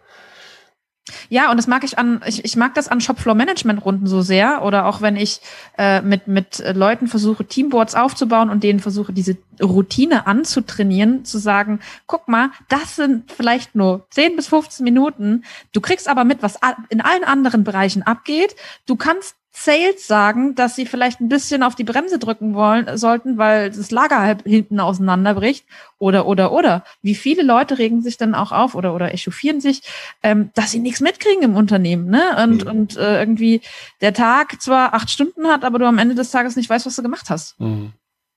Ja, 1.30 1.49
und 1.49 1.58
das 1.58 1.66
mag 1.66 1.84
ich 1.84 1.97
an, 1.97 2.22
ich, 2.28 2.45
ich 2.45 2.56
mag 2.56 2.76
das 2.76 2.88
an 2.88 3.02
Shopfloor-Management-Runden 3.02 4.06
so 4.06 4.22
sehr. 4.22 4.64
Oder 4.64 4.86
auch 4.86 5.02
wenn 5.02 5.16
ich 5.16 5.41
äh, 5.78 6.02
mit, 6.02 6.28
mit 6.28 6.64
Leuten 6.74 7.08
versuche, 7.08 7.45
Teamboards 7.45 7.95
aufzubauen 7.95 8.49
und 8.49 8.64
denen 8.64 8.80
versuche, 8.80 9.12
diese 9.12 9.38
Routine 9.62 10.28
anzutrainieren, 10.28 11.26
zu 11.26 11.39
sagen, 11.39 11.80
guck 12.06 12.28
mal, 12.28 12.52
das 12.70 12.95
sind 12.95 13.32
vielleicht 13.32 13.74
nur 13.76 14.06
10 14.12 14.36
bis 14.36 14.47
15 14.47 14.84
Minuten. 14.84 15.43
Du 15.74 15.82
kriegst 15.82 16.08
aber 16.08 16.24
mit, 16.24 16.43
was 16.43 16.60
in 16.89 17.02
allen 17.02 17.24
anderen 17.24 17.64
Bereichen 17.64 18.04
abgeht. 18.04 18.56
Du 18.86 18.95
kannst 18.95 19.36
Sales 19.54 20.08
sagen, 20.08 20.56
dass 20.56 20.76
sie 20.76 20.86
vielleicht 20.86 21.20
ein 21.20 21.28
bisschen 21.28 21.62
auf 21.62 21.76
die 21.76 21.84
Bremse 21.84 22.20
drücken 22.20 22.54
wollen 22.54 22.97
sollten, 22.97 23.38
weil 23.38 23.70
das 23.70 23.91
Lager 23.91 24.20
halb 24.20 24.43
hinten 24.43 24.80
auseinanderbricht 24.80 25.66
oder 25.97 26.26
oder 26.26 26.54
oder. 26.54 26.86
Wie 27.02 27.16
viele 27.16 27.43
Leute 27.43 27.78
regen 27.78 28.02
sich 28.02 28.18
dann 28.18 28.34
auch 28.34 28.54
auf 28.54 28.76
oder 28.76 28.95
oder 28.95 29.14
echauffieren 29.14 29.60
sich, 29.60 29.82
ähm, 30.24 30.52
dass 30.54 30.72
sie 30.72 30.80
nichts 30.80 31.02
mitkriegen 31.02 31.43
im 31.43 31.56
Unternehmen, 31.58 32.10
ne? 32.10 32.22
Und 32.41 32.64
mhm. 32.64 32.72
und 32.72 32.97
äh, 32.97 33.20
irgendwie 33.20 33.62
der 33.99 34.14
Tag 34.14 34.62
zwar 34.62 34.93
acht 34.93 35.10
Stunden 35.10 35.45
hat, 35.47 35.66
aber 35.66 35.80
du 35.80 35.86
am 35.86 35.97
Ende 35.97 36.16
des 36.16 36.32
Tages 36.32 36.56
nicht 36.56 36.70
weißt, 36.70 36.86
was 36.86 36.95
du 36.95 37.04
gemacht 37.04 37.30
hast. 37.30 37.60
Mhm. 37.60 37.91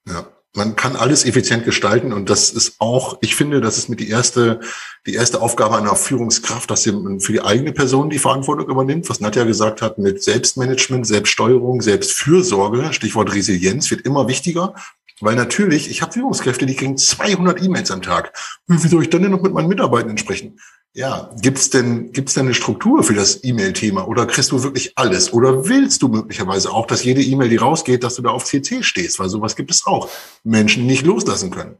Ja 0.06 0.26
man 0.56 0.76
kann 0.76 0.94
alles 0.94 1.24
effizient 1.24 1.64
gestalten 1.64 2.12
und 2.12 2.30
das 2.30 2.50
ist 2.50 2.76
auch, 2.78 3.18
ich 3.20 3.34
finde, 3.34 3.60
das 3.60 3.76
ist 3.76 3.88
mit 3.88 3.98
die 3.98 4.08
erste, 4.08 4.60
die 5.04 5.14
erste 5.14 5.42
Aufgabe 5.42 5.76
einer 5.76 5.96
Führungskraft, 5.96 6.70
dass 6.70 6.84
sie 6.84 6.92
für 7.18 7.32
die 7.32 7.42
eigene 7.42 7.72
Person 7.72 8.08
die 8.08 8.20
Verantwortung 8.20 8.68
übernimmt, 8.68 9.10
was 9.10 9.20
Nadja 9.20 9.44
gesagt 9.44 9.82
hat, 9.82 9.98
mit 9.98 10.22
Selbstmanagement, 10.22 11.06
Selbststeuerung, 11.06 11.82
Selbstfürsorge, 11.82 12.92
Stichwort 12.92 13.34
Resilienz 13.34 13.90
wird 13.90 14.02
immer 14.02 14.28
wichtiger. 14.28 14.74
Weil 15.20 15.36
natürlich, 15.36 15.90
ich 15.90 16.02
habe 16.02 16.12
Führungskräfte, 16.12 16.66
die 16.66 16.74
kriegen 16.74 16.96
200 16.96 17.62
E-Mails 17.62 17.90
am 17.90 18.02
Tag. 18.02 18.32
Wie 18.66 18.88
soll 18.88 19.02
ich 19.02 19.10
dann 19.10 19.22
denn 19.22 19.30
noch 19.30 19.42
mit 19.42 19.52
meinen 19.52 19.68
Mitarbeitern 19.68 20.18
sprechen? 20.18 20.58
Ja, 20.96 21.34
gibt's 21.40 21.70
denn, 21.70 22.12
gibt's 22.12 22.34
denn 22.34 22.46
eine 22.46 22.54
Struktur 22.54 23.02
für 23.02 23.14
das 23.14 23.42
E-Mail-Thema 23.42 24.06
oder 24.06 24.26
kriegst 24.26 24.52
du 24.52 24.62
wirklich 24.62 24.92
alles? 24.94 25.32
Oder 25.32 25.66
willst 25.66 26.02
du 26.02 26.08
möglicherweise 26.08 26.70
auch, 26.70 26.86
dass 26.86 27.02
jede 27.02 27.20
E-Mail, 27.20 27.48
die 27.48 27.56
rausgeht, 27.56 28.04
dass 28.04 28.14
du 28.14 28.22
da 28.22 28.30
auf 28.30 28.44
CC 28.44 28.84
stehst? 28.84 29.18
Weil 29.18 29.28
sowas 29.28 29.56
gibt 29.56 29.72
es 29.72 29.86
auch. 29.86 30.08
Menschen 30.44 30.86
nicht 30.86 31.04
loslassen 31.04 31.50
können. 31.50 31.78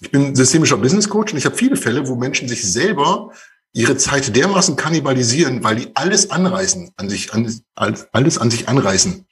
Ich 0.00 0.12
bin 0.12 0.36
systemischer 0.36 0.76
Business 0.76 1.08
Coach 1.08 1.32
und 1.32 1.38
ich 1.38 1.44
habe 1.44 1.56
viele 1.56 1.74
Fälle, 1.74 2.06
wo 2.06 2.14
Menschen 2.14 2.48
sich 2.48 2.62
selber 2.62 3.32
ihre 3.72 3.96
Zeit 3.96 4.36
dermaßen 4.36 4.76
kannibalisieren, 4.76 5.64
weil 5.64 5.74
die 5.74 5.88
alles 5.94 6.30
anreißen, 6.30 6.92
an 6.96 7.10
sich, 7.10 7.34
an, 7.34 7.52
alles 7.74 8.38
an 8.38 8.50
sich 8.52 8.68
anreißen. 8.68 9.26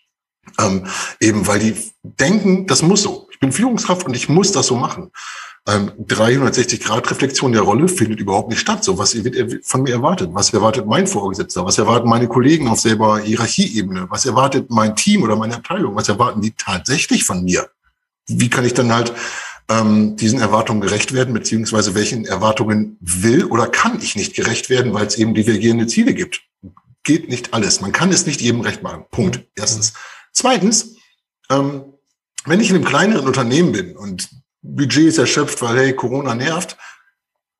Ähm, 0.58 0.86
eben 1.20 1.46
weil 1.46 1.60
die 1.60 1.76
denken, 2.02 2.66
das 2.66 2.82
muss 2.82 3.02
so. 3.02 3.28
Ich 3.30 3.38
bin 3.38 3.52
Führungskraft 3.52 4.06
und 4.08 4.16
ich 4.16 4.28
muss 4.28 4.50
das 4.50 4.66
so 4.66 4.74
machen 4.74 5.12
ähm, 5.68 5.92
360-Grad-Reflexion 6.06 7.52
der 7.52 7.62
Rolle 7.62 7.88
findet 7.88 8.20
überhaupt 8.20 8.48
nicht 8.48 8.60
statt. 8.60 8.82
So, 8.82 8.98
was 8.98 9.14
wird 9.24 9.64
von 9.64 9.82
mir 9.82 9.92
erwartet? 9.92 10.30
Was 10.32 10.52
erwartet 10.52 10.86
mein 10.86 11.06
Vorgesetzter? 11.06 11.64
Was 11.64 11.78
erwarten 11.78 12.08
meine 12.08 12.28
Kollegen 12.28 12.68
auf 12.68 12.80
selber 12.80 13.18
Hierarchieebene? 13.20 14.06
Was 14.10 14.24
erwartet 14.24 14.70
mein 14.70 14.96
Team 14.96 15.22
oder 15.22 15.36
meine 15.36 15.56
Abteilung? 15.56 15.94
Was 15.94 16.08
erwarten 16.08 16.40
die 16.40 16.52
tatsächlich 16.52 17.24
von 17.24 17.44
mir? 17.44 17.68
Wie 18.26 18.48
kann 18.48 18.64
ich 18.64 18.74
dann 18.74 18.92
halt 18.92 19.12
ähm, 19.68 20.16
diesen 20.16 20.40
Erwartungen 20.40 20.80
gerecht 20.80 21.12
werden, 21.12 21.34
beziehungsweise 21.34 21.94
welchen 21.94 22.24
Erwartungen 22.24 22.96
will 23.00 23.44
oder 23.44 23.66
kann 23.66 24.00
ich 24.00 24.16
nicht 24.16 24.34
gerecht 24.34 24.70
werden, 24.70 24.94
weil 24.94 25.06
es 25.06 25.16
eben 25.16 25.34
divergierende 25.34 25.86
Ziele 25.86 26.14
gibt? 26.14 26.42
Geht 27.02 27.28
nicht 27.28 27.52
alles. 27.52 27.80
Man 27.80 27.92
kann 27.92 28.10
es 28.10 28.26
nicht 28.26 28.40
jedem 28.40 28.62
recht 28.62 28.82
machen. 28.82 29.04
Punkt. 29.10 29.46
Erstens. 29.56 29.92
Zweitens, 30.32 30.96
ähm, 31.50 31.84
wenn 32.46 32.60
ich 32.60 32.70
in 32.70 32.76
einem 32.76 32.84
kleineren 32.84 33.26
Unternehmen 33.26 33.72
bin 33.72 33.96
und 33.96 34.28
Budget 34.62 35.08
ist 35.08 35.18
erschöpft, 35.18 35.62
weil 35.62 35.78
hey, 35.78 35.92
Corona 35.94 36.34
nervt. 36.34 36.76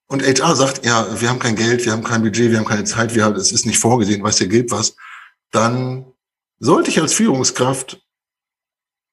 Und 0.07 0.23
HR 0.23 0.57
sagt, 0.57 0.85
ja, 0.85 1.07
wir 1.21 1.29
haben 1.29 1.39
kein 1.39 1.55
Geld, 1.55 1.85
wir 1.85 1.93
haben 1.93 2.03
kein 2.03 2.23
Budget, 2.23 2.51
wir 2.51 2.59
haben 2.59 2.67
keine 2.67 2.85
Zeit, 2.85 3.15
wir 3.15 3.25
haben, 3.25 3.37
es 3.37 3.53
ist 3.53 3.65
nicht 3.65 3.79
vorgesehen, 3.79 4.23
weiß 4.23 4.37
der 4.37 4.49
gilt 4.49 4.71
was. 4.71 4.97
Dann 5.53 6.05
sollte 6.59 6.91
ich 6.91 7.01
als 7.01 7.13
Führungskraft 7.13 8.03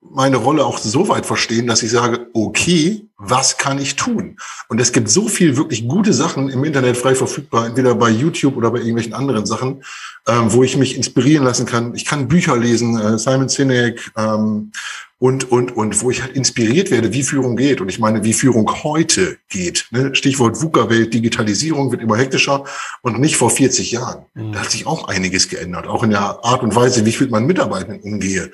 meine 0.02 0.38
Rolle 0.38 0.66
auch 0.66 0.78
so 0.78 1.08
weit 1.10 1.26
verstehen, 1.26 1.68
dass 1.68 1.84
ich 1.84 1.92
sage, 1.92 2.28
okay, 2.34 3.10
was 3.18 3.58
kann 3.58 3.80
ich 3.80 3.96
tun? 3.96 4.38
Und 4.70 4.80
es 4.80 4.92
gibt 4.92 5.10
so 5.10 5.28
viel 5.28 5.58
wirklich 5.58 5.88
gute 5.88 6.14
Sachen 6.14 6.50
im 6.50 6.64
Internet 6.64 6.98
frei 6.98 7.16
verfügbar, 7.16 7.66
entweder 7.66 7.96
bei 7.96 8.10
YouTube 8.10 8.58
oder 8.58 8.72
bei 8.72 8.80
irgendwelchen 8.80 9.14
anderen 9.14 9.46
Sachen, 9.46 9.84
ähm, 10.28 10.54
wo 10.54 10.64
ich 10.64 10.78
mich 10.78 10.96
inspirieren 10.96 11.46
lassen 11.46 11.66
kann. 11.66 11.96
Ich 11.96 12.06
kann 12.06 12.28
Bücher 12.28 12.56
lesen, 12.58 13.00
äh, 13.00 13.18
Simon 13.18 13.50
Sinek 13.50 14.12
ähm, 14.16 14.72
und, 15.20 15.52
und, 15.52 15.76
und, 15.76 16.02
wo 16.02 16.12
ich 16.12 16.22
halt 16.22 16.36
inspiriert 16.36 16.92
werde, 16.92 17.12
wie 17.12 17.24
Führung 17.24 17.56
geht. 17.56 17.82
Und 17.82 17.90
ich 17.90 17.98
meine, 17.98 18.24
wie 18.24 18.34
Führung 18.34 18.84
heute 18.84 19.38
geht. 19.50 19.88
Ne? 19.90 20.14
Stichwort 20.14 20.62
VUCA-Welt, 20.62 21.14
Digitalisierung 21.14 21.92
wird 21.92 22.02
immer 22.02 22.18
hektischer 22.18 22.66
und 23.02 23.20
nicht 23.20 23.36
vor 23.36 23.50
40 23.50 23.92
Jahren. 23.92 24.26
Mhm. 24.36 24.52
Da 24.52 24.60
hat 24.60 24.72
sich 24.72 24.86
auch 24.86 25.08
einiges 25.08 25.50
geändert, 25.50 25.88
auch 25.88 26.04
in 26.04 26.12
der 26.12 26.22
Art 26.22 26.62
und 26.62 26.76
Weise, 26.76 27.04
wie 27.06 27.10
ich 27.10 27.20
mit 27.20 27.32
meinen 27.32 27.48
Mitarbeitern 27.48 28.00
umgehe. 28.00 28.52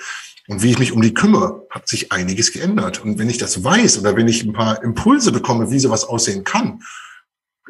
Und 0.47 0.61
wie 0.61 0.71
ich 0.71 0.79
mich 0.79 0.91
um 0.91 1.01
die 1.01 1.13
kümmere, 1.13 1.67
hat 1.69 1.87
sich 1.87 2.11
einiges 2.11 2.51
geändert. 2.51 3.03
Und 3.03 3.17
wenn 3.17 3.29
ich 3.29 3.37
das 3.37 3.63
weiß 3.63 3.99
oder 3.99 4.15
wenn 4.15 4.27
ich 4.27 4.43
ein 4.43 4.53
paar 4.53 4.83
Impulse 4.83 5.31
bekomme, 5.31 5.71
wie 5.71 5.79
sowas 5.79 6.05
aussehen 6.05 6.43
kann, 6.43 6.81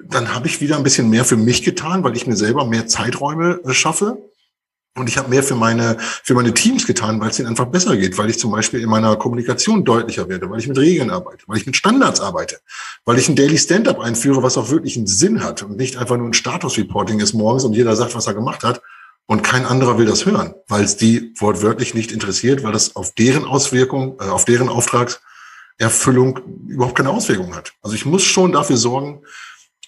dann 0.07 0.33
habe 0.33 0.47
ich 0.47 0.61
wieder 0.61 0.77
ein 0.77 0.83
bisschen 0.83 1.09
mehr 1.09 1.25
für 1.25 1.37
mich 1.37 1.63
getan, 1.63 2.03
weil 2.03 2.15
ich 2.15 2.27
mir 2.27 2.35
selber 2.35 2.65
mehr 2.65 2.87
Zeiträume 2.87 3.59
äh, 3.65 3.73
schaffe. 3.73 4.17
Und 4.95 5.09
ich 5.09 5.17
habe 5.17 5.29
mehr 5.29 5.41
für 5.41 5.55
meine, 5.55 5.97
für 5.99 6.35
meine 6.35 6.53
Teams 6.53 6.85
getan, 6.85 7.19
weil 7.19 7.31
es 7.31 7.39
ihnen 7.39 7.47
einfach 7.47 7.65
besser 7.65 7.97
geht, 7.97 8.17
weil 8.19 8.29
ich 8.29 8.37
zum 8.37 8.51
Beispiel 8.51 8.79
in 8.79 8.89
meiner 8.89 9.15
Kommunikation 9.15 9.83
deutlicher 9.83 10.29
werde, 10.29 10.49
weil 10.51 10.59
ich 10.59 10.67
mit 10.67 10.77
Regeln 10.77 11.09
arbeite, 11.09 11.43
weil 11.47 11.57
ich 11.57 11.65
mit 11.65 11.75
Standards 11.75 12.21
arbeite, 12.21 12.59
weil 13.03 13.17
ich 13.17 13.27
ein 13.27 13.35
Daily 13.35 13.57
Stand-up 13.57 13.99
einführe, 13.99 14.43
was 14.43 14.55
auch 14.55 14.69
wirklich 14.69 14.95
einen 14.95 15.07
Sinn 15.07 15.43
hat 15.43 15.63
und 15.63 15.77
nicht 15.77 15.97
einfach 15.97 16.17
nur 16.17 16.27
ein 16.27 16.33
Status-Reporting 16.33 17.19
ist 17.19 17.33
morgens 17.33 17.63
und 17.63 17.73
jeder 17.73 17.95
sagt, 17.95 18.13
was 18.13 18.27
er 18.27 18.35
gemacht 18.35 18.63
hat, 18.63 18.81
und 19.25 19.41
kein 19.41 19.65
anderer 19.65 19.97
will 19.97 20.05
das 20.05 20.25
hören, 20.25 20.53
weil 20.67 20.83
es 20.83 20.97
die 20.97 21.33
wortwörtlich 21.37 21.93
nicht 21.93 22.11
interessiert, 22.11 22.63
weil 22.63 22.73
das 22.73 22.95
auf 22.95 23.13
deren 23.13 23.45
Auswirkung, 23.45 24.17
äh, 24.19 24.25
auf 24.25 24.45
deren 24.45 24.69
Auftragserfüllung 24.69 26.39
überhaupt 26.67 26.95
keine 26.95 27.09
Auswirkung 27.09 27.55
hat. 27.55 27.73
Also 27.81 27.95
ich 27.95 28.05
muss 28.05 28.23
schon 28.23 28.51
dafür 28.51 28.77
sorgen, 28.77 29.21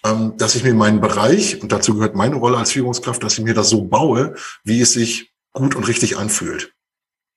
ähm, 0.06 0.34
dass 0.36 0.54
ich 0.54 0.62
mir 0.62 0.74
meinen 0.74 1.00
Bereich, 1.00 1.60
und 1.60 1.72
dazu 1.72 1.94
gehört 1.94 2.14
meine 2.14 2.36
Rolle 2.36 2.58
als 2.58 2.72
Führungskraft, 2.72 3.22
dass 3.22 3.38
ich 3.38 3.44
mir 3.44 3.54
das 3.54 3.68
so 3.68 3.82
baue, 3.82 4.34
wie 4.64 4.80
es 4.80 4.92
sich 4.92 5.32
gut 5.52 5.74
und 5.74 5.88
richtig 5.88 6.16
anfühlt, 6.16 6.72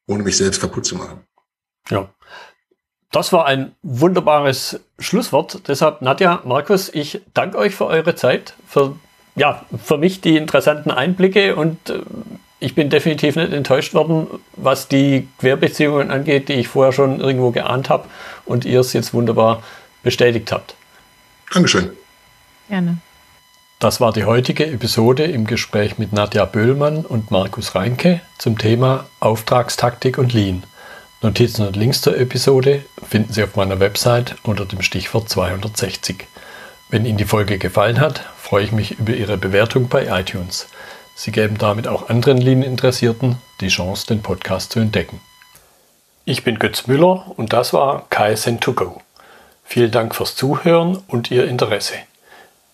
ohne 0.07 0.23
mich 0.23 0.37
selbst 0.37 0.61
kaputt 0.61 0.85
zu 0.85 0.95
machen. 0.95 1.21
Ja. 1.89 2.09
Das 3.11 3.33
war 3.33 3.47
ein 3.47 3.75
wunderbares 3.81 4.81
Schlusswort. 4.99 5.67
Deshalb, 5.67 6.03
Nadja, 6.03 6.43
Markus, 6.45 6.89
ich 6.93 7.21
danke 7.33 7.57
euch 7.57 7.73
für 7.73 7.87
eure 7.87 8.13
Zeit, 8.13 8.53
für 8.67 8.97
ja, 9.35 9.65
für 9.83 9.97
mich 9.97 10.21
die 10.21 10.35
interessanten 10.35 10.91
Einblicke 10.91 11.55
und 11.55 11.89
äh, 11.89 12.01
ich 12.59 12.75
bin 12.75 12.89
definitiv 12.89 13.37
nicht 13.37 13.53
enttäuscht 13.53 13.93
worden, 13.93 14.27
was 14.57 14.89
die 14.89 15.29
Querbeziehungen 15.39 16.11
angeht, 16.11 16.49
die 16.49 16.53
ich 16.53 16.67
vorher 16.67 16.91
schon 16.91 17.21
irgendwo 17.21 17.51
geahnt 17.51 17.89
habe 17.89 18.09
und 18.45 18.65
ihr 18.65 18.81
es 18.81 18.91
jetzt 18.91 19.13
wunderbar 19.13 19.63
bestätigt 20.03 20.51
habt. 20.51 20.75
Dankeschön. 21.53 21.91
Gerne. 22.69 22.97
Das 23.79 24.01
war 24.01 24.11
die 24.13 24.25
heutige 24.25 24.67
Episode 24.67 25.23
im 25.23 25.45
Gespräch 25.45 25.97
mit 25.97 26.13
Nadja 26.13 26.45
Böhlmann 26.45 27.05
und 27.05 27.31
Markus 27.31 27.75
Reinke 27.75 28.21
zum 28.37 28.57
Thema 28.57 29.05
Auftragstaktik 29.19 30.17
und 30.17 30.33
Lean. 30.33 30.63
Notizen 31.21 31.65
und 31.65 31.75
Links 31.75 32.01
zur 32.01 32.17
Episode 32.17 32.83
finden 33.07 33.33
Sie 33.33 33.43
auf 33.43 33.55
meiner 33.55 33.79
Website 33.79 34.35
unter 34.43 34.65
dem 34.65 34.81
Stichwort 34.81 35.29
260. 35.29 36.27
Wenn 36.89 37.05
Ihnen 37.05 37.17
die 37.17 37.25
Folge 37.25 37.57
gefallen 37.57 37.99
hat, 37.99 38.19
freue 38.37 38.65
ich 38.65 38.71
mich 38.71 38.99
über 38.99 39.13
Ihre 39.13 39.37
Bewertung 39.37 39.89
bei 39.89 40.07
iTunes. 40.07 40.67
Sie 41.15 41.31
geben 41.31 41.57
damit 41.57 41.87
auch 41.87 42.09
anderen 42.09 42.37
Linieninteressierten 42.37 43.37
die 43.61 43.67
Chance, 43.69 44.07
den 44.07 44.21
Podcast 44.21 44.71
zu 44.71 44.79
entdecken. 44.79 45.19
Ich 46.25 46.43
bin 46.43 46.59
Götz 46.59 46.87
Müller 46.87 47.31
und 47.37 47.53
das 47.53 47.73
war 47.73 48.07
KSN2Go. 48.09 48.99
Vielen 49.63 49.91
Dank 49.91 50.15
fürs 50.15 50.35
Zuhören 50.35 51.01
und 51.07 51.31
Ihr 51.31 51.47
Interesse. 51.47 51.95